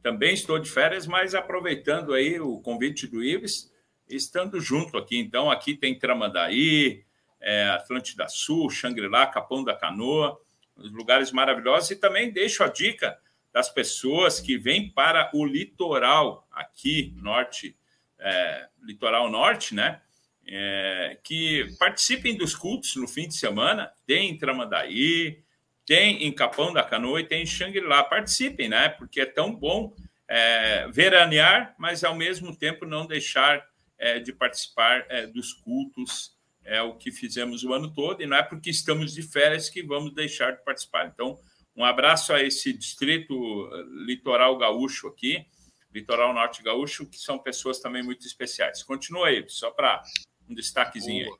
Também 0.00 0.32
estou 0.32 0.60
de 0.60 0.70
férias, 0.70 1.08
mas 1.08 1.34
aproveitando 1.34 2.14
aí 2.14 2.38
o 2.38 2.60
convite 2.60 3.08
do 3.08 3.20
Ives, 3.20 3.68
estando 4.08 4.60
junto 4.60 4.96
aqui. 4.96 5.18
Então, 5.18 5.50
aqui 5.50 5.74
tem 5.74 5.98
Tramandaí, 5.98 7.04
é, 7.40 7.64
Atlântida 7.70 8.28
Sul, 8.28 8.70
Xangri-Lá, 8.70 9.26
Capão 9.26 9.64
da 9.64 9.74
Canoa, 9.74 10.38
lugares 10.76 11.32
maravilhosos. 11.32 11.90
E 11.90 11.96
também 11.96 12.32
deixo 12.32 12.62
a 12.62 12.68
dica 12.68 13.18
das 13.56 13.70
pessoas 13.70 14.38
que 14.38 14.58
vêm 14.58 14.90
para 14.90 15.30
o 15.32 15.42
litoral 15.42 16.46
aqui, 16.52 17.14
norte, 17.16 17.74
é, 18.18 18.68
litoral 18.82 19.30
norte, 19.30 19.74
né? 19.74 20.02
É, 20.46 21.18
que 21.24 21.66
participem 21.78 22.36
dos 22.36 22.54
cultos 22.54 22.94
no 22.96 23.08
fim 23.08 23.26
de 23.26 23.34
semana. 23.34 23.90
Tem 24.06 24.28
em 24.28 24.36
Tramandaí, 24.36 25.42
tem 25.86 26.24
em 26.24 26.32
Capão 26.32 26.70
da 26.70 26.82
Canoa 26.82 27.22
e 27.22 27.24
tem 27.24 27.44
em 27.44 27.46
Xangri-Lá. 27.46 28.04
Participem, 28.04 28.68
né? 28.68 28.90
Porque 28.90 29.22
é 29.22 29.24
tão 29.24 29.54
bom 29.54 29.96
é, 30.28 30.86
veranear, 30.88 31.74
mas 31.78 32.04
ao 32.04 32.14
mesmo 32.14 32.54
tempo 32.54 32.84
não 32.84 33.06
deixar 33.06 33.66
é, 33.96 34.18
de 34.18 34.34
participar 34.34 35.06
é, 35.08 35.26
dos 35.26 35.54
cultos. 35.54 36.36
É 36.62 36.82
o 36.82 36.94
que 36.94 37.10
fizemos 37.10 37.64
o 37.64 37.72
ano 37.72 37.90
todo, 37.90 38.22
e 38.22 38.26
não 38.26 38.36
é 38.36 38.42
porque 38.42 38.68
estamos 38.68 39.14
de 39.14 39.22
férias 39.22 39.70
que 39.70 39.82
vamos 39.82 40.12
deixar 40.12 40.50
de 40.50 40.62
participar. 40.62 41.06
Então, 41.06 41.38
um 41.76 41.84
abraço 41.84 42.32
a 42.32 42.42
esse 42.42 42.72
distrito 42.72 43.68
litoral 44.06 44.56
gaúcho 44.56 45.08
aqui, 45.08 45.44
litoral 45.92 46.32
norte 46.32 46.62
gaúcho, 46.62 47.06
que 47.06 47.18
são 47.18 47.38
pessoas 47.38 47.80
também 47.80 48.02
muito 48.02 48.26
especiais. 48.26 48.82
Continua 48.82 49.28
aí, 49.28 49.44
só 49.48 49.70
para 49.70 50.02
um 50.48 50.54
destaquezinho 50.54 51.24
aí. 51.24 51.38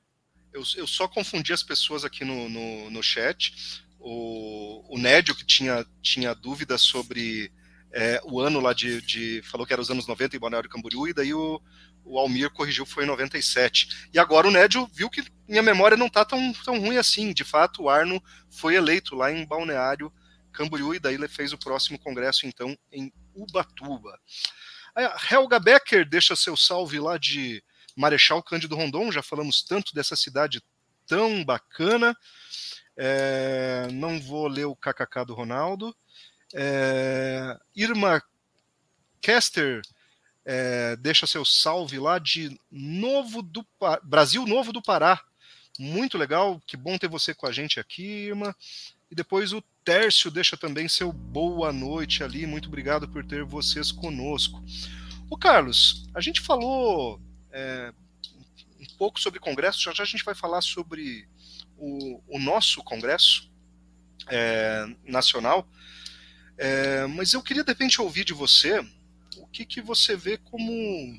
Eu, 0.53 0.63
eu, 0.77 0.87
só 0.87 1.07
confundi 1.09 1.53
as 1.53 1.63
pessoas 1.63 2.05
aqui 2.05 2.25
no, 2.25 2.49
no, 2.49 2.91
no 2.91 3.03
chat. 3.03 3.83
O, 3.99 4.95
o 4.95 4.99
Nédio, 4.99 5.35
que 5.35 5.45
tinha, 5.45 5.87
tinha 6.01 6.35
dúvida 6.35 6.79
sobre 6.79 7.53
é, 7.93 8.21
o 8.25 8.41
ano 8.41 8.61
lá 8.61 8.73
de, 8.73 9.01
de, 9.03 9.43
Falou 9.43 9.67
que 9.67 9.73
era 9.73 9.83
os 9.83 9.91
anos 9.91 10.07
90 10.07 10.37
em 10.37 10.41
Balneário 10.41 10.69
Camboriú, 10.69 11.09
e 11.09 11.15
daí 11.15 11.35
o, 11.35 11.61
o 12.05 12.19
Almir 12.19 12.51
corrigiu, 12.51 12.87
foi 12.87 13.05
em 13.05 13.09
97. 13.09 14.09
E 14.13 14.19
agora 14.19 14.47
o 14.47 14.51
Nédio 14.51 14.89
viu 14.93 15.11
que 15.11 15.25
minha 15.49 15.63
memória 15.63 15.97
não 15.97 16.07
está 16.07 16.25
tão, 16.25 16.53
tão 16.65 16.79
ruim 16.79 16.97
assim. 16.97 17.33
De 17.33 17.45
fato, 17.45 17.83
o 17.83 17.89
Arno 17.91 18.23
foi 18.51 18.75
eleito 18.75 19.15
lá 19.15 19.33
em 19.33 19.47
Balneário 19.47 20.13
Camboriú, 20.57 20.95
e 20.95 20.99
daí 20.99 21.15
ele 21.15 21.29
fez 21.29 21.53
o 21.53 21.59
próximo 21.59 21.99
congresso, 21.99 22.47
então, 22.47 22.77
em 22.91 23.13
Ubatuba. 23.35 24.19
A 24.95 25.17
Helga 25.31 25.61
Becker 25.61 26.09
deixa 26.09 26.35
seu 26.35 26.57
salve 26.57 26.99
lá 26.99 27.19
de 27.19 27.63
Marechal 27.95 28.43
Cândido 28.43 28.75
Rondon, 28.75 29.13
já 29.13 29.23
falamos 29.23 29.63
tanto 29.63 29.95
dessa 29.95 30.17
cidade 30.17 30.63
tão 31.07 31.45
bacana. 31.45 32.17
É, 32.97 33.89
não 33.93 34.19
vou 34.19 34.49
ler 34.49 34.65
o 34.65 34.75
kkk 34.75 35.25
do 35.27 35.35
Ronaldo. 35.35 35.95
É, 36.55 37.59
Irma 37.75 38.23
Kester 39.21 39.83
é, 40.45 40.97
deixa 40.97 41.27
seu 41.27 41.45
salve 41.45 41.99
lá 41.99 42.19
de 42.19 42.59
Novo 42.71 43.43
do 43.43 43.67
Brasil 44.03 44.47
Novo 44.47 44.73
do 44.73 44.81
Pará. 44.81 45.21
Muito 45.79 46.17
legal, 46.17 46.61
que 46.67 46.77
bom 46.77 46.97
ter 46.97 47.09
você 47.09 47.35
com 47.35 47.47
a 47.47 47.53
gente 47.53 47.79
aqui, 47.79 48.03
Irma. 48.03 48.57
E 49.11 49.15
depois 49.15 49.53
o 49.53 49.63
Tércio 49.85 50.31
deixa 50.31 50.57
também 50.57 50.89
seu 50.89 51.13
boa 51.13 51.73
noite 51.73 52.25
ali. 52.25 52.47
Muito 52.47 52.67
obrigado 52.67 53.09
por 53.09 53.25
ter 53.25 53.45
vocês 53.45 53.93
conosco. 53.93 54.63
O 55.31 55.37
Carlos, 55.39 56.09
a 56.15 56.21
gente 56.21 56.41
falou 56.41 57.21
é, 57.53 57.93
um 58.81 58.87
pouco 58.99 59.21
sobre 59.21 59.39
congresso, 59.39 59.81
já 59.81 59.93
já 59.93 60.03
a 60.03 60.07
gente 60.07 60.25
vai 60.25 60.35
falar 60.35 60.61
sobre 60.61 61.29
o, 61.77 62.21
o 62.27 62.39
nosso 62.39 62.83
congresso 62.83 63.51
é, 64.29 64.87
nacional, 65.05 65.69
é, 66.59 67.07
mas 67.07 67.33
eu 67.33 67.43
queria 67.43 67.63
de 67.63 67.71
repente 67.71 68.01
ouvir 68.01 68.25
de 68.25 68.33
você 68.33 68.81
o 69.37 69.47
que, 69.47 69.65
que 69.65 69.81
você 69.81 70.17
vê 70.17 70.37
como 70.39 71.19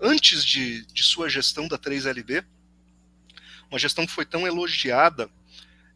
antes 0.00 0.44
de, 0.44 0.86
de 0.86 1.02
sua 1.02 1.28
gestão 1.28 1.66
da 1.66 1.78
3LB, 1.78 2.44
uma 3.70 3.78
gestão 3.78 4.06
que 4.06 4.12
foi 4.12 4.24
tão 4.24 4.46
elogiada 4.46 5.28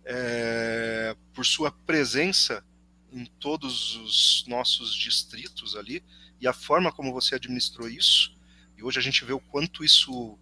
é, 0.04 1.16
por 1.32 1.44
sua 1.46 1.70
presença 1.70 2.64
em 3.12 3.26
todos 3.38 3.94
os 3.96 4.44
nossos 4.46 4.94
distritos 4.94 5.76
ali 5.76 6.02
e 6.40 6.48
a 6.48 6.52
forma 6.52 6.90
como 6.90 7.12
você 7.12 7.34
administrou 7.34 7.88
isso. 7.88 8.36
E 8.76 8.82
hoje 8.82 8.98
a 8.98 9.02
gente 9.02 9.24
vê 9.24 9.32
o 9.32 9.40
quanto 9.40 9.84
isso 9.84 10.38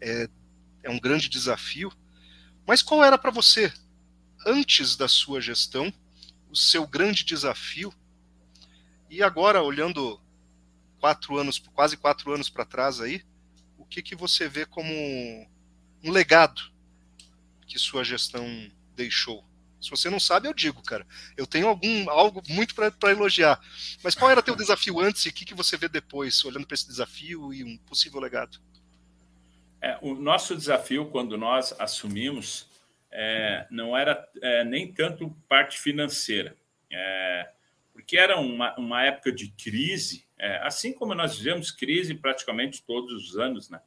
é, 0.00 0.28
é 0.82 0.90
um 0.90 0.98
grande 0.98 1.28
desafio. 1.28 1.92
Mas 2.66 2.82
qual 2.82 3.04
era 3.04 3.16
para 3.16 3.30
você, 3.30 3.72
antes 4.46 4.96
da 4.96 5.06
sua 5.06 5.40
gestão, 5.40 5.92
o 6.50 6.56
seu 6.56 6.86
grande 6.86 7.24
desafio? 7.24 7.92
E 9.08 9.22
agora, 9.22 9.62
olhando 9.62 10.20
quatro 10.98 11.38
anos, 11.38 11.58
quase 11.58 11.96
quatro 11.96 12.32
anos 12.32 12.50
para 12.50 12.64
trás 12.64 13.00
aí, 13.00 13.22
o 13.78 13.84
que, 13.84 14.02
que 14.02 14.16
você 14.16 14.48
vê 14.48 14.66
como 14.66 14.92
um 16.02 16.10
legado 16.10 16.60
que 17.66 17.78
sua 17.78 18.02
gestão 18.02 18.70
deixou? 18.98 19.44
Se 19.80 19.90
você 19.90 20.10
não 20.10 20.18
sabe, 20.18 20.48
eu 20.48 20.52
digo, 20.52 20.82
cara. 20.82 21.06
Eu 21.36 21.46
tenho 21.46 21.68
algum 21.68 22.10
algo 22.10 22.42
muito 22.48 22.74
para 22.74 23.10
elogiar. 23.10 23.60
Mas 24.02 24.14
qual 24.14 24.30
era 24.30 24.42
teu 24.42 24.56
desafio 24.56 24.98
antes 24.98 25.24
e 25.24 25.28
o 25.28 25.32
que, 25.32 25.44
que 25.44 25.54
você 25.54 25.76
vê 25.76 25.88
depois, 25.88 26.44
olhando 26.44 26.66
para 26.66 26.74
esse 26.74 26.86
desafio 26.86 27.54
e 27.54 27.62
um 27.62 27.78
possível 27.78 28.20
legado? 28.20 28.58
É, 29.80 29.96
o 30.02 30.14
nosso 30.14 30.56
desafio, 30.56 31.06
quando 31.06 31.38
nós 31.38 31.72
assumimos, 31.78 32.68
é, 33.10 33.66
não 33.70 33.96
era 33.96 34.28
é, 34.42 34.64
nem 34.64 34.92
tanto 34.92 35.30
parte 35.48 35.78
financeira, 35.78 36.56
é, 36.90 37.48
porque 37.92 38.18
era 38.18 38.36
uma, 38.36 38.76
uma 38.76 39.04
época 39.04 39.30
de 39.30 39.48
crise, 39.52 40.26
é, 40.36 40.58
assim 40.66 40.92
como 40.92 41.14
nós 41.14 41.38
vivemos 41.38 41.70
crise 41.70 42.14
praticamente 42.14 42.82
todos 42.82 43.12
os 43.12 43.38
anos, 43.38 43.70
né? 43.70 43.80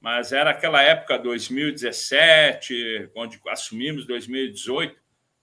Mas 0.00 0.32
era 0.32 0.50
aquela 0.50 0.82
época 0.82 1.18
2017, 1.18 3.10
onde 3.14 3.40
assumimos 3.48 4.06
2018, 4.06 4.96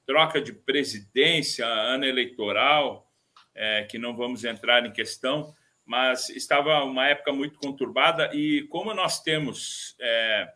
troca 0.06 0.40
de 0.42 0.54
presidência, 0.54 1.66
ano 1.66 2.06
eleitoral, 2.06 3.12
é, 3.54 3.84
que 3.84 3.98
não 3.98 4.16
vamos 4.16 4.44
entrar 4.44 4.86
em 4.86 4.92
questão, 4.92 5.54
mas 5.86 6.30
estava 6.30 6.84
uma 6.84 7.08
época 7.08 7.32
muito 7.32 7.60
conturbada 7.60 8.32
e 8.34 8.64
como 8.70 8.94
nós 8.94 9.22
temos 9.22 9.96
é, 10.00 10.54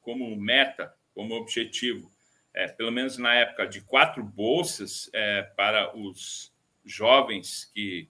como 0.00 0.36
meta, 0.36 0.94
como 1.14 1.34
objetivo, 1.34 2.10
é, 2.54 2.66
pelo 2.66 2.90
menos 2.90 3.16
na 3.16 3.34
época, 3.34 3.66
de 3.66 3.80
quatro 3.80 4.22
bolsas 4.22 5.08
é, 5.12 5.42
para 5.42 5.96
os 5.96 6.52
jovens 6.84 7.70
que 7.72 8.08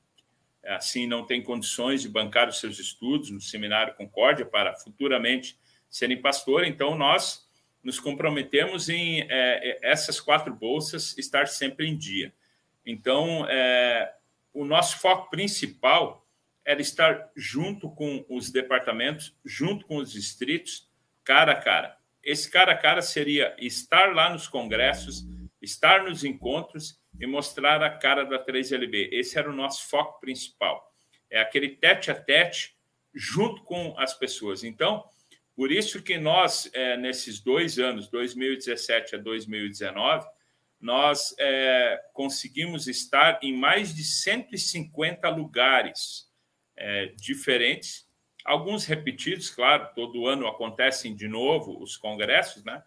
assim 0.64 1.06
não 1.06 1.24
têm 1.24 1.42
condições 1.42 2.02
de 2.02 2.08
bancar 2.08 2.48
os 2.48 2.60
seus 2.60 2.78
estudos 2.78 3.30
no 3.30 3.40
Seminário 3.40 3.94
Concórdia 3.94 4.44
para 4.44 4.74
futuramente 4.74 5.58
serem 5.88 6.20
pastor, 6.20 6.64
então 6.64 6.96
nós 6.96 7.48
nos 7.82 7.98
comprometemos 7.98 8.88
em 8.88 9.22
é, 9.22 9.26
é, 9.30 9.78
essas 9.82 10.20
quatro 10.20 10.54
bolsas 10.54 11.16
estar 11.16 11.48
sempre 11.48 11.86
em 11.86 11.96
dia. 11.96 12.32
Então, 12.84 13.46
é, 13.48 14.14
o 14.52 14.64
nosso 14.64 14.98
foco 14.98 15.30
principal 15.30 16.26
era 16.64 16.80
estar 16.80 17.30
junto 17.34 17.90
com 17.90 18.24
os 18.28 18.50
departamentos, 18.50 19.34
junto 19.44 19.86
com 19.86 19.96
os 19.96 20.12
distritos, 20.12 20.88
cara 21.24 21.52
a 21.52 21.56
cara. 21.56 21.98
Esse 22.22 22.50
cara 22.50 22.72
a 22.72 22.76
cara 22.76 23.00
seria 23.00 23.56
estar 23.58 24.14
lá 24.14 24.30
nos 24.30 24.46
congressos, 24.46 25.26
estar 25.60 26.04
nos 26.04 26.22
encontros 26.22 26.99
e 27.18 27.26
mostrar 27.26 27.82
a 27.82 27.90
cara 27.90 28.24
da 28.24 28.44
3LB. 28.44 29.08
Esse 29.12 29.38
era 29.38 29.50
o 29.50 29.54
nosso 29.54 29.88
foco 29.88 30.20
principal. 30.20 30.92
É 31.30 31.40
aquele 31.40 31.70
tete 31.70 32.10
a 32.10 32.14
tete 32.14 32.74
junto 33.14 33.62
com 33.62 33.94
as 33.98 34.14
pessoas. 34.14 34.64
Então, 34.64 35.04
por 35.54 35.70
isso 35.70 36.02
que 36.02 36.16
nós, 36.18 36.70
é, 36.72 36.96
nesses 36.96 37.40
dois 37.40 37.78
anos, 37.78 38.08
2017 38.08 39.16
a 39.16 39.18
2019, 39.18 40.26
nós 40.80 41.34
é, 41.38 42.00
conseguimos 42.14 42.86
estar 42.86 43.38
em 43.42 43.54
mais 43.54 43.94
de 43.94 44.02
150 44.02 45.28
lugares 45.28 46.30
é, 46.76 47.06
diferentes, 47.16 48.08
alguns 48.44 48.86
repetidos, 48.86 49.50
claro, 49.50 49.90
todo 49.94 50.26
ano 50.26 50.46
acontecem 50.46 51.14
de 51.14 51.28
novo 51.28 51.82
os 51.82 51.96
congressos, 51.96 52.64
né? 52.64 52.82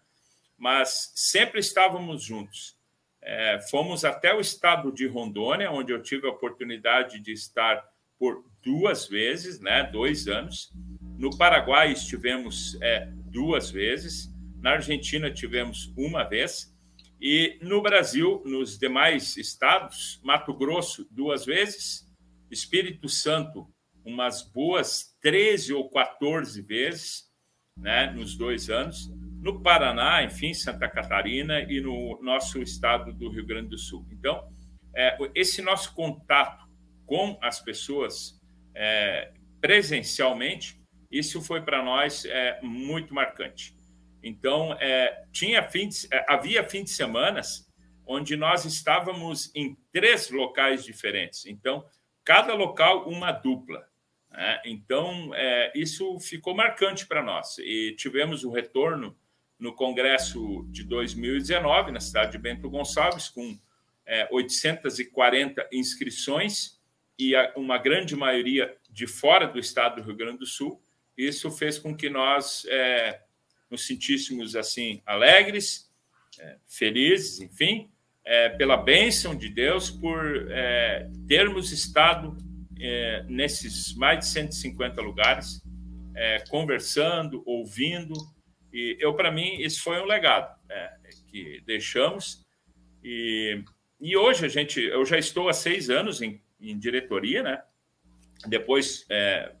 mas 0.58 1.12
sempre 1.14 1.60
estávamos 1.60 2.24
juntos. 2.24 2.76
É, 3.24 3.58
fomos 3.70 4.04
até 4.04 4.34
o 4.34 4.40
estado 4.40 4.92
de 4.92 5.06
Rondônia, 5.06 5.70
onde 5.70 5.92
eu 5.92 6.02
tive 6.02 6.26
a 6.26 6.30
oportunidade 6.30 7.20
de 7.20 7.32
estar 7.32 7.82
por 8.18 8.44
duas 8.62 9.08
vezes, 9.08 9.60
né, 9.60 9.82
dois 9.82 10.28
anos. 10.28 10.70
No 11.18 11.36
Paraguai 11.36 11.92
estivemos 11.92 12.78
é, 12.82 13.08
duas 13.26 13.70
vezes, 13.70 14.30
na 14.60 14.72
Argentina 14.72 15.30
tivemos 15.30 15.92
uma 15.96 16.22
vez, 16.24 16.74
e 17.20 17.58
no 17.62 17.80
Brasil, 17.80 18.42
nos 18.44 18.78
demais 18.78 19.36
estados, 19.36 20.20
Mato 20.22 20.52
Grosso 20.52 21.06
duas 21.10 21.46
vezes, 21.46 22.06
Espírito 22.50 23.08
Santo 23.08 23.66
umas 24.04 24.42
boas 24.42 25.16
13 25.22 25.72
ou 25.72 25.88
14 25.88 26.60
vezes, 26.60 27.24
né, 27.76 28.12
nos 28.12 28.36
dois 28.36 28.68
anos, 28.68 29.10
no 29.44 29.60
Paraná, 29.60 30.24
enfim, 30.24 30.54
Santa 30.54 30.88
Catarina 30.88 31.60
e 31.60 31.78
no 31.78 32.18
nosso 32.22 32.62
estado 32.62 33.12
do 33.12 33.28
Rio 33.28 33.44
Grande 33.44 33.68
do 33.68 33.76
Sul. 33.76 34.06
Então, 34.10 34.48
é, 34.96 35.18
esse 35.34 35.60
nosso 35.60 35.94
contato 35.94 36.66
com 37.04 37.38
as 37.42 37.60
pessoas 37.60 38.40
é, 38.74 39.34
presencialmente, 39.60 40.80
isso 41.10 41.42
foi 41.42 41.60
para 41.60 41.82
nós 41.82 42.24
é, 42.24 42.58
muito 42.62 43.12
marcante. 43.12 43.76
Então, 44.22 44.72
é, 44.80 45.26
tinha 45.30 45.62
fim 45.62 45.88
de, 45.88 46.08
é, 46.10 46.24
havia 46.26 46.64
fim 46.66 46.82
de 46.82 46.88
semanas 46.88 47.70
onde 48.06 48.38
nós 48.38 48.64
estávamos 48.64 49.54
em 49.54 49.76
três 49.92 50.30
locais 50.30 50.82
diferentes. 50.82 51.44
Então, 51.44 51.84
cada 52.24 52.54
local 52.54 53.06
uma 53.06 53.30
dupla. 53.30 53.86
Né? 54.30 54.62
Então, 54.64 55.34
é, 55.34 55.70
isso 55.74 56.18
ficou 56.18 56.54
marcante 56.54 57.06
para 57.06 57.22
nós. 57.22 57.58
E 57.58 57.94
tivemos 57.98 58.42
o 58.42 58.50
retorno 58.50 59.14
no 59.58 59.74
Congresso 59.74 60.66
de 60.70 60.84
2019, 60.84 61.92
na 61.92 62.00
cidade 62.00 62.32
de 62.32 62.38
Bento 62.38 62.68
Gonçalves, 62.68 63.28
com 63.28 63.58
é, 64.06 64.28
840 64.30 65.68
inscrições 65.72 66.80
e 67.18 67.34
a, 67.34 67.52
uma 67.56 67.78
grande 67.78 68.16
maioria 68.16 68.76
de 68.90 69.06
fora 69.06 69.46
do 69.46 69.58
estado 69.58 69.96
do 69.96 70.06
Rio 70.06 70.16
Grande 70.16 70.38
do 70.38 70.46
Sul. 70.46 70.82
Isso 71.16 71.50
fez 71.50 71.78
com 71.78 71.96
que 71.96 72.10
nós 72.10 72.64
é, 72.68 73.20
nos 73.70 73.86
sentíssemos 73.86 74.56
assim 74.56 75.02
alegres, 75.06 75.88
é, 76.38 76.56
felizes, 76.66 77.40
enfim, 77.40 77.90
é, 78.24 78.48
pela 78.48 78.76
bênção 78.76 79.34
de 79.34 79.48
Deus 79.48 79.90
por 79.90 80.50
é, 80.50 81.08
termos 81.28 81.72
estado 81.72 82.36
é, 82.80 83.24
nesses 83.28 83.94
mais 83.94 84.20
de 84.20 84.26
150 84.26 85.00
lugares, 85.00 85.62
conversando, 86.48 87.42
ouvindo. 87.44 88.14
E 88.74 88.96
eu, 88.98 89.14
para 89.14 89.30
mim, 89.30 89.54
isso 89.60 89.80
foi 89.84 90.00
um 90.00 90.04
legado 90.04 90.52
é, 90.68 90.90
que 91.28 91.62
deixamos. 91.64 92.44
E, 93.04 93.62
e 94.00 94.16
hoje 94.16 94.44
a 94.44 94.48
gente, 94.48 94.80
eu 94.80 95.06
já 95.06 95.16
estou 95.16 95.48
há 95.48 95.52
seis 95.52 95.88
anos 95.88 96.20
em, 96.20 96.42
em 96.60 96.76
diretoria, 96.76 97.44
né? 97.44 97.62
Depois 98.48 99.06
é, 99.08 99.52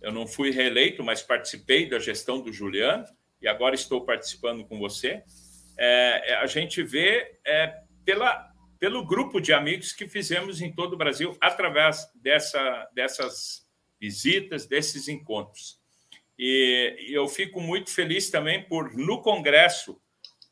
eu 0.00 0.10
não 0.10 0.26
fui 0.26 0.50
reeleito, 0.50 1.04
mas 1.04 1.20
participei 1.20 1.86
da 1.86 1.98
gestão 1.98 2.40
do 2.40 2.50
Juliano 2.50 3.04
e 3.42 3.46
agora 3.46 3.74
estou 3.74 4.06
participando 4.06 4.64
com 4.64 4.78
você. 4.78 5.22
É, 5.76 6.36
a 6.36 6.46
gente 6.46 6.82
vê 6.82 7.38
é, 7.46 7.78
pela, 8.06 8.50
pelo 8.78 9.04
grupo 9.04 9.38
de 9.38 9.52
amigos 9.52 9.92
que 9.92 10.08
fizemos 10.08 10.62
em 10.62 10.72
todo 10.72 10.94
o 10.94 10.98
Brasil 10.98 11.36
através 11.42 12.10
dessa, 12.14 12.88
dessas 12.94 13.68
visitas, 14.00 14.64
desses 14.64 15.08
encontros. 15.08 15.81
E, 16.38 17.08
eu 17.08 17.28
fico 17.28 17.60
muito 17.60 17.90
feliz 17.90 18.30
também 18.30 18.62
por, 18.62 18.94
no 18.94 19.20
Congresso, 19.20 20.00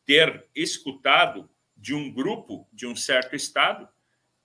ter 0.04 0.46
escutado 0.54 1.48
de 1.76 1.94
um 1.94 2.12
grupo 2.12 2.68
de 2.72 2.86
um 2.86 2.94
certo 2.94 3.34
estado 3.34 3.88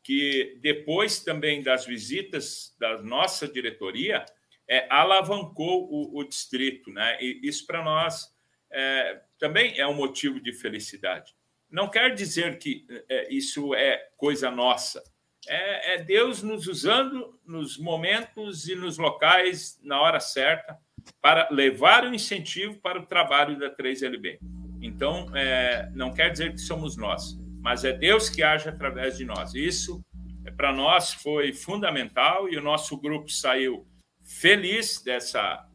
que 0.02 0.58
depois 0.62 1.20
também 1.24 1.64
das 1.64 1.86
visitas 1.86 2.76
da 2.80 3.02
nossa 3.02 3.48
diretoria 3.48 4.24
é, 4.68 4.88
alavancou 4.90 5.92
o, 5.92 6.20
o, 6.20 6.24
distrito, 6.24 6.92
né? 6.92 7.18
E 7.20 7.40
isso 7.44 7.66
para 7.66 7.84
nós 7.84 8.32
é, 8.72 9.22
também 9.40 9.80
é 9.80 9.88
um 9.88 9.96
motivo 9.96 10.40
de 10.40 10.54
felicidade. 10.54 11.36
Não 11.70 11.90
quer 11.90 12.14
dizer 12.14 12.60
que 12.60 12.86
é, 13.10 13.34
isso 13.34 13.74
é 13.74 14.10
coisa 14.16 14.52
nossa. 14.52 15.04
É, 15.48 15.96
é, 15.96 16.04
Deus 16.04 16.42
nos 16.42 16.68
usando 16.68 17.40
nos 17.46 17.78
momentos 17.78 18.68
e 18.68 18.76
nos 18.76 18.98
locais 18.98 19.80
na 19.84 20.00
hora 20.00 20.20
certa 20.20 20.80
para 21.22 21.48
levar 21.52 22.06
o 22.06 22.14
incentivo 22.14 22.80
para 22.80 23.00
o 23.00 23.06
trabalho 23.06 23.58
da 23.58 23.70
3LB. 23.70 24.40
Então, 24.82 25.36
é, 25.36 25.90
não 25.94 26.14
quer 26.14 26.32
dizer 26.32 26.52
que 26.52 26.60
somos 26.60 26.96
nós, 26.96 27.38
mas 27.62 27.84
é 27.84 27.92
Deus 27.92 28.30
que 28.30 28.44
age 28.44 28.70
através 28.70 29.18
de 29.18 29.26
nós. 29.26 29.56
Isso, 29.56 30.04
é, 30.46 30.52
para 30.52 30.72
nós, 30.72 31.14
foi 31.14 31.54
fundamental 31.54 32.48
e 32.50 32.58
o 32.58 32.62
nosso 32.62 32.96
grupo 33.00 33.30
saiu 33.30 33.88
feliz 34.22 35.02
dessa, 35.04 35.68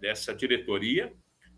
dessa 0.00 0.34
diretoria 0.34 1.12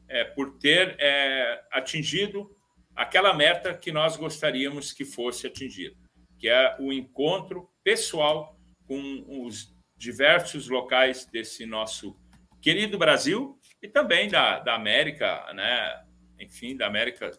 é, 0.08 0.24
por 0.24 0.58
ter 0.58 0.96
é, 0.98 1.64
atingido 1.70 2.54
aquela 2.94 3.32
meta 3.32 3.74
que 3.74 3.90
nós 3.90 4.16
gostaríamos 4.16 4.92
que 4.92 5.04
fosse 5.04 5.46
atingida, 5.46 5.96
que 6.38 6.48
é 6.48 6.76
o 6.78 6.92
encontro 6.92 7.68
pessoal 7.82 8.58
com 8.86 9.24
os 9.46 9.74
diversos 9.96 10.68
locais 10.68 11.24
desse 11.24 11.64
nosso 11.64 12.16
querido 12.62 12.96
Brasil 12.96 13.58
e 13.82 13.88
também 13.88 14.30
da, 14.30 14.60
da 14.60 14.74
América, 14.74 15.52
né? 15.52 16.04
Enfim, 16.38 16.76
da 16.76 16.86
América 16.86 17.30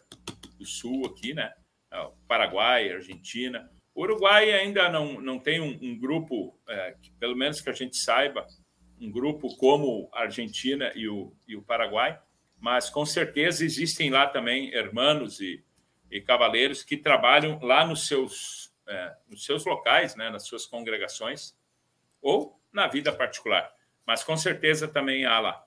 do 0.58 0.66
Sul 0.66 1.06
aqui, 1.06 1.32
né? 1.32 1.52
É, 1.90 2.08
Paraguai, 2.28 2.92
Argentina. 2.92 3.70
O 3.94 4.02
Uruguai 4.02 4.52
ainda 4.52 4.88
não, 4.88 5.20
não 5.20 5.38
tem 5.38 5.60
um, 5.60 5.78
um 5.80 5.98
grupo, 5.98 6.58
é, 6.68 6.96
que, 7.00 7.10
pelo 7.12 7.34
menos 7.34 7.60
que 7.60 7.70
a 7.70 7.72
gente 7.72 7.96
saiba, 7.96 8.46
um 9.00 9.10
grupo 9.10 9.56
como 9.56 10.08
a 10.12 10.22
Argentina 10.22 10.92
e 10.94 11.08
o, 11.08 11.34
e 11.48 11.56
o 11.56 11.62
Paraguai, 11.62 12.20
mas 12.58 12.90
com 12.90 13.04
certeza 13.06 13.64
existem 13.64 14.10
lá 14.10 14.26
também 14.26 14.72
hermanos 14.74 15.40
e, 15.40 15.64
e 16.10 16.20
cavaleiros 16.20 16.82
que 16.82 16.96
trabalham 16.96 17.58
lá 17.62 17.86
nos 17.86 18.06
seus, 18.06 18.72
é, 18.86 19.14
nos 19.28 19.44
seus 19.44 19.64
locais, 19.64 20.16
né, 20.16 20.28
nas 20.28 20.46
suas 20.46 20.66
congregações, 20.66 21.56
ou 22.20 22.60
na 22.72 22.86
vida 22.86 23.12
particular. 23.12 23.72
Mas 24.06 24.22
com 24.22 24.36
certeza 24.36 24.86
também 24.86 25.24
há 25.24 25.40
lá. 25.40 25.64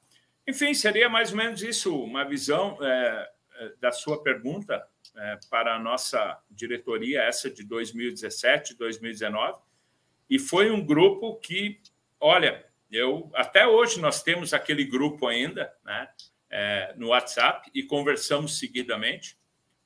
Enfim, 0.47 0.73
seria 0.73 1.09
mais 1.09 1.31
ou 1.31 1.37
menos 1.37 1.61
isso, 1.61 1.95
uma 2.03 2.23
visão 2.23 2.77
é, 2.81 3.29
é 3.55 3.71
da 3.79 3.91
sua 3.91 4.21
pergunta 4.21 4.85
é, 5.15 5.39
para 5.49 5.75
a 5.75 5.79
nossa 5.79 6.39
diretoria, 6.49 7.23
essa 7.23 7.49
de 7.49 7.63
2017, 7.63 8.75
2019. 8.75 9.59
E 10.29 10.39
foi 10.39 10.71
um 10.71 10.85
grupo 10.85 11.35
que, 11.35 11.79
olha, 12.19 12.65
eu 12.91 13.29
até 13.33 13.67
hoje 13.67 13.99
nós 13.99 14.23
temos 14.23 14.53
aquele 14.53 14.85
grupo 14.85 15.27
ainda, 15.27 15.73
né? 15.83 16.07
é, 16.49 16.93
no 16.97 17.07
WhatsApp 17.07 17.69
e 17.73 17.83
conversamos 17.83 18.57
seguidamente. 18.57 19.37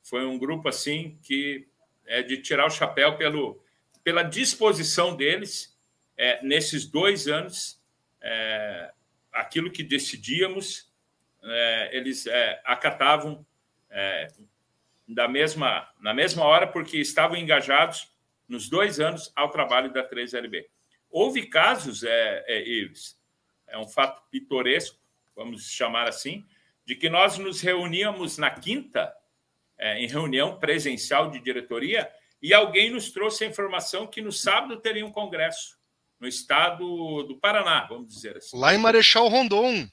Foi 0.04 0.26
um 0.26 0.38
grupo 0.38 0.68
assim 0.68 1.18
que 1.24 1.68
é 2.06 2.22
de 2.22 2.38
tirar 2.38 2.66
o 2.66 2.72
chapéu 2.72 3.18
pelo, 3.18 3.64
pela 4.04 4.24
disposição 4.24 5.16
deles 5.16 5.78
é, 6.18 6.44
nesses 6.44 6.86
dois 6.86 7.28
anos. 7.28 7.81
É, 8.22 8.92
aquilo 9.32 9.72
que 9.72 9.84
decidíamos, 9.84 10.92
é, 11.44 11.90
eles 11.98 12.28
é, 12.28 12.62
acatavam 12.64 13.46
é, 13.90 14.28
da 15.08 15.28
mesma, 15.28 15.90
na 16.00 16.14
mesma 16.14 16.44
hora, 16.44 16.68
porque 16.68 16.98
estavam 16.98 17.38
engajados 17.38 18.12
nos 18.48 18.70
dois 18.70 19.00
anos 19.00 19.32
ao 19.36 19.50
trabalho 19.50 19.92
da 19.92 20.08
3LB. 20.08 20.66
Houve 21.10 21.48
casos, 21.48 22.04
é, 22.04 22.46
é, 22.48 22.62
Ives, 22.62 23.20
é 23.68 23.78
um 23.78 23.88
fato 23.88 24.22
pitoresco, 24.30 24.98
vamos 25.36 25.70
chamar 25.70 26.08
assim, 26.08 26.46
de 26.86 26.96
que 26.96 27.10
nós 27.10 27.38
nos 27.38 27.62
reuníamos 27.62 28.38
na 28.38 28.50
quinta, 28.50 29.14
é, 29.78 30.00
em 30.00 30.08
reunião 30.08 30.60
presencial 30.60 31.30
de 31.30 31.40
diretoria, 31.40 32.10
e 32.42 32.54
alguém 32.54 32.90
nos 32.90 33.12
trouxe 33.12 33.44
a 33.44 33.48
informação 33.48 34.08
que 34.08 34.22
no 34.22 34.32
sábado 34.32 34.80
teria 34.80 35.06
um 35.06 35.12
congresso 35.12 35.78
no 36.22 36.28
estado 36.28 37.24
do 37.24 37.38
Paraná, 37.40 37.86
vamos 37.90 38.14
dizer 38.14 38.38
assim. 38.38 38.58
Lá 38.58 38.74
em 38.74 38.78
Marechal 38.78 39.28
Rondon. 39.28 39.88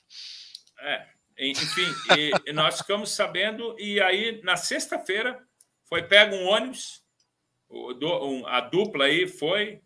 É, 0.81 1.07
enfim, 1.39 1.87
e, 2.17 2.51
e 2.51 2.53
nós 2.53 2.79
ficamos 2.79 3.11
sabendo, 3.11 3.75
e 3.79 4.01
aí 4.01 4.41
na 4.45 4.57
sexta-feira 4.57 5.43
foi 5.89 6.03
pego 6.03 6.37
um 6.37 6.47
ônibus, 6.47 7.03
a 8.47 8.61
dupla 8.61 9.07
aí 9.07 9.27
foi, 9.27 9.81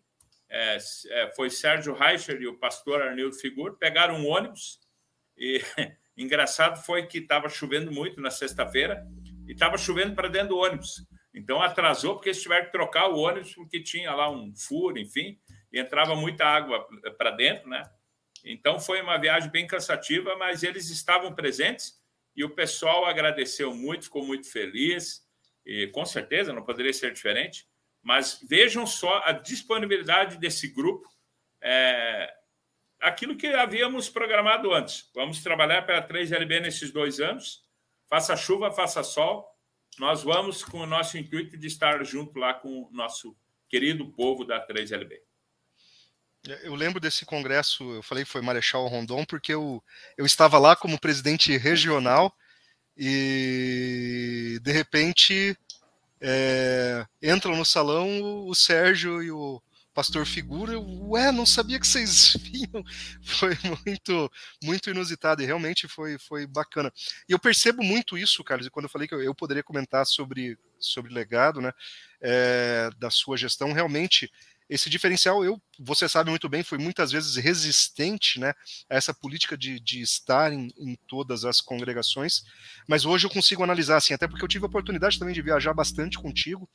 é, 0.50 0.76
é, 1.10 1.32
foi 1.34 1.48
Sérgio 1.48 1.94
Reicher 1.94 2.40
e 2.42 2.46
o 2.46 2.58
pastor 2.58 3.00
Arnildo 3.00 3.36
Figur, 3.36 3.78
pegaram 3.78 4.16
um 4.16 4.28
ônibus 4.28 4.80
e 5.36 5.62
Engraçado 6.16 6.82
foi 6.84 7.06
que 7.06 7.18
estava 7.18 7.48
chovendo 7.48 7.90
muito 7.90 8.20
na 8.20 8.30
sexta-feira 8.30 9.06
e 9.46 9.52
estava 9.52 9.78
chovendo 9.78 10.14
para 10.14 10.28
dentro 10.28 10.50
do 10.50 10.58
ônibus. 10.58 11.06
Então 11.34 11.62
atrasou 11.62 12.14
porque 12.14 12.28
eles 12.28 12.42
tiveram 12.42 12.66
que 12.66 12.72
trocar 12.72 13.08
o 13.08 13.18
ônibus 13.18 13.54
porque 13.54 13.82
tinha 13.82 14.14
lá 14.14 14.30
um 14.30 14.54
furo, 14.54 14.98
enfim, 14.98 15.38
e 15.72 15.80
entrava 15.80 16.14
muita 16.14 16.44
água 16.44 16.86
para 17.16 17.30
dentro, 17.30 17.68
né? 17.68 17.90
Então 18.44 18.78
foi 18.78 19.00
uma 19.00 19.18
viagem 19.18 19.50
bem 19.50 19.66
cansativa, 19.66 20.36
mas 20.36 20.62
eles 20.62 20.90
estavam 20.90 21.34
presentes 21.34 22.00
e 22.34 22.44
o 22.44 22.50
pessoal 22.50 23.04
agradeceu 23.04 23.74
muito, 23.74 24.04
ficou 24.04 24.24
muito 24.24 24.50
feliz 24.50 25.22
e 25.64 25.86
com 25.88 26.04
certeza 26.04 26.52
não 26.52 26.64
poderia 26.64 26.92
ser 26.92 27.12
diferente. 27.12 27.66
Mas 28.02 28.40
vejam 28.48 28.86
só 28.86 29.22
a 29.24 29.32
disponibilidade 29.32 30.36
desse 30.38 30.66
grupo. 30.68 31.08
É, 31.60 32.34
aquilo 33.00 33.36
que 33.36 33.46
havíamos 33.46 34.08
programado 34.08 34.72
antes. 34.72 35.08
Vamos 35.14 35.40
trabalhar 35.40 35.82
para 35.82 35.98
a 35.98 36.08
3LB 36.08 36.60
nesses 36.60 36.90
dois 36.90 37.20
anos. 37.20 37.62
Faça 38.08 38.36
chuva, 38.36 38.72
faça 38.72 39.04
sol. 39.04 39.48
Nós 39.98 40.24
vamos 40.24 40.64
com 40.64 40.78
o 40.78 40.86
nosso 40.86 41.16
intuito 41.16 41.56
de 41.56 41.66
estar 41.68 42.02
junto 42.04 42.38
lá 42.38 42.54
com 42.54 42.82
o 42.82 42.90
nosso 42.90 43.36
querido 43.68 44.10
povo 44.12 44.44
da 44.44 44.66
3LB. 44.66 45.20
Eu 46.64 46.74
lembro 46.74 46.98
desse 46.98 47.24
congresso, 47.24 47.84
eu 47.92 48.02
falei 48.02 48.24
que 48.24 48.30
foi 48.30 48.42
Marechal 48.42 48.88
Rondon, 48.88 49.24
porque 49.24 49.54
eu, 49.54 49.82
eu 50.16 50.26
estava 50.26 50.58
lá 50.58 50.74
como 50.74 50.98
presidente 50.98 51.56
regional 51.56 52.34
e 52.96 54.58
de 54.60 54.72
repente 54.72 55.56
é, 56.20 57.06
entram 57.22 57.56
no 57.56 57.64
salão 57.64 58.46
o 58.46 58.54
Sérgio 58.56 59.22
e 59.22 59.30
o 59.30 59.62
pastor 59.94 60.26
Figura. 60.26 60.78
Ué, 60.80 61.30
não 61.30 61.46
sabia 61.46 61.78
que 61.78 61.86
vocês 61.86 62.36
vinham. 62.42 62.84
Foi 63.22 63.56
muito, 63.86 64.30
muito 64.64 64.90
inusitado 64.90 65.42
e 65.42 65.46
realmente 65.46 65.86
foi, 65.86 66.18
foi 66.18 66.46
bacana. 66.46 66.92
E 67.28 67.32
eu 67.32 67.38
percebo 67.38 67.84
muito 67.84 68.18
isso, 68.18 68.42
Carlos, 68.42 68.66
e 68.66 68.70
quando 68.70 68.84
eu 68.84 68.90
falei 68.90 69.06
que 69.06 69.14
eu, 69.14 69.22
eu 69.22 69.34
poderia 69.34 69.62
comentar 69.62 70.04
sobre, 70.06 70.58
sobre 70.78 71.12
legado 71.12 71.60
né, 71.60 71.72
é, 72.20 72.90
da 72.98 73.10
sua 73.10 73.36
gestão, 73.36 73.72
realmente 73.72 74.30
esse 74.68 74.88
diferencial, 74.88 75.44
eu, 75.44 75.60
você 75.78 76.08
sabe 76.08 76.30
muito 76.30 76.48
bem, 76.48 76.62
foi 76.62 76.78
muitas 76.78 77.12
vezes 77.12 77.36
resistente 77.36 78.40
né, 78.40 78.54
a 78.88 78.96
essa 78.96 79.12
política 79.12 79.56
de, 79.56 79.78
de 79.80 80.00
estar 80.00 80.52
em, 80.52 80.68
em, 80.78 80.96
todas 81.08 81.44
as 81.44 81.60
congregações, 81.60 82.42
mas 82.88 83.04
hoje 83.04 83.26
eu 83.26 83.30
consigo 83.30 83.62
analisar, 83.62 83.96
assim, 83.96 84.14
até 84.14 84.26
porque 84.26 84.44
eu 84.44 84.48
tive 84.48 84.64
a 84.64 84.68
oportunidade 84.68 85.18
também 85.18 85.34
de 85.34 85.42
viajar 85.42 85.74
bastante 85.74 86.18
contigo 86.18 86.68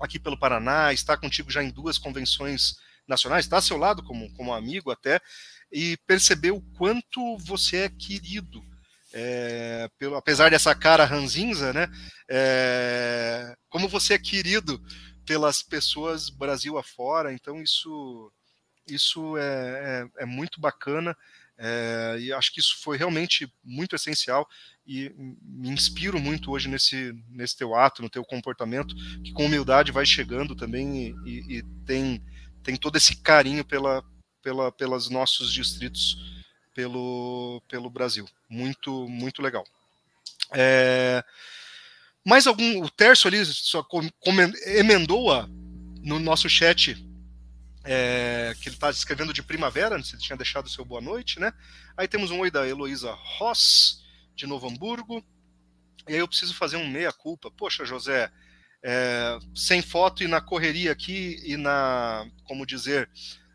aqui 0.00 0.18
pelo 0.18 0.38
Paraná, 0.38 0.92
estar 0.92 1.16
contigo 1.16 1.50
já 1.50 1.62
em 1.62 1.70
duas 1.70 1.96
convenções 1.96 2.74
nacionais, 3.06 3.44
estar 3.44 3.56
ao 3.56 3.62
seu 3.62 3.76
lado 3.76 4.02
como, 4.02 4.32
como 4.34 4.52
amigo 4.52 4.90
até, 4.90 5.20
e 5.70 5.96
perceber 6.06 6.50
o 6.50 6.60
quanto 6.76 7.38
você 7.38 7.78
é 7.78 7.88
querido. 7.88 8.60
É, 9.14 9.90
pelo, 9.98 10.16
apesar 10.16 10.50
dessa 10.50 10.74
cara 10.74 11.04
ranzinza, 11.04 11.72
né? 11.72 11.86
É, 12.30 13.54
como 13.68 13.86
você 13.86 14.14
é 14.14 14.18
querido 14.18 14.80
pelas 15.24 15.62
pessoas 15.62 16.28
Brasil 16.28 16.78
afora, 16.78 17.32
então 17.32 17.62
isso, 17.62 18.32
isso 18.86 19.36
é, 19.36 20.08
é, 20.18 20.22
é 20.22 20.26
muito 20.26 20.60
bacana. 20.60 21.16
É, 21.58 22.16
e 22.18 22.32
acho 22.32 22.52
que 22.52 22.58
isso 22.58 22.78
foi 22.82 22.96
realmente 22.96 23.52
muito 23.62 23.94
essencial 23.94 24.48
e 24.86 25.12
me 25.16 25.68
inspiro 25.68 26.18
muito 26.18 26.50
hoje 26.50 26.68
nesse, 26.68 27.14
nesse 27.28 27.56
teu 27.56 27.74
ato, 27.74 28.02
no 28.02 28.10
teu 28.10 28.24
comportamento, 28.24 28.94
que 29.22 29.32
com 29.32 29.46
humildade 29.46 29.92
vai 29.92 30.04
chegando 30.04 30.56
também 30.56 31.14
e, 31.24 31.58
e, 31.58 31.62
tem, 31.86 32.20
tem 32.64 32.74
todo 32.74 32.96
esse 32.96 33.16
carinho 33.16 33.64
pela, 33.64 34.02
pela, 34.42 34.72
pelos 34.72 35.08
nossos 35.08 35.52
distritos 35.52 36.16
pelo, 36.74 37.62
pelo 37.68 37.88
Brasil. 37.90 38.28
Muito, 38.48 39.08
muito 39.08 39.40
legal. 39.40 39.64
É, 40.52 41.24
mais 42.24 42.46
algum, 42.46 42.82
o 42.82 42.90
Terço 42.90 43.28
ali 43.28 43.44
só 43.44 43.86
emendou 44.66 45.32
a, 45.32 45.48
no 46.02 46.18
nosso 46.18 46.48
chat 46.48 46.96
é, 47.84 48.54
que 48.60 48.68
ele 48.68 48.76
está 48.76 48.90
escrevendo 48.90 49.32
de 49.32 49.42
primavera, 49.42 50.00
se 50.02 50.14
ele 50.14 50.22
tinha 50.22 50.36
deixado 50.36 50.66
o 50.66 50.70
seu 50.70 50.84
boa 50.84 51.00
noite, 51.00 51.40
né? 51.40 51.52
Aí 51.96 52.06
temos 52.06 52.30
um 52.30 52.40
oi 52.40 52.50
da 52.50 52.66
Heloísa 52.66 53.12
Ross, 53.12 54.02
de 54.34 54.46
Novo 54.46 54.68
Hamburgo. 54.68 55.24
E 56.08 56.14
aí 56.14 56.18
eu 56.18 56.28
preciso 56.28 56.54
fazer 56.54 56.76
um 56.76 56.88
meia-culpa. 56.88 57.50
Poxa, 57.50 57.84
José, 57.84 58.30
é, 58.82 59.38
sem 59.54 59.82
foto 59.82 60.22
e 60.22 60.28
na 60.28 60.40
correria 60.40 60.92
aqui 60.92 61.40
e 61.44 61.56
na, 61.56 62.26
como 62.44 62.66
dizer, 62.66 63.08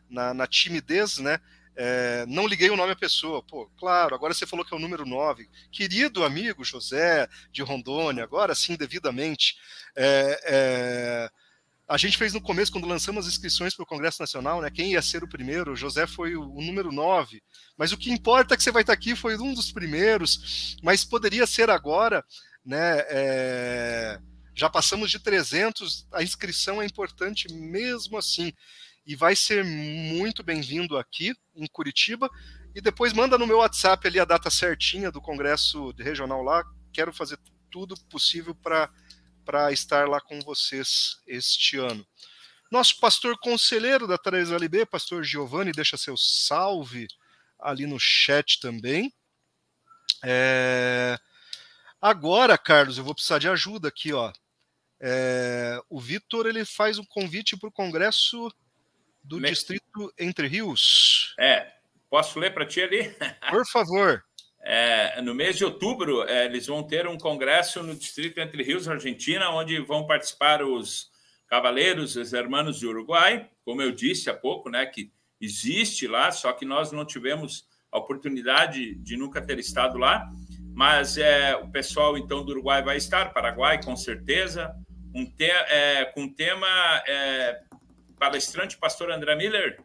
na, 0.09 0.33
na 0.33 0.47
timidez, 0.47 1.17
né? 1.19 1.39
É, 1.79 2.25
não 2.27 2.47
liguei 2.47 2.71
o 2.71 2.75
nome 2.75 2.93
à 2.93 2.95
pessoa. 2.95 3.43
Pô, 3.43 3.69
claro, 3.77 4.15
agora 4.15 4.33
você 4.33 4.47
falou 4.47 4.65
que 4.65 4.73
é 4.73 4.77
o 4.77 4.79
número 4.79 5.05
9. 5.05 5.47
Querido 5.71 6.23
amigo 6.23 6.63
José 6.63 7.27
de 7.51 7.61
Rondônia, 7.61 8.23
agora 8.23 8.55
sim, 8.55 8.75
devidamente. 8.75 9.55
É, 9.95 10.41
é, 10.45 11.29
a 11.87 11.95
gente 11.95 12.17
fez 12.17 12.33
no 12.33 12.41
começo, 12.41 12.71
quando 12.71 12.87
lançamos 12.87 13.27
as 13.27 13.33
inscrições 13.33 13.75
para 13.75 13.83
o 13.83 13.87
Congresso 13.87 14.21
Nacional, 14.21 14.59
né? 14.59 14.71
Quem 14.71 14.93
ia 14.93 15.01
ser 15.03 15.23
o 15.23 15.29
primeiro? 15.29 15.73
O 15.73 15.75
José 15.75 16.07
foi 16.07 16.35
o, 16.35 16.51
o, 16.51 16.61
número 16.63 16.91
9. 16.91 17.43
Mas 17.77 17.91
o 17.91 17.97
que 17.97 18.11
importa 18.11 18.55
é 18.55 18.57
que 18.57 18.63
você 18.63 18.71
vai 18.71 18.81
estar 18.81 18.93
aqui, 18.93 19.15
foi 19.15 19.37
um 19.37 19.53
dos 19.53 19.71
primeiros, 19.71 20.77
mas 20.81 21.05
poderia 21.05 21.45
ser 21.45 21.69
agora, 21.69 22.25
né? 22.65 23.05
É, 23.07 24.19
já 24.55 24.67
passamos 24.67 25.11
de 25.11 25.19
300, 25.19 26.07
a 26.11 26.23
inscrição 26.23 26.81
é 26.81 26.85
importante 26.85 27.47
mesmo 27.53 28.17
assim 28.17 28.51
e 29.07 29.15
vai 29.15 29.37
ser 29.37 29.63
muito 29.63 30.43
bem-vindo 30.43 30.97
aqui 30.97 31.33
em 31.55 31.65
Curitiba. 31.65 32.29
E 32.75 32.81
depois 32.81 33.13
manda 33.13 33.37
no 33.37 33.47
meu 33.47 33.59
WhatsApp 33.59 34.05
ali 34.05 34.19
a 34.19 34.25
data 34.25 34.49
certinha 34.49 35.09
do 35.09 35.21
congresso 35.21 35.91
regional 35.97 36.43
lá. 36.43 36.61
Quero 36.91 37.13
fazer 37.13 37.39
tudo 37.71 37.95
possível 38.09 38.53
para 38.53 39.71
estar 39.71 40.09
lá 40.09 40.19
com 40.19 40.41
vocês 40.41 41.21
este 41.25 41.77
ano. 41.77 42.05
Nosso 42.69 42.99
pastor 42.99 43.39
conselheiro 43.39 44.07
da 44.07 44.17
3LB, 44.19 44.85
pastor 44.85 45.23
Giovanni, 45.23 45.71
deixa 45.71 45.95
seu 45.95 46.17
salve 46.17 47.07
ali 47.57 47.87
no 47.87 47.97
chat 47.97 48.59
também. 48.59 49.13
É... 50.21 51.17
Agora, 52.01 52.57
Carlos, 52.57 52.97
eu 52.97 53.05
vou 53.05 53.15
precisar 53.15 53.39
de 53.39 53.47
ajuda 53.47 53.87
aqui, 53.87 54.11
ó. 54.11 54.33
É... 54.99 55.79
O 55.89 55.97
Vitor 55.97 56.45
ele 56.45 56.65
faz 56.65 56.97
um 56.97 57.05
convite 57.05 57.55
para 57.55 57.69
o 57.69 57.71
congresso 57.71 58.51
do 59.27 59.39
Me... 59.39 59.49
Distrito 59.49 60.13
Entre 60.17 60.47
Rios. 60.47 61.35
É, 61.39 61.67
posso 62.09 62.39
ler 62.39 62.53
para 62.53 62.65
ti 62.65 62.81
ali? 62.81 63.13
Por 63.49 63.65
favor. 63.67 64.23
É, 64.61 65.21
no 65.21 65.35
mês 65.35 65.57
de 65.57 65.63
outubro, 65.63 66.23
é, 66.23 66.45
eles 66.45 66.67
vão 66.67 66.83
ter 66.83 67.07
um 67.07 67.17
congresso 67.17 67.83
no 67.83 67.95
Distrito 67.95 68.39
Entre 68.39 68.63
Rios, 68.63 68.87
Argentina, 68.87 69.49
onde 69.49 69.79
vão 69.79 70.07
participar 70.07 70.63
os 70.63 71.09
cavaleiros, 71.47 72.15
os 72.15 72.33
hermanos 72.33 72.79
de 72.79 72.85
Uruguai, 72.85 73.49
como 73.63 73.81
eu 73.81 73.91
disse 73.91 74.29
há 74.29 74.33
pouco, 74.33 74.69
né, 74.69 74.85
que 74.85 75.11
existe 75.39 76.07
lá, 76.07 76.31
só 76.31 76.51
que 76.51 76.65
nós 76.65 76.91
não 76.91 77.05
tivemos 77.05 77.65
a 77.91 77.97
oportunidade 77.97 78.95
de 78.95 79.15
nunca 79.15 79.41
ter 79.41 79.57
estado 79.59 79.97
lá, 79.97 80.29
mas 80.73 81.17
é, 81.17 81.55
o 81.55 81.69
pessoal 81.69 82.17
então 82.17 82.43
do 82.43 82.51
Uruguai 82.51 82.83
vai 82.83 82.97
estar, 82.97 83.33
Paraguai 83.33 83.81
com 83.81 83.95
certeza, 83.95 84.75
um 85.15 85.25
te, 85.25 85.45
é, 85.45 86.05
com 86.13 86.27
tema 86.27 86.67
é, 87.07 87.59
palestrante, 88.19 88.77
pastor 88.77 89.11
André 89.11 89.35
Miller, 89.35 89.79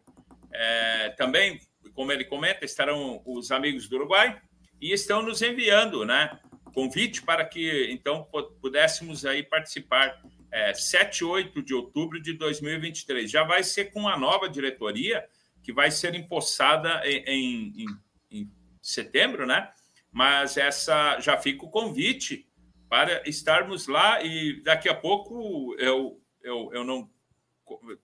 é, 0.51 1.09
também, 1.11 1.59
como 1.93 2.11
ele 2.11 2.25
comenta, 2.25 2.65
estarão 2.65 3.21
os 3.25 3.51
amigos 3.51 3.87
do 3.87 3.97
Uruguai 3.97 4.39
e 4.81 4.91
estão 4.91 5.21
nos 5.21 5.41
enviando, 5.41 6.05
né, 6.05 6.39
convite 6.73 7.21
para 7.21 7.45
que 7.45 7.87
então 7.91 8.27
pudéssemos 8.59 9.25
aí 9.25 9.43
participar 9.43 10.19
é, 10.51 10.73
7 10.73 11.19
e 11.19 11.23
8 11.23 11.61
de 11.63 11.73
outubro 11.73 12.21
de 12.21 12.33
2023. 12.33 13.29
Já 13.29 13.43
vai 13.43 13.63
ser 13.63 13.91
com 13.91 14.07
a 14.07 14.17
nova 14.17 14.49
diretoria 14.49 15.25
que 15.61 15.71
vai 15.71 15.89
ser 15.89 16.13
empossada 16.15 17.01
em, 17.05 17.73
em, 17.77 17.85
em 18.29 18.51
setembro, 18.81 19.47
né? 19.47 19.69
Mas 20.11 20.57
essa 20.57 21.19
já 21.19 21.37
fica 21.37 21.65
o 21.65 21.69
convite 21.69 22.45
para 22.89 23.27
estarmos 23.27 23.87
lá 23.87 24.21
e 24.21 24.61
daqui 24.61 24.89
a 24.89 24.93
pouco 24.93 25.75
eu, 25.79 26.21
eu, 26.43 26.69
eu 26.73 26.83
não 26.83 27.09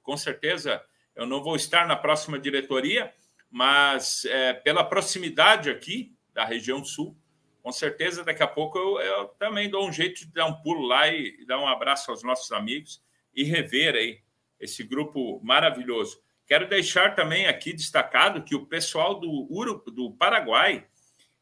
com 0.02 0.18
certeza 0.18 0.82
eu 1.16 1.26
não 1.26 1.44
vou 1.44 1.56
estar 1.56 1.86
na 1.86 1.96
próxima 1.96 2.40
diretoria, 2.40 3.14
mas 3.50 4.26
é, 4.26 4.54
pela 4.54 4.84
proximidade 4.84 5.70
aqui 5.70 6.16
da 6.34 6.46
região 6.46 6.84
sul, 6.84 7.18
com 7.62 7.72
certeza 7.72 8.24
daqui 8.24 8.42
a 8.42 8.48
pouco 8.48 8.78
eu, 8.78 9.00
eu, 9.00 9.28
também 9.40 9.70
dou 9.70 9.88
um 9.88 9.92
jeito 9.92 10.26
de 10.26 10.32
dar 10.32 10.46
um 10.46 10.62
pulo 10.62 10.86
lá 10.86 11.08
e, 11.08 11.46
dar 11.46 11.60
um 11.60 11.68
abraço 11.68 12.10
aos 12.10 12.24
nossos 12.24 12.52
amigos 12.52 13.04
e 13.36 13.44
rever 13.44 13.96
aí 13.96 14.22
esse 14.60 14.84
grupo 14.84 15.42
maravilhoso. 15.44 16.22
Quero 16.48 16.68
deixar 16.68 17.16
também 17.16 17.48
aqui 17.48 17.74
destacado 17.74 18.44
que 18.44 18.56
o 18.56 18.66
pessoal 18.66 19.20
do, 19.20 19.48
Uru, 19.52 19.84
do 19.88 20.12
Paraguai, 20.14 20.88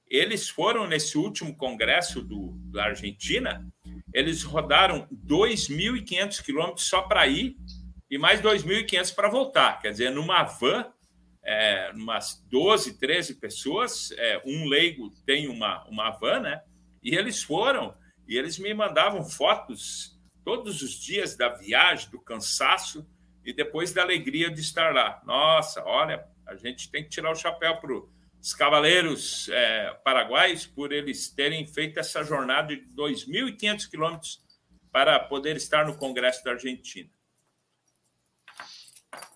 eles 0.05 0.49
foram 0.49 0.87
nesse 0.87 1.17
último 1.17 1.55
congresso 1.55 2.21
do, 2.21 2.53
da 2.71 2.85
Argentina, 2.85 3.65
eles 4.13 4.43
rodaram 4.43 5.07
2.500 5.25 6.43
quilômetros 6.43 6.87
só 6.87 7.01
para 7.01 7.27
ir 7.27 7.57
e 8.09 8.17
mais 8.17 8.41
2.500 8.41 9.13
para 9.13 9.29
voltar. 9.29 9.81
Quer 9.81 9.91
dizer, 9.91 10.11
numa 10.11 10.43
van, 10.43 10.91
é, 11.43 11.91
umas 11.93 12.43
12, 12.49 12.97
13 12.97 13.35
pessoas, 13.35 14.11
é, 14.11 14.41
um 14.45 14.67
leigo 14.67 15.09
tem 15.25 15.47
uma, 15.47 15.83
uma 15.87 16.11
van, 16.11 16.41
né? 16.41 16.61
E 17.03 17.15
eles 17.15 17.41
foram 17.41 17.95
e 18.27 18.37
eles 18.37 18.59
me 18.59 18.73
mandavam 18.73 19.23
fotos 19.23 20.17
todos 20.43 20.81
os 20.81 20.91
dias 20.91 21.35
da 21.35 21.49
viagem, 21.49 22.09
do 22.09 22.19
cansaço 22.19 23.07
e 23.45 23.53
depois 23.53 23.93
da 23.93 24.01
alegria 24.01 24.49
de 24.49 24.59
estar 24.59 24.93
lá. 24.93 25.21
Nossa, 25.25 25.83
olha, 25.85 26.25
a 26.45 26.55
gente 26.55 26.91
tem 26.91 27.03
que 27.03 27.09
tirar 27.09 27.31
o 27.31 27.35
chapéu 27.35 27.77
para 27.77 27.93
os 27.93 28.53
cavaleiros 28.53 29.49
é, 29.49 29.93
paraguaios 30.03 30.65
por 30.65 30.91
eles 30.91 31.29
terem 31.29 31.65
feito 31.65 31.99
essa 31.99 32.23
jornada 32.23 32.75
de 32.75 32.83
2.500 32.93 33.89
quilômetros 33.89 34.39
para 34.91 35.19
poder 35.19 35.55
estar 35.55 35.85
no 35.85 35.97
Congresso 35.97 36.43
da 36.43 36.51
Argentina. 36.51 37.09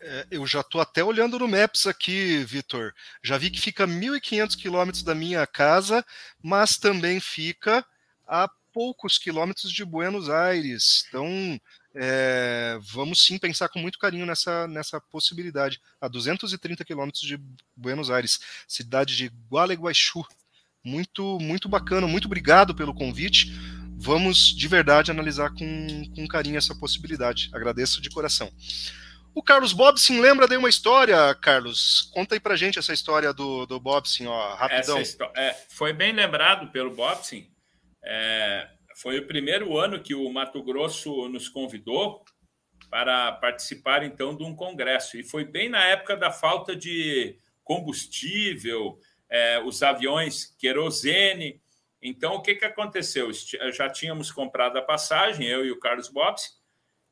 É, 0.02 0.28
eu 0.32 0.46
já 0.48 0.62
estou 0.62 0.82
até 0.82 1.04
olhando 1.04 1.38
no 1.38 1.48
Maps 1.48 1.86
aqui, 1.88 2.44
Vitor. 2.44 2.94
Já 3.24 3.38
vi 3.38 3.50
que 3.50 3.60
fica 3.60 3.86
1.500 3.86 4.56
quilômetros 4.56 5.04
da 5.04 5.14
minha 5.14 5.46
casa, 5.46 6.06
mas 6.42 6.78
também 6.78 7.20
fica 7.20 7.86
a 8.28 8.50
poucos 8.74 9.18
quilômetros 9.18 9.72
de 9.72 9.86
Buenos 9.86 10.30
Aires. 10.30 11.06
Então, 11.08 11.60
é, 11.94 12.80
vamos 12.82 13.24
sim 13.24 13.38
pensar 13.38 13.70
com 13.70 13.80
muito 13.80 14.00
carinho 14.00 14.26
nessa, 14.26 14.68
nessa 14.68 15.00
possibilidade. 15.00 15.80
A 16.00 16.08
230 16.08 16.84
quilômetros 16.86 17.24
de 17.24 17.40
Buenos 17.76 18.10
Aires, 18.10 18.40
cidade 18.68 19.16
de 19.16 19.32
Gualeguaychú. 19.50 20.26
Muito, 20.84 21.38
muito 21.40 21.70
bacana. 21.70 22.08
Muito 22.08 22.26
obrigado 22.26 22.74
pelo 22.74 22.94
convite. 22.94 23.52
Vamos 23.98 24.56
de 24.56 24.68
verdade 24.68 25.12
analisar 25.12 25.52
com, 25.52 26.12
com 26.16 26.28
carinho 26.28 26.58
essa 26.58 26.74
possibilidade. 26.74 27.50
Agradeço 27.54 28.02
de 28.02 28.10
coração. 28.10 28.52
O 29.34 29.42
Carlos 29.42 29.72
Bobsin 29.72 30.20
lembra 30.20 30.48
de 30.48 30.58
uma 30.58 30.68
história, 30.68 31.34
Carlos? 31.36 32.10
Conta 32.14 32.36
aí 32.36 32.40
pra 32.40 32.56
gente 32.56 32.78
essa 32.78 32.92
história 32.92 33.34
do, 33.34 33.66
do 33.66 33.80
Bobsin, 33.80 34.26
ó, 34.26 34.56
rapidão. 34.56 35.02
É, 35.36 35.56
foi 35.70 35.94
bem 35.94 36.12
lembrado 36.12 36.70
pelo 36.72 36.94
Bobsin. 36.94 37.50
É, 38.04 38.68
foi 38.96 39.20
o 39.20 39.28
primeiro 39.28 39.78
ano 39.78 40.02
que 40.02 40.14
o 40.14 40.32
Mato 40.32 40.62
Grosso 40.62 41.30
nos 41.30 41.48
convidou 41.48 42.26
para 42.90 43.32
participar, 43.32 44.04
então, 44.04 44.36
de 44.36 44.44
um 44.44 44.54
congresso. 44.54 45.18
E 45.18 45.24
foi 45.24 45.46
bem 45.46 45.70
na 45.70 45.84
época 45.86 46.18
da 46.18 46.30
falta 46.30 46.76
de 46.76 47.38
combustível, 47.64 49.00
é, 49.30 49.62
os 49.62 49.82
aviões 49.82 50.54
querosene. 50.60 51.62
Então, 52.02 52.36
o 52.36 52.42
que, 52.42 52.56
que 52.56 52.66
aconteceu? 52.66 53.32
Já 53.72 53.90
tínhamos 53.90 54.30
comprado 54.30 54.78
a 54.78 54.82
passagem, 54.82 55.48
eu 55.48 55.66
e 55.66 55.72
o 55.72 55.80
Carlos 55.80 56.10
Bobsin, 56.10 56.50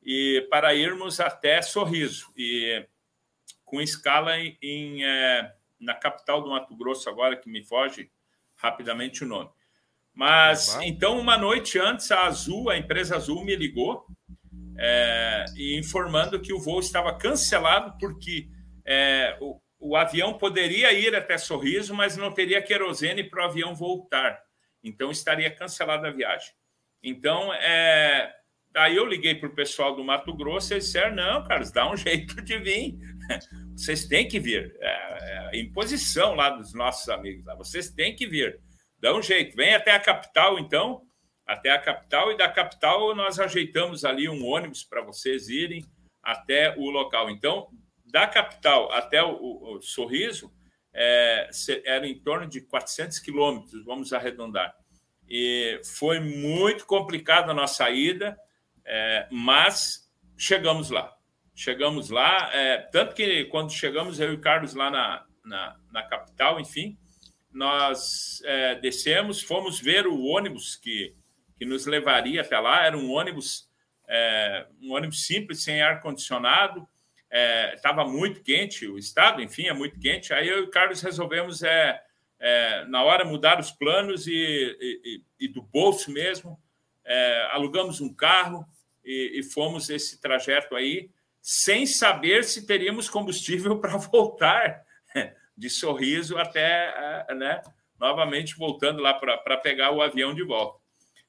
e 0.02 0.48
para 0.50 0.74
irmos 0.74 1.20
até 1.20 1.62
Sorriso 1.62 2.32
e 2.38 2.86
com 3.66 3.82
escala 3.82 4.38
em, 4.38 4.58
em 4.62 5.06
é, 5.06 5.54
na 5.80 5.94
capital 5.94 6.42
do 6.42 6.50
Mato 6.50 6.76
Grosso 6.76 7.10
agora 7.10 7.38
que 7.38 7.50
me 7.50 7.64
foge 7.64 8.12
rapidamente 8.56 9.24
o 9.24 9.28
nome. 9.28 9.50
Mas 10.14 10.78
então 10.82 11.20
uma 11.20 11.38
noite 11.38 11.80
antes 11.80 12.12
a 12.12 12.26
Azul, 12.26 12.70
a 12.70 12.78
empresa 12.78 13.16
Azul 13.16 13.44
me 13.44 13.56
ligou 13.56 14.06
é, 14.78 15.46
informando 15.58 16.40
que 16.40 16.54
o 16.54 16.60
voo 16.60 16.80
estava 16.80 17.16
cancelado 17.18 17.98
porque 18.00 18.50
é, 18.86 19.38
o, 19.40 19.60
o 19.80 19.96
avião 19.96 20.34
poderia 20.34 20.92
ir 20.92 21.16
até 21.16 21.38
Sorriso, 21.38 21.94
mas 21.94 22.18
não 22.18 22.34
teria 22.34 22.62
querosene 22.62 23.24
para 23.24 23.44
o 23.44 23.50
avião 23.50 23.76
voltar. 23.76 24.42
Então 24.84 25.12
estaria 25.12 25.50
cancelada 25.50 26.08
a 26.08 26.12
viagem. 26.12 26.52
Então, 27.02 27.54
é, 27.54 28.34
Daí 28.72 28.96
eu 28.96 29.06
liguei 29.06 29.36
para 29.36 29.50
o 29.50 29.56
pessoal 29.56 29.96
do 29.96 30.04
Mato 30.04 30.34
Grosso 30.34 30.72
e 30.72 30.76
eles 30.76 30.86
disseram: 30.86 31.16
não, 31.16 31.44
Carlos, 31.44 31.72
dá 31.72 31.90
um 31.92 31.98
jeito 31.98 32.42
de 32.42 32.58
vir. 32.60 32.98
Vocês 33.76 34.06
têm 34.06 34.28
que 34.28 34.40
vir. 34.40 34.76
É, 34.80 35.50
é 35.56 35.60
imposição 35.60 36.36
lá 36.36 36.50
dos 36.50 36.74
nossos 36.74 37.10
amigos 37.10 37.46
lá. 37.46 37.56
Vocês 37.56 37.90
têm 37.90 38.16
que 38.16 38.28
vir. 38.28 38.60
Dá 39.00 39.16
um 39.16 39.22
jeito. 39.22 39.56
Vem 39.56 39.74
até 39.74 39.92
a 39.92 40.00
capital, 40.00 40.60
então. 40.60 41.04
Até 41.46 41.72
a 41.72 41.80
capital, 41.80 42.32
e 42.32 42.38
da 42.38 42.48
capital 42.48 43.16
nós 43.16 43.40
ajeitamos 43.40 44.06
ali 44.06 44.30
um 44.30 44.46
ônibus 44.46 44.84
para 44.84 45.02
vocês 45.02 45.50
irem 45.50 45.84
até 46.22 46.78
o 46.78 46.92
local. 46.92 47.28
Então, 47.28 47.70
da 48.06 48.28
capital 48.28 48.92
até 48.92 49.24
o, 49.24 49.32
o, 49.32 49.78
o 49.78 49.82
Sorriso, 49.82 50.54
é, 50.94 51.50
era 51.86 52.08
em 52.08 52.20
torno 52.20 52.48
de 52.48 52.62
400 52.62 53.18
quilômetros, 53.18 53.84
vamos 53.84 54.14
arredondar. 54.14 54.76
E 55.28 55.82
foi 55.84 56.20
muito 56.20 56.86
complicada 56.86 57.52
a 57.52 57.56
nossa 57.56 57.90
ida 57.90 58.38
é, 58.90 59.28
mas 59.32 60.12
chegamos 60.38 60.90
lá. 60.90 61.16
Chegamos 61.56 62.10
lá, 62.10 62.50
é, 62.54 62.78
tanto 62.78 63.14
que 63.14 63.46
quando 63.46 63.72
chegamos, 63.72 64.20
eu 64.20 64.32
e 64.32 64.36
o 64.36 64.42
Carlos 64.42 64.74
lá 64.74 64.90
na, 64.90 65.26
na, 65.44 65.76
na 65.92 66.04
capital, 66.04 66.60
enfim, 66.60 66.98
nós 67.52 68.42
é, 68.46 68.76
descemos, 68.76 69.42
fomos 69.42 69.80
ver 69.80 70.08
o 70.08 70.24
ônibus 70.24 70.76
que, 70.76 71.14
que 71.58 71.66
nos 71.66 71.86
levaria 71.86 72.42
até 72.42 72.60
lá. 72.60 72.86
Era 72.86 72.98
um 72.98 73.12
ônibus, 73.12 73.70
é, 74.08 74.68
um 74.82 74.94
ônibus 74.94 75.26
simples, 75.26 75.64
sem 75.64 75.82
ar-condicionado. 75.82 76.88
Estava 77.74 78.04
é, 78.04 78.06
muito 78.06 78.42
quente, 78.42 78.88
o 78.88 78.98
estado, 78.98 79.42
enfim, 79.42 79.68
é 79.68 79.74
muito 79.74 80.00
quente. 80.00 80.34
Aí 80.34 80.48
eu 80.48 80.60
e 80.60 80.62
o 80.62 80.70
Carlos 80.70 81.02
resolvemos, 81.02 81.62
é, 81.64 82.00
é, 82.40 82.86
na 82.86 83.04
hora, 83.04 83.26
mudar 83.26 83.60
os 83.60 83.72
planos 83.72 84.28
e, 84.28 84.78
e, 84.80 85.24
e 85.40 85.48
do 85.48 85.62
bolso 85.62 86.12
mesmo. 86.12 86.60
alugamos 87.52 88.00
um 88.00 88.14
carro, 88.14 88.66
e, 89.04 89.40
e 89.40 89.44
fomos 89.44 89.90
esse 89.90 90.20
trajeto 90.20 90.76
aí 90.76 91.10
sem 91.42 91.86
saber 91.86 92.44
se 92.44 92.66
teríamos 92.66 93.10
combustível 93.10 93.80
para 93.82 93.98
voltar 93.98 94.86
de 95.58 95.70
Sorriso 95.70 96.38
até, 96.38 97.26
né, 97.36 97.62
novamente 98.00 98.56
voltando 98.56 99.02
lá 99.02 99.14
para 99.14 99.58
pegar 99.58 99.92
o 99.92 100.02
avião 100.02 100.34
de 100.34 100.42
volta. 100.42 100.80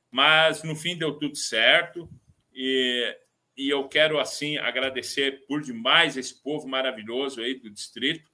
Mas 0.08 0.62
no 0.62 0.76
fim 0.76 0.96
deu 0.96 1.18
tudo 1.18 1.34
certo 1.36 2.08
e, 2.52 3.16
e 3.56 3.68
eu 3.68 3.88
quero 3.88 4.20
assim 4.20 4.56
agradecer 4.58 5.44
por 5.46 5.60
demais 5.60 6.16
esse 6.16 6.40
povo 6.40 6.68
maravilhoso 6.68 7.40
aí 7.40 7.54
do 7.54 7.68
distrito, 7.70 8.30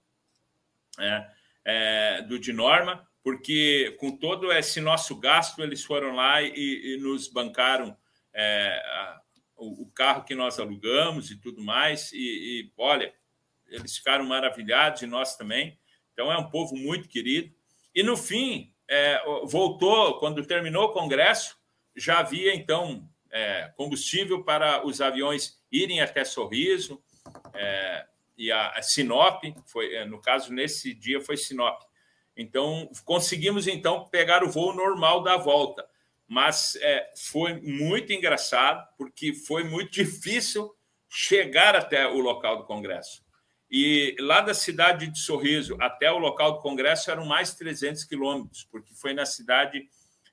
é, 0.99 1.31
é, 1.65 2.23
do 2.23 2.39
de 2.39 2.53
Norma, 2.53 3.07
porque 3.23 3.97
com 3.99 4.17
todo 4.17 4.53
esse 4.53 4.81
nosso 4.81 5.17
gasto 5.17 5.63
eles 5.63 5.83
foram 5.83 6.15
lá 6.15 6.43
e, 6.43 6.95
e 6.95 6.99
nos 7.01 7.29
bancaram 7.29 7.97
é, 8.35 8.83
o, 9.57 9.91
carro 9.93 10.25
que 10.25 10.35
nós 10.35 10.59
alugamos 10.59 11.31
e 11.31 11.37
tudo 11.37 11.63
mais. 11.63 12.13
E, 12.13 12.19
e, 12.19 12.73
olha, 12.77 13.13
eles 13.67 13.97
ficaram 13.97 14.25
maravilhados 14.25 15.03
e 15.03 15.07
nós 15.07 15.37
também. 15.37 15.79
Então 16.13 16.31
é 16.31 16.39
um 16.39 16.51
povo 16.51 16.77
muito 16.77 17.09
querido. 17.09 17.55
E 17.95 18.03
no 18.03 18.17
fim, 18.17 18.73
é, 18.89 19.23
voltou, 19.45 20.19
quando 20.19 20.47
terminou 20.47 20.85
o 20.85 20.93
Congresso, 20.93 21.57
já 21.97 22.19
havia 22.19 22.55
então 22.55 23.09
é, 23.31 23.73
combustível 23.77 24.45
para 24.45 24.87
os 24.87 25.01
aviões 25.01 25.59
irem 25.73 26.01
até 26.01 26.25
Sorriso 26.25 27.03
é, 27.55 28.07
e 28.37 28.53
a, 28.53 28.71
a, 28.71 28.83
Sinop, 28.83 29.43
foi, 29.65 29.95
é, 29.95 30.05
no 30.05 30.21
caso, 30.21 30.53
nesse 30.53 30.95
dia 30.95 31.21
foi 31.21 31.37
Sinop. 31.37 31.83
Então, 32.37 32.91
conseguimos 33.05 33.67
então 33.67 34.07
pegar 34.09 34.45
o 34.45 34.51
voo 34.51 34.75
normal 34.75 35.23
da 35.23 35.39
volta 35.39 35.87
mas 36.29 36.77
é, 36.81 37.13
foi 37.17 37.61
muito 37.61 38.13
engraçado, 38.13 38.87
porque 38.99 39.33
foi 39.33 39.63
muito 39.63 39.93
difícil 39.93 40.75
chegar 41.09 41.77
até 41.77 42.07
o 42.07 42.19
local 42.19 42.59
do 42.59 42.65
Congresso. 42.65 43.25
E 43.71 44.15
lá 44.21 44.41
da 44.41 44.55
cidade 44.55 45.09
de 45.09 45.19
Sorriso 45.19 45.77
até 45.81 46.11
o 46.11 46.19
local 46.19 46.53
do 46.53 46.61
Congresso 46.61 47.11
eram 47.11 47.25
mais 47.25 47.55
300 47.55 48.05
quilômetros, 48.05 48.65
porque 48.71 48.95
foi 48.95 49.13
na 49.13 49.27
cidade 49.27 49.89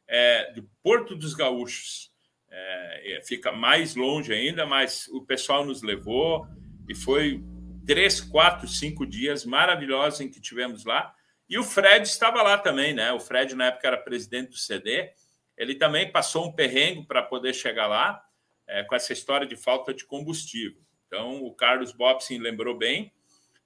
é, 0.08 0.52
do 0.54 0.64
Porto 0.82 1.16
dos 1.16 1.34
Gaúchos. 1.34 2.12
É, 2.50 3.22
fica 3.26 3.52
mais 3.52 3.96
longe 3.96 4.32
ainda, 4.32 4.66
mas 4.66 5.08
o 5.08 5.26
pessoal 5.26 5.66
nos 5.66 5.82
levou 5.82 6.46
e 6.88 6.94
foi 6.94 7.44
três, 7.86 8.22
quatro, 8.22 8.68
cinco 8.68 9.06
dias 9.06 9.44
maravilhosos 9.46 10.22
em 10.22 10.30
que 10.30 10.40
tivemos 10.40 10.86
lá. 10.86 11.14
E 11.50 11.58
o 11.58 11.64
Fred 11.64 12.08
estava 12.08 12.42
lá 12.44 12.58
também, 12.58 12.94
né? 12.94 13.12
O 13.12 13.20
Fred, 13.20 13.56
na 13.56 13.66
época, 13.66 13.88
era 13.88 13.98
presidente 13.98 14.52
do 14.52 14.58
CD 14.58 15.12
ele 15.58 15.76
também 15.76 16.12
passou 16.12 16.48
um 16.48 16.52
perrengue 16.52 17.06
para 17.06 17.22
poder 17.22 17.54
chegar 17.54 17.88
lá, 17.88 18.24
é, 18.68 18.84
com 18.84 18.96
essa 18.96 19.14
história 19.14 19.46
de 19.46 19.56
falta 19.56 19.94
de 19.94 20.06
combustível. 20.06 20.82
Então, 21.08 21.44
o 21.44 21.54
Carlos 21.54 21.92
Bobson 21.92 22.38
lembrou 22.40 22.78
bem 22.78 23.14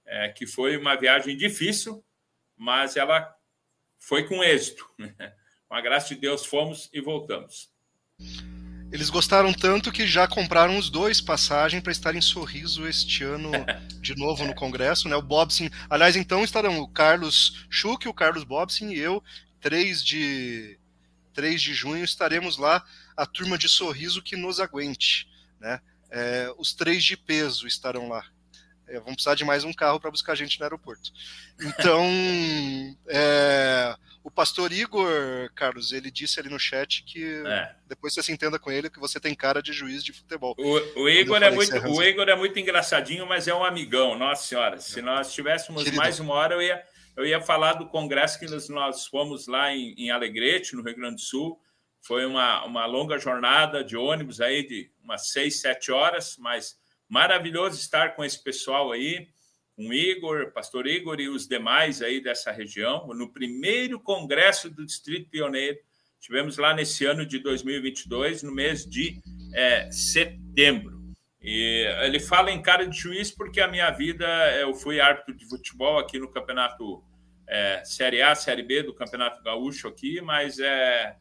é, 0.06 0.30
que 0.30 0.46
foi 0.46 0.78
uma 0.78 0.96
viagem 0.96 1.38
difícil, 1.38 2.04
mas 2.56 2.96
ela 2.96 3.36
foi 3.98 4.28
com 4.28 4.44
êxito. 4.44 4.86
com 5.68 5.76
a 5.76 5.82
graça 5.82 6.14
de 6.14 6.22
Deus, 6.22 6.46
fomos 6.46 6.90
e 6.94 7.02
voltamos. 7.02 7.70
Eles 8.90 9.10
gostaram 9.10 9.54
tanto 9.54 9.92
que 9.92 10.08
já 10.08 10.28
compraram 10.28 10.78
os 10.78 10.90
dois 10.90 11.20
passagem 11.20 11.82
para 11.82 11.92
estar 11.92 12.16
em 12.16 12.22
Sorriso 12.22 12.88
este 12.88 13.24
ano 13.24 13.52
de 14.02 14.16
novo 14.16 14.46
no 14.46 14.56
Congresso, 14.56 15.10
né? 15.10 15.16
O 15.16 15.22
Bobson, 15.22 15.70
aliás, 15.90 16.16
então 16.16 16.44
estarão 16.44 16.80
o 16.80 16.88
Carlos 16.88 17.68
Schuch, 17.70 18.08
o 18.08 18.14
Carlos 18.14 18.46
Bobson 18.46 18.86
e 18.86 18.98
eu, 18.98 19.22
3 19.60 20.04
de 20.04 20.80
3 21.38 21.62
de 21.62 21.72
junho, 21.72 22.04
estaremos 22.04 22.58
lá, 22.58 22.84
a 23.16 23.24
turma 23.24 23.60
de 23.60 23.70
sorriso 23.70 24.24
que 24.24 24.36
nos 24.36 24.60
aguente. 24.60 25.30
Né? 25.60 25.80
É, 26.10 26.52
os 26.58 26.74
três 26.74 27.04
de 27.04 27.16
peso 27.16 27.68
estarão 27.68 28.10
lá. 28.10 28.26
É, 28.88 28.96
vamos 28.96 29.16
precisar 29.16 29.36
de 29.36 29.46
mais 29.46 29.64
um 29.64 29.72
carro 29.72 30.00
para 30.00 30.10
buscar 30.10 30.32
a 30.32 30.36
gente 30.36 30.58
no 30.60 30.66
aeroporto. 30.66 31.12
Então, 31.62 32.04
é, 33.08 33.96
o 34.24 34.32
pastor 34.32 34.72
Igor, 34.72 35.08
Carlos, 35.54 35.92
ele 35.92 36.10
disse 36.10 36.40
ali 36.40 36.50
no 36.50 36.58
chat 36.58 37.04
que 37.04 37.24
é. 37.46 37.76
depois 37.86 38.16
você 38.16 38.24
se 38.24 38.32
entenda 38.32 38.58
com 38.58 38.72
ele 38.72 38.90
que 38.90 39.00
você 39.00 39.20
tem 39.20 39.36
cara 39.36 39.62
de 39.62 39.74
juiz 39.74 40.04
de 40.04 40.14
futebol. 40.14 40.56
O, 40.58 41.02
o 41.04 41.08
Igor, 41.08 41.44
é 41.44 41.52
muito, 41.52 41.78
o 41.88 42.02
Igor 42.02 42.28
é 42.30 42.36
muito 42.36 42.58
engraçadinho, 42.58 43.28
mas 43.28 43.48
é 43.48 43.54
um 43.54 43.64
amigão, 43.64 44.18
nossa 44.18 44.42
senhora. 44.44 44.80
Se 44.80 45.04
nós 45.04 45.32
tivéssemos 45.32 45.84
Querido. 45.84 46.02
mais 46.02 46.20
uma 46.20 46.34
hora, 46.34 46.56
eu 46.56 46.64
ia 46.64 46.84
eu 47.18 47.26
ia 47.26 47.42
falar 47.42 47.74
do 47.74 47.90
congresso 47.90 48.40
que 48.40 48.46
nós, 48.46 48.70
nós 48.70 49.08
fomos 49.08 49.48
lá 49.48 49.74
em, 49.74 49.94
em, 49.98 50.12
Alegrete, 50.12 50.76
no 50.76 50.84
Rio 50.84 50.96
Grande 50.96 51.16
do 51.16 51.22
Sul. 51.22 51.60
Foi 52.02 52.26
uma, 52.26 52.64
uma 52.64 52.86
longa 52.86 53.18
jornada 53.18 53.84
de 53.84 53.98
ônibus 53.98 54.40
aí 54.40 54.66
de 54.66 54.92
umas 55.04 55.30
seis, 55.30 55.60
sete 55.60 55.92
horas, 55.92 56.38
mas 56.38 56.80
maravilhoso 57.10 57.78
estar 57.78 58.16
com 58.16 58.24
esse 58.24 58.42
pessoal 58.42 58.92
aí, 58.92 59.28
com 59.76 59.92
Igor, 59.92 60.54
pastor 60.54 60.88
Igor 60.88 61.20
e 61.20 61.28
os 61.28 61.48
demais 61.48 62.02
aí 62.02 62.22
dessa 62.22 62.52
região, 62.52 63.08
no 63.08 63.34
primeiro 63.34 64.00
congresso 64.00 64.70
do 64.70 64.86
Distrito 64.86 65.30
Pioneiro, 65.30 65.78
Tivemos 66.20 66.58
lá 66.58 66.74
nesse 66.74 67.06
ano 67.06 67.26
de 67.26 67.40
2022, 67.40 68.44
no 68.44 68.52
mês 68.52 68.86
de 68.86 69.22
é, 69.54 69.90
setembro. 69.92 70.97
E 71.50 71.86
ele 72.02 72.20
fala 72.20 72.52
em 72.52 72.62
cara 72.62 72.86
de 72.86 73.00
juiz 73.00 73.32
porque 73.32 73.62
a 73.62 73.70
minha 73.70 73.90
vida, 73.90 74.28
eu 74.60 74.74
fui 74.74 75.00
árbitro 75.00 75.34
de 75.34 75.48
futebol 75.48 75.98
aqui 75.98 76.20
no 76.20 76.30
campeonato 76.30 77.02
é, 77.48 77.82
Série 77.86 78.22
A, 78.22 78.36
Série 78.36 78.64
B 78.64 78.84
do 78.84 78.94
Campeonato 78.94 79.42
Gaúcho 79.42 79.88
aqui, 79.88 80.20
mas 80.20 80.60
é, 80.60 81.16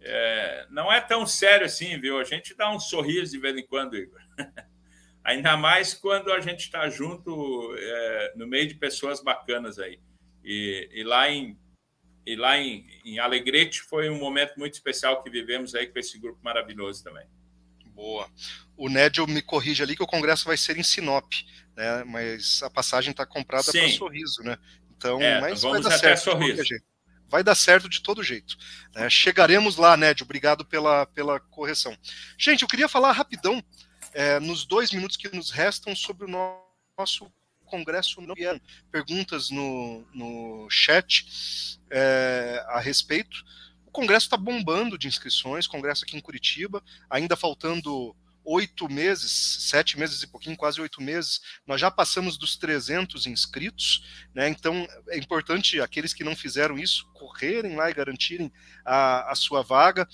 é, 0.00 0.66
não 0.70 0.92
é 0.92 1.00
tão 1.00 1.26
sério 1.26 1.66
assim, 1.66 1.98
viu? 1.98 2.20
A 2.20 2.22
gente 2.22 2.54
dá 2.54 2.70
um 2.70 2.78
sorriso 2.78 3.32
de 3.32 3.40
vez 3.40 3.56
em 3.56 3.66
quando, 3.66 3.96
Igor. 3.96 4.20
Ainda 5.24 5.56
mais 5.56 5.92
quando 5.92 6.32
a 6.32 6.38
gente 6.38 6.60
está 6.60 6.88
junto 6.88 7.74
é, 7.76 8.34
no 8.36 8.46
meio 8.46 8.68
de 8.68 8.76
pessoas 8.76 9.20
bacanas 9.20 9.80
aí. 9.80 9.98
E, 10.44 10.88
e 10.92 11.02
lá 11.02 11.28
em 11.28 11.58
e 12.24 12.36
lá 12.36 12.56
em, 12.56 12.86
em 13.04 13.18
Alegrete 13.18 13.80
foi 13.80 14.08
um 14.08 14.20
momento 14.20 14.56
muito 14.56 14.74
especial 14.74 15.20
que 15.24 15.28
vivemos 15.28 15.74
aí 15.74 15.88
com 15.88 15.98
esse 15.98 16.20
grupo 16.20 16.38
maravilhoso 16.40 17.02
também. 17.02 17.26
Boa. 17.94 18.28
O 18.76 18.88
Nédio 18.88 19.26
me 19.26 19.42
corrige 19.42 19.82
ali 19.82 19.94
que 19.94 20.02
o 20.02 20.06
congresso 20.06 20.44
vai 20.44 20.56
ser 20.56 20.76
em 20.76 20.82
Sinop, 20.82 21.30
né? 21.76 22.04
Mas 22.04 22.62
a 22.62 22.70
passagem 22.70 23.10
está 23.10 23.24
comprada 23.26 23.70
para 23.70 23.88
Sorriso, 23.90 24.42
né? 24.42 24.58
Então, 24.96 25.20
é, 25.20 25.40
mas 25.40 25.62
vai 25.62 25.80
dar 25.80 25.98
certo 25.98 26.22
Sorriso. 26.22 26.62
Vai 27.28 27.42
dar 27.42 27.54
certo 27.54 27.88
de 27.88 28.02
todo 28.02 28.22
jeito. 28.22 28.56
Né? 28.94 29.08
Chegaremos 29.08 29.76
lá, 29.76 29.96
Nédio. 29.96 30.24
Obrigado 30.24 30.66
pela, 30.66 31.06
pela 31.06 31.40
correção. 31.40 31.96
Gente, 32.38 32.62
eu 32.62 32.68
queria 32.68 32.88
falar 32.88 33.12
rapidão, 33.12 33.62
é, 34.12 34.38
nos 34.38 34.66
dois 34.66 34.90
minutos 34.90 35.16
que 35.16 35.34
nos 35.34 35.50
restam, 35.50 35.96
sobre 35.96 36.26
o 36.26 36.28
nosso 36.28 37.32
congresso 37.64 38.20
não 38.20 38.34
perguntas 38.90 39.48
no, 39.48 40.06
no 40.12 40.68
chat 40.68 41.24
é, 41.90 42.62
a 42.68 42.80
respeito. 42.80 43.42
O 43.92 44.00
congresso 44.00 44.24
está 44.24 44.38
bombando 44.38 44.96
de 44.96 45.06
inscrições, 45.06 45.66
congresso 45.66 46.04
aqui 46.04 46.16
em 46.16 46.20
Curitiba, 46.20 46.82
ainda 47.10 47.36
faltando 47.36 48.16
oito 48.42 48.90
meses, 48.90 49.30
sete 49.68 49.98
meses 49.98 50.22
e 50.22 50.26
pouquinho, 50.26 50.56
quase 50.56 50.80
oito 50.80 51.02
meses, 51.02 51.42
nós 51.66 51.78
já 51.78 51.90
passamos 51.90 52.38
dos 52.38 52.56
300 52.56 53.26
inscritos, 53.26 54.02
né? 54.34 54.48
Então 54.48 54.88
é 55.10 55.18
importante 55.18 55.78
aqueles 55.78 56.14
que 56.14 56.24
não 56.24 56.34
fizeram 56.34 56.78
isso 56.78 57.06
correrem 57.12 57.76
lá 57.76 57.90
e 57.90 57.94
garantirem 57.94 58.50
a, 58.82 59.30
a 59.30 59.34
sua 59.34 59.60
vaga. 59.60 60.08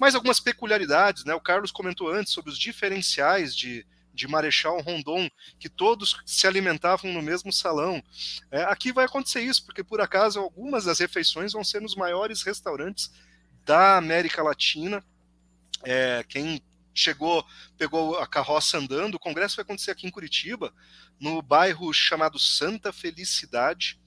Mais 0.00 0.16
algumas 0.16 0.40
peculiaridades, 0.40 1.24
né? 1.24 1.32
O 1.32 1.40
Carlos 1.40 1.70
comentou 1.70 2.12
antes 2.12 2.32
sobre 2.32 2.50
os 2.50 2.58
diferenciais 2.58 3.54
de, 3.54 3.86
de 4.12 4.26
Marechal 4.28 4.80
Rondon, 4.80 5.30
que 5.58 5.68
todos 5.68 6.20
se 6.26 6.46
alimentavam 6.46 7.12
no 7.12 7.22
mesmo 7.22 7.52
salão. 7.52 8.02
É, 8.50 8.62
aqui 8.64 8.92
vai 8.92 9.04
acontecer 9.04 9.40
isso, 9.40 9.64
porque 9.64 9.84
por 9.84 10.00
acaso 10.00 10.40
algumas 10.40 10.84
das 10.84 10.98
refeições 10.98 11.52
vão 11.52 11.64
ser 11.64 11.80
nos 11.80 11.94
maiores 11.94 12.42
restaurantes 12.42 13.10
da 13.64 13.96
América 13.96 14.42
Latina. 14.42 15.04
É, 15.82 16.24
quem 16.28 16.62
chegou, 16.94 17.44
pegou 17.78 18.18
a 18.18 18.26
carroça 18.26 18.78
andando. 18.78 19.14
O 19.14 19.20
congresso 19.20 19.56
vai 19.56 19.62
acontecer 19.62 19.90
aqui 19.90 20.06
em 20.06 20.10
Curitiba, 20.10 20.72
no 21.18 21.40
bairro 21.40 21.92
chamado 21.92 22.38
Santa 22.38 22.92
Felicidade. 22.92 23.98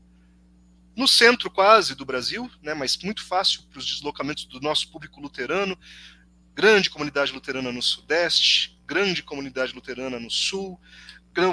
No 0.95 1.07
centro 1.07 1.49
quase 1.49 1.95
do 1.95 2.05
Brasil, 2.05 2.49
né, 2.61 2.73
mas 2.73 2.97
muito 2.97 3.23
fácil 3.23 3.63
para 3.63 3.79
os 3.79 3.85
deslocamentos 3.85 4.45
do 4.45 4.61
nosso 4.61 4.91
público 4.91 5.19
luterano, 5.19 5.77
grande 6.53 6.89
comunidade 6.89 7.31
luterana 7.31 7.71
no 7.71 7.81
Sudeste, 7.81 8.79
grande 8.85 9.23
comunidade 9.23 9.73
luterana 9.73 10.19
no 10.19 10.29
Sul, 10.29 10.79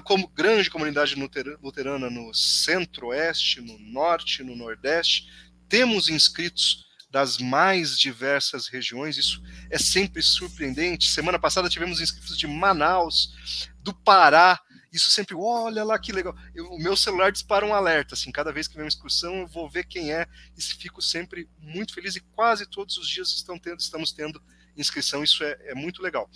como 0.05 0.28
grande 0.28 0.70
comunidade 0.70 1.14
luterana 1.14 2.11
no 2.11 2.35
Centro-Oeste, 2.35 3.61
no 3.61 3.78
Norte, 3.78 4.43
no 4.43 4.55
Nordeste. 4.55 5.28
Temos 5.68 6.09
inscritos 6.09 6.85
das 7.11 7.39
mais 7.39 7.99
diversas 7.99 8.68
regiões. 8.68 9.16
Isso 9.16 9.43
é 9.70 9.78
sempre 9.78 10.22
surpreendente. 10.22 11.11
Semana 11.11 11.39
passada 11.39 11.68
tivemos 11.68 12.01
inscritos 12.01 12.39
de 12.39 12.47
Manaus, 12.47 13.68
do 13.83 13.93
Pará. 13.93 14.61
Isso 14.93 15.11
sempre, 15.11 15.35
olha 15.37 15.85
lá 15.85 15.99
que 15.99 16.12
legal. 16.12 16.35
Eu, 16.55 16.66
o 16.70 16.78
meu 16.78 16.97
celular 16.97 17.31
dispara 17.31 17.64
um 17.64 17.74
alerta, 17.74 18.14
assim, 18.14 18.33
cada 18.33 18.53
vez 18.53 18.66
que 18.66 18.74
vem 18.74 18.85
uma 18.85 18.89
excursão 18.89 19.37
eu 19.37 19.47
vou 19.47 19.68
ver 19.68 19.85
quem 19.85 20.12
é 20.12 20.26
e 20.57 20.62
fico 20.62 21.01
sempre 21.01 21.49
muito 21.59 21.95
feliz 21.95 22.16
e 22.16 22.20
quase 22.20 22.66
todos 22.66 22.97
os 22.97 23.09
dias 23.09 23.31
estão 23.31 23.57
tendo, 23.57 23.78
estamos 23.78 24.12
tendo 24.12 24.43
inscrição, 24.76 25.22
isso 25.22 25.45
é, 25.45 25.57
é 25.66 25.74
muito 25.74 26.03
legal. 26.03 26.28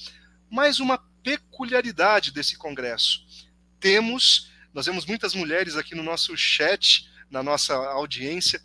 Mais 0.49 0.78
uma 0.78 1.03
peculiaridade 1.24 2.30
desse 2.30 2.56
congresso. 2.56 3.20
Temos, 3.80 4.52
nós 4.72 4.86
vemos 4.86 5.06
muitas 5.06 5.34
mulheres 5.34 5.74
aqui 5.74 5.94
no 5.94 6.02
nosso 6.02 6.36
chat, 6.36 7.10
na 7.30 7.42
nossa 7.42 7.74
audiência, 7.74 8.62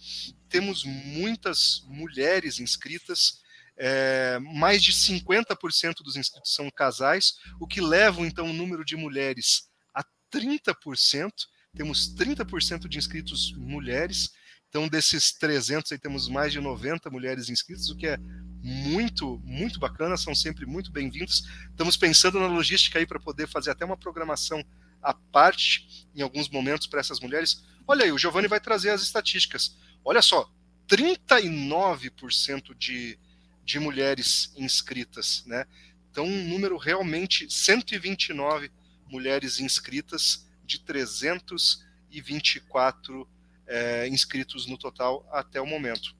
temos 0.49 0.83
muitas 0.83 1.83
mulheres 1.87 2.59
inscritas, 2.59 3.39
é, 3.77 4.37
mais 4.39 4.83
de 4.83 4.91
50% 4.91 6.03
dos 6.03 6.17
inscritos 6.17 6.53
são 6.53 6.69
casais, 6.69 7.35
o 7.59 7.65
que 7.65 7.79
leva 7.79 8.21
então 8.21 8.49
o 8.49 8.53
número 8.53 8.83
de 8.83 8.97
mulheres 8.97 9.69
a 9.93 10.03
30%. 10.33 11.31
Temos 11.75 12.13
30% 12.13 12.89
de 12.89 12.97
inscritos 12.97 13.53
mulheres, 13.55 14.31
então 14.67 14.87
desses 14.87 15.31
300 15.31 15.91
aí 15.91 15.99
temos 15.99 16.27
mais 16.27 16.51
de 16.51 16.59
90 16.59 17.09
mulheres 17.09 17.47
inscritas, 17.47 17.89
o 17.89 17.95
que 17.95 18.07
é 18.07 18.17
muito, 18.61 19.39
muito 19.43 19.79
bacana, 19.79 20.17
são 20.17 20.35
sempre 20.35 20.65
muito 20.65 20.91
bem-vindos. 20.91 21.47
Estamos 21.69 21.95
pensando 21.95 22.39
na 22.39 22.47
logística 22.47 22.99
aí 22.99 23.05
para 23.05 23.19
poder 23.19 23.47
fazer 23.47 23.71
até 23.71 23.85
uma 23.85 23.97
programação 23.97 24.63
à 25.01 25.13
parte 25.13 26.07
em 26.13 26.21
alguns 26.21 26.49
momentos 26.49 26.87
para 26.87 26.99
essas 26.99 27.19
mulheres. 27.19 27.63
Olha 27.87 28.05
aí, 28.05 28.11
o 28.11 28.17
Giovanni 28.17 28.47
vai 28.47 28.59
trazer 28.59 28.89
as 28.89 29.01
estatísticas. 29.01 29.75
Olha 30.03 30.21
só, 30.21 30.51
39% 30.87 32.75
de, 32.77 33.17
de 33.63 33.79
mulheres 33.79 34.53
inscritas, 34.57 35.43
né? 35.45 35.65
Então, 36.11 36.25
um 36.25 36.49
número 36.49 36.75
realmente 36.77 37.49
129 37.49 38.71
mulheres 39.07 39.59
inscritas 39.59 40.47
de 40.65 40.79
324 40.79 43.27
é, 43.67 44.07
inscritos 44.07 44.65
no 44.65 44.77
total 44.77 45.27
até 45.31 45.61
o 45.61 45.65
momento. 45.65 46.18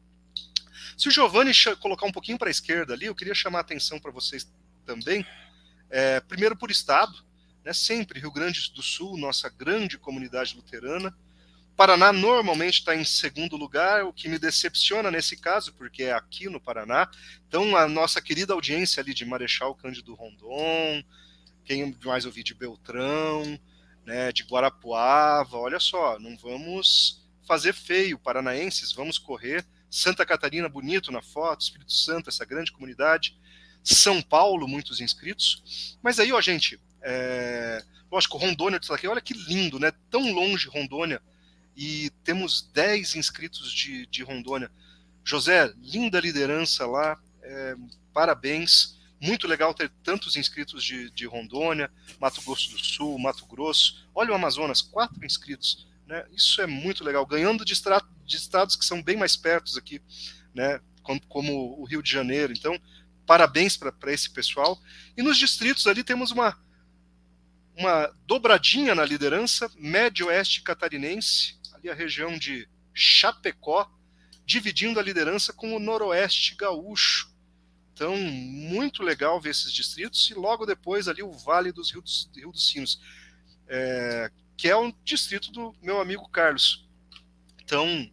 Se 0.97 1.07
o 1.07 1.11
Giovanni 1.11 1.51
colocar 1.79 2.05
um 2.05 2.11
pouquinho 2.11 2.37
para 2.37 2.49
a 2.49 2.51
esquerda 2.51 2.93
ali, 2.93 3.05
eu 3.05 3.15
queria 3.15 3.35
chamar 3.35 3.59
a 3.59 3.61
atenção 3.61 3.99
para 3.99 4.11
vocês 4.11 4.51
também. 4.85 5.25
É, 5.89 6.19
primeiro 6.19 6.55
por 6.55 6.71
estado, 6.71 7.13
né, 7.63 7.73
sempre 7.73 8.19
Rio 8.19 8.31
Grande 8.31 8.71
do 8.73 8.81
Sul, 8.81 9.17
nossa 9.17 9.49
grande 9.49 9.97
comunidade 9.97 10.55
luterana, 10.55 11.15
Paraná 11.79 12.11
normalmente 12.11 12.79
está 12.79 12.93
em 12.93 13.05
segundo 13.05 13.55
lugar, 13.55 14.03
o 14.03 14.11
que 14.11 14.27
me 14.27 14.37
decepciona 14.37 15.09
nesse 15.09 15.37
caso, 15.37 15.71
porque 15.75 16.03
é 16.03 16.11
aqui 16.11 16.49
no 16.49 16.59
Paraná. 16.59 17.09
Então, 17.47 17.73
a 17.73 17.87
nossa 17.87 18.21
querida 18.21 18.51
audiência 18.51 18.99
ali 18.99 19.13
de 19.13 19.23
Marechal 19.23 19.73
Cândido 19.75 20.13
Rondon, 20.13 21.01
quem 21.63 21.97
mais 22.03 22.25
ouvi 22.25 22.43
de 22.43 22.53
Beltrão, 22.53 23.57
né, 24.05 24.29
de 24.33 24.43
Guarapuava, 24.43 25.55
olha 25.55 25.79
só, 25.79 26.19
não 26.19 26.35
vamos 26.35 27.25
fazer 27.47 27.73
feio, 27.73 28.19
paranaenses, 28.19 28.91
vamos 28.91 29.17
correr. 29.17 29.65
Santa 29.89 30.25
Catarina, 30.25 30.69
bonito 30.69 31.11
na 31.11 31.21
foto, 31.21 31.61
Espírito 31.61 31.93
Santo, 31.93 32.29
essa 32.29 32.45
grande 32.45 32.71
comunidade. 32.71 33.37
São 33.83 34.21
Paulo, 34.21 34.67
muitos 34.67 35.01
inscritos. 35.01 35.97
Mas 36.01 36.19
aí, 36.19 36.31
ó, 36.31 36.39
gente, 36.41 36.79
é... 37.01 37.83
lógico, 38.11 38.37
Rondônia, 38.37 38.79
aqui, 38.91 39.07
olha 39.07 39.21
que 39.21 39.33
lindo, 39.33 39.79
né? 39.79 39.91
Tão 40.09 40.31
longe 40.31 40.67
Rondônia. 40.67 41.21
E 41.75 42.11
temos 42.23 42.69
10 42.73 43.15
inscritos 43.15 43.71
de, 43.71 44.05
de 44.07 44.23
Rondônia. 44.23 44.69
José, 45.23 45.73
linda 45.81 46.19
liderança 46.19 46.85
lá, 46.85 47.17
é... 47.41 47.75
parabéns. 48.13 48.97
Muito 49.21 49.47
legal 49.47 49.73
ter 49.73 49.89
tantos 50.01 50.37
inscritos 50.37 50.81
de, 50.81 51.09
de 51.11 51.25
Rondônia, 51.25 51.91
Mato 52.21 52.41
Grosso 52.41 52.71
do 52.71 52.79
Sul, 52.79 53.19
Mato 53.19 53.45
Grosso. 53.45 54.07
Olha 54.15 54.31
o 54.31 54.35
Amazonas, 54.35 54.81
quatro 54.81 55.25
inscritos. 55.25 55.88
Né? 56.09 56.25
Isso 56.31 56.59
é 56.59 56.65
muito 56.65 57.03
legal, 57.03 57.23
ganhando 57.23 57.63
de, 57.63 57.79
de 58.25 58.35
estados 58.35 58.75
que 58.75 58.83
são 58.83 58.99
bem 58.99 59.15
mais 59.15 59.37
perto 59.37 59.77
aqui, 59.77 60.01
né? 60.55 60.81
como, 61.03 61.21
como 61.27 61.79
o 61.79 61.85
Rio 61.85 62.01
de 62.01 62.11
Janeiro. 62.11 62.51
Então, 62.51 62.81
parabéns 63.27 63.77
para 63.77 63.93
esse 64.11 64.27
pessoal. 64.31 64.81
E 65.15 65.21
nos 65.21 65.37
distritos 65.37 65.85
ali 65.85 66.03
temos 66.03 66.31
uma, 66.31 66.59
uma 67.77 68.11
dobradinha 68.25 68.95
na 68.95 69.05
liderança, 69.05 69.71
médio 69.77 70.27
oeste 70.27 70.63
catarinense, 70.63 71.59
ali 71.73 71.91
a 71.91 71.93
região 71.93 72.39
de 72.39 72.67
Chapecó, 72.91 73.87
dividindo 74.43 74.99
a 74.99 75.03
liderança 75.03 75.53
com 75.53 75.75
o 75.75 75.79
noroeste 75.79 76.55
gaúcho. 76.55 77.31
Então, 77.93 78.17
muito 78.17 79.03
legal 79.03 79.39
ver 79.39 79.51
esses 79.51 79.71
distritos, 79.71 80.27
e 80.31 80.33
logo 80.33 80.65
depois 80.65 81.07
ali 81.07 81.21
o 81.21 81.31
Vale 81.31 81.71
dos 81.71 81.91
Rio 81.91 82.01
dos, 82.01 82.31
Rio 82.35 82.51
dos 82.51 82.67
Sinos, 82.67 82.99
é, 83.67 84.31
que 84.59 84.67
é 84.67 84.75
um 84.75 84.93
distrito 85.05 85.53
do 85.53 85.73
meu 85.81 86.01
amigo 86.01 86.27
Carlos. 86.27 86.85
Então, 87.63 88.11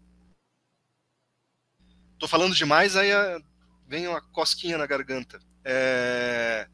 tô 2.21 2.29
falando 2.29 2.55
demais, 2.55 2.95
aí 2.95 3.11
vem 3.89 4.07
uma 4.07 4.21
cosquinha 4.21 4.79
na 4.79 4.87
garganta. 4.87 5.41
É, 5.65 6.69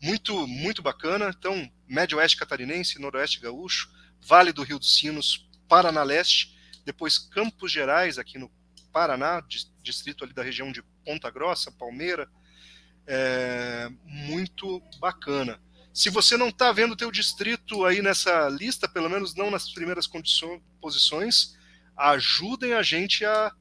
muito, 0.00 0.46
muito 0.46 0.82
bacana. 0.82 1.34
Então, 1.36 1.68
Médio 1.88 2.18
Oeste 2.18 2.36
Catarinense, 2.36 3.00
Noroeste 3.00 3.40
Gaúcho, 3.40 3.90
Vale 4.20 4.52
do 4.52 4.62
Rio 4.62 4.78
dos 4.78 4.96
Sinos, 4.96 5.50
Paraná 5.66 6.04
Leste, 6.04 6.56
depois 6.84 7.18
Campos 7.18 7.72
Gerais, 7.72 8.18
aqui 8.18 8.38
no 8.38 8.48
Paraná, 8.92 9.42
distrito 9.82 10.22
ali 10.22 10.32
da 10.32 10.44
região 10.44 10.70
de 10.70 10.80
Ponta 11.04 11.28
Grossa, 11.28 11.72
Palmeira. 11.72 12.30
É, 13.04 13.90
muito 14.04 14.80
bacana. 15.00 15.60
Se 15.98 16.10
você 16.10 16.36
não 16.36 16.50
está 16.50 16.70
vendo 16.70 16.92
o 16.92 16.96
teu 16.96 17.10
distrito 17.10 17.84
aí 17.84 18.00
nessa 18.00 18.48
lista, 18.48 18.88
pelo 18.88 19.10
menos 19.10 19.34
não 19.34 19.50
nas 19.50 19.68
primeiras 19.68 20.06
condições, 20.06 20.62
posições, 20.80 21.58
ajudem 21.96 22.72
a 22.72 22.84
gente 22.84 23.24
a 23.24 23.52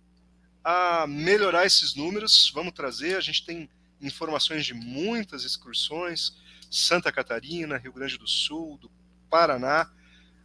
a 0.63 1.07
melhorar 1.07 1.65
esses 1.65 1.95
números. 1.95 2.51
Vamos 2.53 2.73
trazer, 2.73 3.17
a 3.17 3.21
gente 3.21 3.43
tem 3.43 3.67
informações 3.99 4.67
de 4.67 4.75
muitas 4.75 5.45
excursões, 5.45 6.37
Santa 6.69 7.11
Catarina, 7.11 7.79
Rio 7.79 7.91
Grande 7.91 8.19
do 8.19 8.27
Sul, 8.27 8.77
do 8.77 8.91
Paraná. 9.31 9.89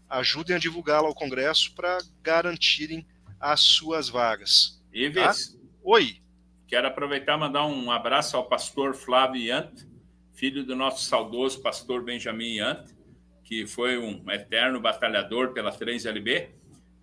Ajudem 0.08 0.56
a 0.56 0.58
divulgá-la 0.58 1.08
ao 1.08 1.14
Congresso 1.14 1.74
para 1.74 1.98
garantirem 2.22 3.06
as 3.38 3.60
suas 3.60 4.08
vagas. 4.08 4.82
Ives, 4.94 5.48
tá? 5.48 5.58
Oi. 5.84 6.22
Quero 6.66 6.88
aproveitar 6.88 7.36
e 7.36 7.40
mandar 7.40 7.66
um 7.66 7.90
abraço 7.90 8.34
ao 8.34 8.48
pastor 8.48 8.94
Flávio 8.94 9.42
Yant, 9.42 9.91
filho 10.32 10.64
do 10.64 10.74
nosso 10.74 11.04
saudoso 11.04 11.60
pastor 11.60 12.02
Benjamin 12.02 12.56
Yant, 12.56 12.90
que 13.44 13.66
foi 13.66 13.98
um 13.98 14.30
eterno 14.30 14.80
batalhador 14.80 15.52
pela 15.52 15.70
3LB, 15.70 16.48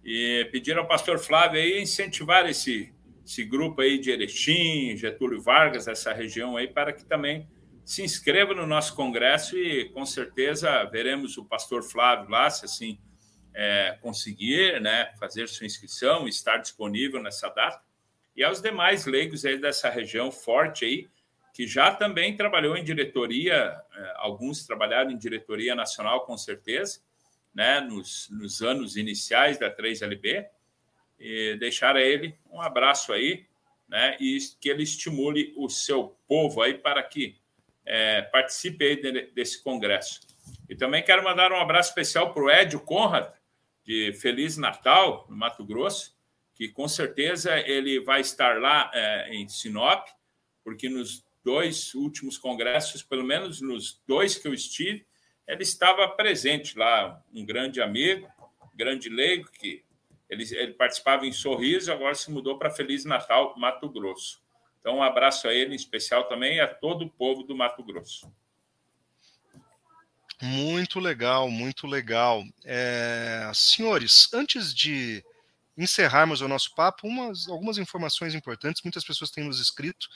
e 0.04 0.48
pedir 0.52 0.78
ao 0.78 0.88
pastor 0.88 1.20
Flávio 1.20 1.60
aí 1.60 1.82
incentivar 1.82 2.50
esse 2.50 2.94
esse 3.30 3.44
grupo 3.44 3.82
aí 3.82 4.00
de 4.00 4.10
Erechim, 4.10 4.98
Getúlio 4.98 5.40
Vargas, 5.40 5.88
essa 5.88 6.12
região 6.12 6.58
aí, 6.58 6.68
para 6.68 6.92
que 6.92 7.06
também 7.06 7.48
se 7.86 8.02
inscreva 8.02 8.56
no 8.56 8.66
nosso 8.66 8.96
congresso 8.96 9.56
e 9.56 9.88
com 9.90 10.04
certeza 10.04 10.84
veremos 10.86 11.38
o 11.38 11.46
pastor 11.46 11.84
Flávio 11.84 12.28
lá, 12.28 12.50
se 12.50 12.66
assim 12.66 13.00
é, 13.54 13.96
conseguir 14.02 14.82
né, 14.82 15.12
fazer 15.20 15.48
sua 15.48 15.68
inscrição, 15.68 16.28
estar 16.28 16.58
disponível 16.58 17.22
nessa 17.22 17.50
data. 17.50 17.80
E 18.36 18.44
aos 18.44 18.62
demais 18.62 19.06
leigos 19.06 19.46
aí 19.46 19.60
dessa 19.60 19.90
região 19.90 20.32
forte 20.32 20.86
aí, 20.86 21.08
que 21.60 21.68
já 21.68 21.94
também 21.94 22.38
trabalhou 22.38 22.78
em 22.78 22.86
diretoria, 22.86 23.84
é, 23.94 24.14
alguns 24.16 24.66
trabalharam 24.66 25.12
em 25.12 25.18
diretoria 25.18 25.76
nacional 25.76 26.26
com 26.26 26.38
certeza, 26.38 27.02
né, 27.54 27.82
nos, 27.82 28.30
nos 28.30 28.62
anos 28.62 28.96
iniciais 28.96 29.60
da 29.60 29.70
3LB, 29.70 30.48
e 31.20 31.58
deixar 31.60 31.98
a 31.98 32.02
ele 32.02 32.34
um 32.50 32.62
abraço 32.62 33.12
aí, 33.12 33.46
né? 33.90 34.16
E 34.22 34.38
que 34.62 34.70
ele 34.70 34.84
estimule 34.84 35.54
o 35.58 35.68
seu 35.68 36.16
povo 36.30 36.62
aí 36.62 36.76
para 36.76 37.04
que 37.04 37.36
é, 37.86 38.22
participe 38.22 38.86
aí 38.86 38.96
de, 38.96 39.24
desse 39.34 39.62
congresso. 39.62 40.22
E 40.70 40.78
também 40.78 41.04
quero 41.04 41.26
mandar 41.26 41.52
um 41.52 41.60
abraço 41.60 41.90
especial 41.90 42.34
para 42.34 42.42
o 42.42 42.50
Edio 42.50 42.80
Conrad, 42.80 43.34
de 43.84 44.14
Feliz 44.14 44.56
Natal, 44.56 45.26
no 45.30 45.36
Mato 45.36 45.66
Grosso, 45.66 46.18
que 46.56 46.70
com 46.70 46.88
certeza 46.88 47.60
ele 47.60 48.00
vai 48.00 48.22
estar 48.22 48.62
lá 48.62 48.90
é, 48.94 49.34
em 49.34 49.46
Sinop, 49.50 50.08
porque 50.64 50.88
nos 50.88 51.28
dois 51.44 51.94
últimos 51.94 52.38
congressos, 52.38 53.02
pelo 53.02 53.24
menos 53.24 53.62
nos 53.62 54.02
dois 54.08 54.36
que 54.36 54.48
eu 54.48 54.54
estive, 54.54 55.06
ele 55.48 55.64
estava 55.64 56.08
presente 56.08 56.78
lá, 56.78 57.24
um 57.34 57.46
grande 57.46 57.82
amigo, 57.82 58.28
grande 58.76 59.10
leigo, 59.10 59.50
que 59.52 59.84
ele, 60.30 60.44
ele 60.56 60.74
participava 60.74 61.26
em 61.26 61.32
Sorriso, 61.32 61.92
agora 61.92 62.14
se 62.14 62.30
mudou 62.30 62.58
para 62.58 62.70
Feliz 62.70 63.04
Natal, 63.04 63.56
Mato 63.58 63.90
Grosso. 63.90 64.42
Então, 64.80 64.98
um 64.98 65.04
abraço 65.04 65.48
a 65.48 65.54
ele 65.54 65.74
em 65.74 65.76
especial 65.76 66.26
também 66.26 66.58
e 66.58 66.60
a 66.62 66.68
todo 66.68 67.06
o 67.06 67.10
povo 67.10 67.44
do 67.44 67.56
Mato 67.56 67.84
Grosso. 67.84 68.32
Muito 70.42 71.00
legal, 71.00 71.50
muito 71.50 71.86
legal. 71.86 72.44
É, 72.64 73.52
senhores, 73.54 74.30
antes 74.34 74.74
de 74.74 75.24
encerrarmos 75.80 76.42
o 76.42 76.48
nosso 76.48 76.76
papo, 76.76 77.08
umas, 77.08 77.48
algumas 77.48 77.78
informações 77.78 78.36
importantes. 78.36 78.84
Muitas 78.84 79.04
pessoas 79.04 79.32
têm 79.32 79.46
nos 79.46 79.60
escrito, 79.60 80.08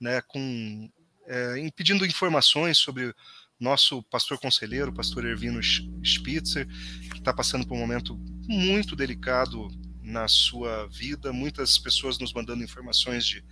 né, 0.00 0.20
com, 0.22 0.90
é, 1.26 1.70
pedindo 1.76 2.04
informações 2.04 2.76
sobre 2.76 3.14
nosso 3.58 4.02
pastor 4.04 4.38
conselheiro, 4.40 4.92
pastor 4.92 5.24
Ervino 5.24 5.60
Spitzer, 6.04 6.66
que 7.12 7.18
está 7.18 7.32
passando 7.32 7.64
por 7.64 7.74
um 7.74 7.80
momento 7.80 8.16
muito 8.48 8.96
delicado 8.96 9.68
na 10.02 10.26
sua 10.26 10.88
vida, 10.88 11.32
muitas 11.32 11.78
pessoas 11.78 12.18
nos 12.18 12.32
mandando 12.32 12.64
informações 12.64 13.24
de, 13.24 13.44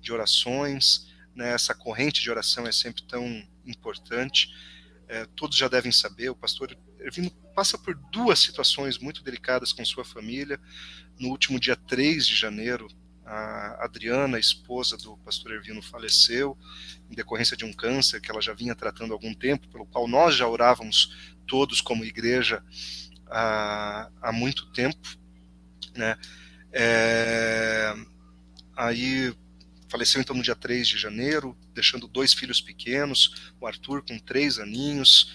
de 0.00 0.10
orações, 0.10 1.06
né? 1.34 1.52
essa 1.52 1.74
corrente 1.74 2.22
de 2.22 2.30
oração 2.30 2.66
é 2.66 2.72
sempre 2.72 3.02
tão 3.02 3.46
importante. 3.66 4.48
É, 5.06 5.26
todos 5.36 5.56
já 5.58 5.68
devem 5.68 5.92
saber, 5.92 6.30
o 6.30 6.34
pastor 6.34 6.74
Ervino 7.08 7.30
passa 7.54 7.76
por 7.76 7.94
duas 8.12 8.38
situações 8.38 8.98
muito 8.98 9.22
delicadas 9.22 9.72
com 9.72 9.84
sua 9.84 10.04
família. 10.04 10.60
No 11.18 11.28
último 11.30 11.58
dia 11.58 11.74
3 11.74 12.26
de 12.26 12.36
janeiro, 12.36 12.88
a 13.24 13.84
Adriana, 13.84 14.36
a 14.36 14.40
esposa 14.40 14.96
do 14.96 15.16
pastor 15.18 15.52
Ervino, 15.52 15.82
faleceu 15.82 16.56
em 17.10 17.14
decorrência 17.14 17.56
de 17.56 17.64
um 17.64 17.72
câncer 17.72 18.20
que 18.20 18.30
ela 18.30 18.40
já 18.40 18.54
vinha 18.54 18.74
tratando 18.74 19.12
há 19.12 19.14
algum 19.14 19.34
tempo, 19.34 19.68
pelo 19.68 19.86
qual 19.86 20.08
nós 20.08 20.34
já 20.34 20.46
orávamos 20.46 21.34
todos 21.46 21.80
como 21.80 22.04
igreja 22.04 22.62
há, 23.26 24.10
há 24.22 24.32
muito 24.32 24.70
tempo. 24.72 25.08
Né? 25.94 26.16
É, 26.72 27.94
aí 28.76 29.34
faleceu 29.88 30.20
então 30.20 30.36
no 30.36 30.42
dia 30.42 30.54
3 30.54 30.86
de 30.86 30.98
janeiro, 30.98 31.56
deixando 31.74 32.06
dois 32.06 32.32
filhos 32.32 32.60
pequenos, 32.60 33.52
o 33.60 33.66
Arthur 33.66 34.02
com 34.02 34.18
três 34.18 34.58
aninhos, 34.58 35.34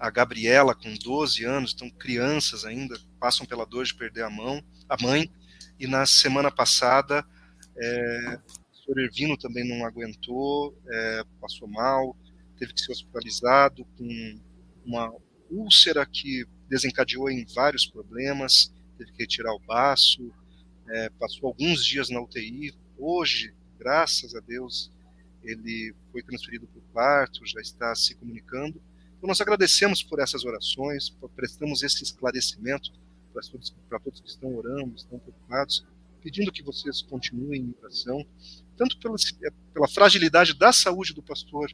a 0.00 0.08
Gabriela 0.08 0.74
com 0.74 0.94
12 0.94 1.44
anos, 1.44 1.74
então 1.74 1.90
crianças 1.90 2.64
ainda, 2.64 2.98
passam 3.20 3.44
pela 3.44 3.66
dor 3.66 3.84
de 3.84 3.94
perder 3.94 4.24
a 4.24 4.30
mão, 4.30 4.64
a 4.88 4.96
mãe, 5.00 5.30
e 5.78 5.86
na 5.86 6.06
semana 6.06 6.50
passada 6.50 7.24
é, 7.76 8.38
o 8.72 8.76
senhor 8.76 8.98
Ervino 8.98 9.36
também 9.36 9.68
não 9.68 9.84
aguentou, 9.84 10.74
é, 10.88 11.22
passou 11.38 11.68
mal, 11.68 12.16
teve 12.58 12.72
que 12.72 12.80
ser 12.80 12.92
hospitalizado 12.92 13.84
com 13.96 14.40
uma 14.86 15.12
úlcera 15.50 16.06
que 16.06 16.46
desencadeou 16.66 17.30
em 17.30 17.44
vários 17.54 17.86
problemas, 17.86 18.72
teve 18.96 19.12
que 19.12 19.22
retirar 19.22 19.52
o 19.52 19.60
baço, 19.60 20.32
é, 20.88 21.10
passou 21.10 21.48
alguns 21.48 21.84
dias 21.84 22.08
na 22.08 22.20
UTI. 22.20 22.74
Hoje, 22.98 23.54
graças 23.78 24.34
a 24.34 24.40
Deus, 24.40 24.90
ele 25.42 25.94
foi 26.10 26.22
transferido 26.22 26.66
para 26.66 26.78
o 26.78 26.92
quarto, 26.92 27.46
já 27.46 27.60
está 27.60 27.94
se 27.94 28.14
comunicando. 28.14 28.80
Então, 29.20 29.28
nós 29.28 29.40
agradecemos 29.42 30.02
por 30.02 30.18
essas 30.18 30.46
orações, 30.46 31.14
prestamos 31.36 31.82
esse 31.82 32.02
esclarecimento 32.02 32.90
para 33.34 33.42
todos, 33.42 33.74
para 33.86 34.00
todos 34.00 34.18
que 34.18 34.28
estão 34.30 34.56
orando, 34.56 34.96
estão 34.96 35.18
preocupados, 35.18 35.84
pedindo 36.22 36.50
que 36.50 36.62
vocês 36.62 37.02
continuem 37.02 37.60
em 37.60 37.74
oração, 37.82 38.26
tanto 38.78 38.98
pela, 38.98 39.16
pela 39.74 39.86
fragilidade 39.86 40.54
da 40.54 40.72
saúde 40.72 41.12
do 41.12 41.22
pastor 41.22 41.70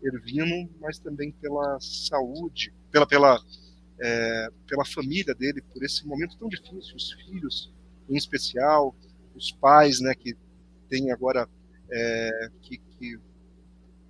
Ervino, 0.00 0.70
mas 0.80 0.96
também 1.00 1.32
pela 1.32 1.80
saúde, 1.80 2.72
pela, 2.92 3.06
pela, 3.08 3.44
é, 4.00 4.48
pela 4.64 4.84
família 4.84 5.34
dele, 5.34 5.62
por 5.72 5.82
esse 5.82 6.06
momento 6.06 6.38
tão 6.38 6.48
difícil, 6.48 6.94
os 6.94 7.10
filhos 7.24 7.72
em 8.08 8.16
especial, 8.16 8.94
os 9.34 9.50
pais, 9.50 9.98
né, 9.98 10.14
que 10.14 10.36
têm 10.88 11.10
agora 11.10 11.48
é, 11.90 12.50
que, 12.62 12.78
que 12.78 13.18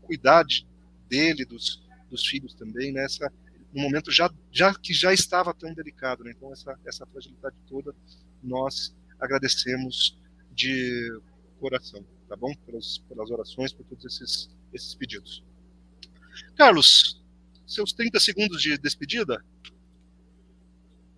cuidar 0.03 0.45
dele, 1.09 1.47
dos, 1.47 1.82
dos 2.14 2.26
filhos 2.26 2.54
também, 2.54 2.92
nessa 2.92 3.24
né, 3.24 3.30
momento 3.72 4.12
já, 4.12 4.32
já 4.52 4.72
que 4.72 4.94
já 4.94 5.12
estava 5.12 5.52
tão 5.52 5.74
delicado, 5.74 6.22
né? 6.22 6.32
então 6.36 6.52
essa 6.52 6.78
essa 6.86 7.04
fragilidade 7.06 7.56
toda 7.68 7.92
nós 8.40 8.94
agradecemos 9.18 10.16
de 10.52 11.18
coração, 11.58 12.06
tá 12.28 12.36
bom? 12.36 12.54
Pelas, 12.66 12.98
pelas 13.08 13.30
orações, 13.30 13.72
por 13.72 13.84
todos 13.86 14.04
esses 14.04 14.48
esses 14.72 14.94
pedidos. 14.94 15.42
Carlos, 16.56 17.20
seus 17.66 17.92
30 17.92 18.20
segundos 18.20 18.62
de 18.62 18.78
despedida. 18.78 19.44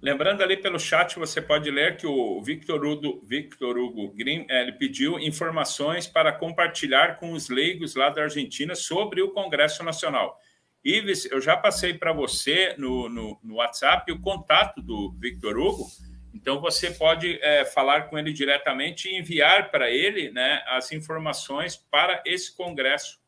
Lembrando 0.00 0.42
ali 0.42 0.56
pelo 0.56 0.78
chat, 0.78 1.18
você 1.18 1.40
pode 1.42 1.70
ler 1.70 1.96
que 1.96 2.06
o 2.06 2.40
Victor 2.42 2.84
Hugo, 2.84 3.22
Victor 3.26 3.76
Hugo 3.76 4.12
Grimm 4.14 4.46
ele 4.48 4.72
pediu 4.72 5.18
informações 5.18 6.06
para 6.06 6.32
compartilhar 6.32 7.16
com 7.16 7.32
os 7.32 7.48
leigos 7.48 7.94
lá 7.94 8.08
da 8.10 8.22
Argentina 8.22 8.74
sobre 8.74 9.20
o 9.20 9.30
Congresso 9.30 9.82
Nacional. 9.82 10.38
Ives, 10.86 11.24
eu 11.26 11.40
já 11.40 11.56
passei 11.56 11.94
para 11.94 12.12
você 12.12 12.76
no, 12.78 13.08
no, 13.08 13.38
no, 13.42 13.54
WhatsApp 13.56 14.10
o 14.12 14.20
contato 14.20 14.80
do 14.80 15.12
Victor 15.18 15.58
Hugo, 15.58 15.90
então 16.32 16.60
você 16.60 16.92
pode 16.92 17.40
é, 17.42 17.64
falar 17.64 18.02
com 18.02 18.16
ele 18.16 18.32
diretamente 18.32 19.08
e 19.08 19.18
enviar 19.18 19.70
para 19.72 19.90
ele 19.90 20.30
né, 20.30 20.62
as 20.68 20.92
informações 20.92 21.76
para 21.76 22.22
esse 22.24 22.56
congresso, 22.56 23.18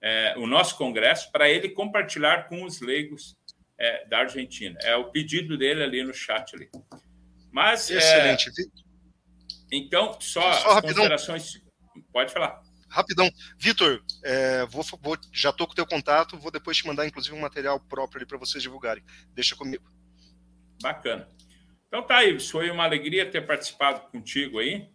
é, 0.00 0.34
o 0.36 0.46
nosso 0.46 0.76
congresso, 0.76 1.32
para 1.32 1.50
ele 1.50 1.70
compartilhar 1.70 2.48
com 2.48 2.62
os 2.62 2.80
leigos 2.80 3.36
é, 3.76 4.06
da 4.06 4.18
Argentina. 4.18 4.78
É 4.82 4.94
o 4.94 5.10
pedido 5.10 5.58
dele 5.58 5.82
ali 5.82 6.04
no 6.04 6.14
chat 6.14 6.54
ali. 6.54 6.70
Mas, 7.50 7.90
é, 7.90 7.96
Excelente. 7.96 8.50
então, 9.72 10.16
só, 10.20 10.52
só 10.52 10.70
as 10.78 10.80
considerações. 10.82 11.60
Pode 12.12 12.32
falar. 12.32 12.62
Rapidão. 12.90 13.30
Vitor, 13.56 14.02
é, 14.24 14.66
vou, 14.66 14.84
vou, 15.00 15.16
já 15.32 15.50
estou 15.50 15.66
com 15.66 15.72
o 15.72 15.76
teu 15.76 15.86
contato, 15.86 16.36
vou 16.36 16.50
depois 16.50 16.76
te 16.76 16.86
mandar, 16.86 17.06
inclusive, 17.06 17.34
um 17.34 17.40
material 17.40 17.78
próprio 17.78 18.18
ali 18.18 18.26
para 18.26 18.38
vocês 18.38 18.62
divulgarem. 18.62 19.02
Deixa 19.32 19.54
comigo. 19.54 19.84
Bacana. 20.82 21.28
Então 21.86 22.02
tá, 22.02 22.18
aí, 22.18 22.38
foi 22.38 22.70
uma 22.70 22.84
alegria 22.84 23.30
ter 23.30 23.46
participado 23.46 24.10
contigo 24.10 24.58
aí. 24.58 24.88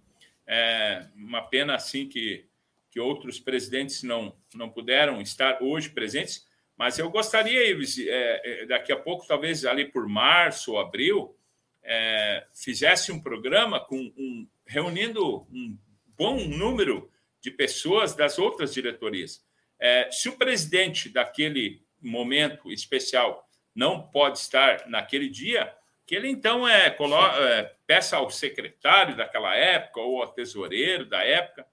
É 0.47 1.07
uma 1.15 1.41
pena, 1.41 1.75
assim, 1.75 2.07
que, 2.07 2.47
que 2.91 2.99
outros 2.99 3.39
presidentes 3.39 4.03
não, 4.03 4.35
não 4.53 4.69
puderam 4.69 5.21
estar 5.21 5.61
hoje 5.61 5.89
presentes, 5.89 6.45
mas 6.77 6.99
eu 6.99 7.09
gostaria, 7.09 7.69
Ives, 7.69 7.97
é, 7.99 8.41
é, 8.43 8.65
daqui 8.65 8.91
a 8.91 8.97
pouco, 8.97 9.25
talvez 9.25 9.65
ali 9.65 9.85
por 9.85 10.07
março 10.07 10.73
ou 10.73 10.79
abril, 10.79 11.35
é, 11.81 12.45
fizesse 12.53 13.11
um 13.11 13.21
programa 13.21 13.79
com 13.79 13.97
um, 13.97 14.47
reunindo 14.65 15.47
um 15.51 15.77
bom 16.17 16.47
número 16.47 17.09
de 17.45 17.51
pessoas 17.51 18.15
das 18.15 18.39
outras 18.39 18.73
diretorias. 18.73 19.45
É, 19.79 20.09
se 20.09 20.27
o 20.27 20.35
presidente 20.35 21.09
daquele 21.09 21.85
momento 22.01 22.71
especial 22.71 23.47
não 23.75 24.01
pode 24.01 24.39
estar 24.39 24.87
naquele 24.87 25.29
dia, 25.29 25.71
que 26.07 26.15
ele 26.15 26.27
então 26.27 26.67
é, 26.67 26.89
coloca, 26.89 27.37
é, 27.37 27.75
peça 27.85 28.17
ao 28.17 28.31
secretário 28.31 29.15
daquela 29.15 29.55
época 29.55 30.01
ou 30.01 30.23
ao 30.23 30.33
tesoureiro 30.33 31.05
da 31.05 31.23
época 31.23 31.67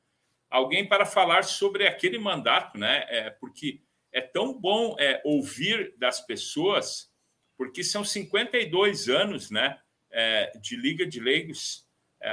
alguém 0.51 0.87
para 0.87 1.07
falar 1.07 1.43
sobre 1.43 1.87
aquele 1.87 2.19
mandato, 2.19 2.77
né? 2.77 3.07
É, 3.09 3.31
porque 3.31 3.81
é 4.13 4.21
tão 4.21 4.53
bom 4.53 4.95
é, 4.99 5.23
ouvir 5.25 5.95
das 5.97 6.21
pessoas, 6.21 7.11
porque 7.57 7.83
são 7.83 8.05
52 8.05 9.09
anos 9.09 9.51
né, 9.51 9.79
é, 10.11 10.53
de 10.61 10.77
Liga 10.77 11.07
de 11.07 11.19
Leigos, 11.19 11.82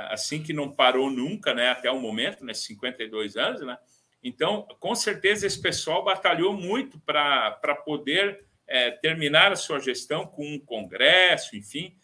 assim 0.10 0.42
que 0.42 0.54
não 0.54 0.72
parou 0.72 1.10
nunca 1.10 1.54
né, 1.54 1.70
até 1.70 1.90
o 1.90 2.00
momento, 2.00 2.46
né, 2.46 2.54
52 2.54 3.38
anos. 3.38 3.62
Né? 3.62 3.78
Então, 4.24 4.68
com 4.80 4.94
certeza, 4.94 5.48
esse 5.48 5.62
pessoal 5.62 6.04
batalhou 6.04 6.54
muito 6.54 7.00
para 7.00 7.76
poder 7.86 8.46
é, 8.68 8.92
terminar 8.92 9.52
a 9.52 9.56
sua 9.56 9.80
gestão 9.80 10.26
com 10.28 10.46
um 10.46 10.60
congresso, 10.60 11.56
enfim. 11.56 11.96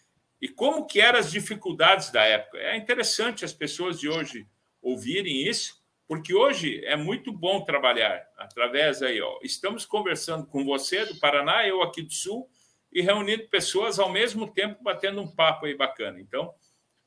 E 0.42 0.48
como 0.48 0.86
que 0.86 1.00
eram 1.00 1.20
as 1.20 1.32
dificuldades 1.32 2.12
da 2.12 2.24
época? 2.24 2.58
É 2.58 2.76
interessante 2.76 3.46
as 3.46 3.54
pessoas 3.54 4.00
de 4.00 4.10
hoje 4.10 4.48
ouvirem 4.82 5.48
isso, 5.48 5.82
porque 6.08 6.34
hoje 6.34 6.84
é 6.86 6.96
muito 6.96 7.32
bom 7.32 7.64
trabalhar 7.64 8.24
através 8.38 9.02
aí, 9.02 9.22
ó. 9.22 9.40
Estamos 9.42 9.86
conversando 9.86 10.46
com 10.46 10.64
você 10.64 11.06
do 11.06 11.20
Paraná, 11.20 11.68
eu 11.68 11.82
aqui 11.82 12.02
do 12.02 12.14
Sul, 12.14 12.50
e 12.92 13.02
reunindo 13.02 13.48
pessoas 13.50 14.00
ao 14.00 14.12
mesmo 14.12 14.52
tempo, 14.54 14.84
batendo 14.84 15.22
um 15.22 15.30
papo 15.30 15.66
aí 15.66 15.76
bacana. 15.76 16.20
Então, 16.20 16.54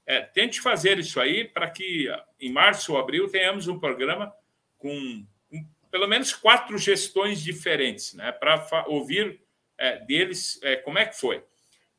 é, 0.09 0.22
tente 0.22 0.61
fazer 0.61 0.98
isso 0.98 1.20
aí 1.20 1.44
para 1.44 1.70
que 1.70 2.09
em 2.40 2.50
março 2.50 2.92
ou 2.92 2.98
abril 2.98 3.28
tenhamos 3.28 3.68
um 3.68 3.78
programa 3.78 4.34
com, 4.78 5.24
com 5.48 5.64
pelo 5.90 6.09
menos 6.09 6.32
quatro 6.32 6.78
gestões 6.78 7.40
diferentes, 7.42 8.14
né? 8.14 8.32
Para 8.32 8.84
ouvir 8.88 9.40
é, 9.76 9.98
deles 9.98 10.59
é, 10.62 10.76
como 10.76 10.98
é 10.98 11.06
que 11.06 11.16
foi. 11.16 11.44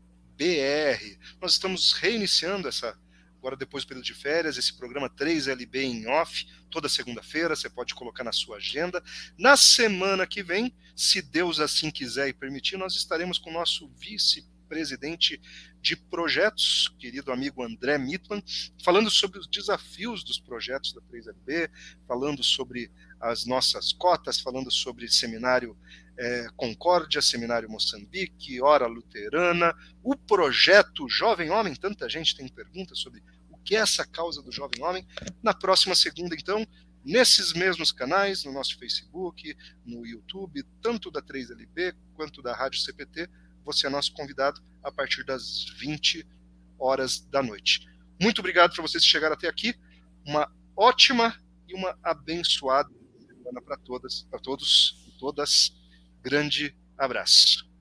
Nós 1.41 1.53
estamos 1.53 1.93
reiniciando 1.93 2.67
essa 2.67 2.95
agora 3.43 3.57
depois 3.57 3.83
do 3.83 3.89
período 3.89 4.05
de 4.05 4.13
férias, 4.13 4.57
esse 4.57 4.73
programa 4.73 5.09
3LB 5.09 5.75
em 5.75 6.07
off, 6.07 6.47
toda 6.69 6.87
segunda-feira, 6.87 7.53
você 7.53 7.69
pode 7.69 7.93
colocar 7.93 8.23
na 8.23 8.31
sua 8.31 8.55
agenda. 8.55 9.03
Na 9.37 9.57
semana 9.57 10.25
que 10.25 10.41
vem, 10.41 10.73
se 10.95 11.21
Deus 11.21 11.59
assim 11.59 11.91
quiser 11.91 12.29
e 12.29 12.33
permitir, 12.33 12.77
nós 12.77 12.95
estaremos 12.95 13.37
com 13.37 13.49
o 13.49 13.53
nosso 13.53 13.89
vice-presidente 13.99 15.41
de 15.81 15.97
projetos, 15.97 16.95
querido 16.97 17.33
amigo 17.33 17.61
André 17.61 17.97
Mitman, 17.97 18.41
falando 18.81 19.11
sobre 19.11 19.37
os 19.39 19.47
desafios 19.47 20.23
dos 20.23 20.39
projetos 20.39 20.93
da 20.93 21.01
3LB, 21.01 21.69
falando 22.07 22.41
sobre 22.41 22.89
as 23.19 23.45
nossas 23.45 23.91
cotas, 23.91 24.39
falando 24.39 24.71
sobre 24.71 25.09
seminário 25.09 25.77
é, 26.17 26.47
Concórdia, 26.55 27.21
Seminário 27.21 27.69
Moçambique, 27.69 28.61
Hora 28.61 28.87
Luterana, 28.87 29.73
o 30.03 30.15
projeto 30.15 31.09
Jovem 31.09 31.49
Homem, 31.49 31.75
tanta 31.75 32.07
gente 32.07 32.35
tem 32.35 32.47
perguntas 32.47 32.99
sobre 32.99 33.21
que 33.63 33.75
é 33.75 33.79
essa 33.79 34.05
causa 34.05 34.41
do 34.41 34.51
jovem 34.51 34.83
homem. 34.83 35.07
Na 35.41 35.53
próxima 35.53 35.95
segunda, 35.95 36.35
então, 36.35 36.65
nesses 37.03 37.53
mesmos 37.53 37.91
canais, 37.91 38.43
no 38.43 38.51
nosso 38.51 38.77
Facebook, 38.77 39.55
no 39.85 40.05
YouTube, 40.05 40.63
tanto 40.81 41.11
da 41.11 41.21
3LB 41.21 41.95
quanto 42.15 42.41
da 42.41 42.55
Rádio 42.55 42.79
CPT. 42.79 43.29
Você 43.65 43.87
é 43.87 43.89
nosso 43.89 44.13
convidado 44.13 44.61
a 44.83 44.91
partir 44.91 45.23
das 45.23 45.65
20 45.79 46.25
horas 46.77 47.19
da 47.19 47.41
noite. 47.41 47.87
Muito 48.21 48.39
obrigado 48.39 48.75
por 48.75 48.81
vocês 48.81 49.05
chegarem 49.05 49.35
até 49.35 49.47
aqui. 49.47 49.73
Uma 50.25 50.51
ótima 50.75 51.35
e 51.67 51.73
uma 51.73 51.97
abençoada 52.03 52.89
semana 53.27 53.61
para 53.61 53.77
todas, 53.77 54.23
para 54.23 54.39
todos 54.39 55.03
e 55.07 55.11
todas. 55.17 55.73
Grande 56.21 56.75
abraço. 56.97 57.72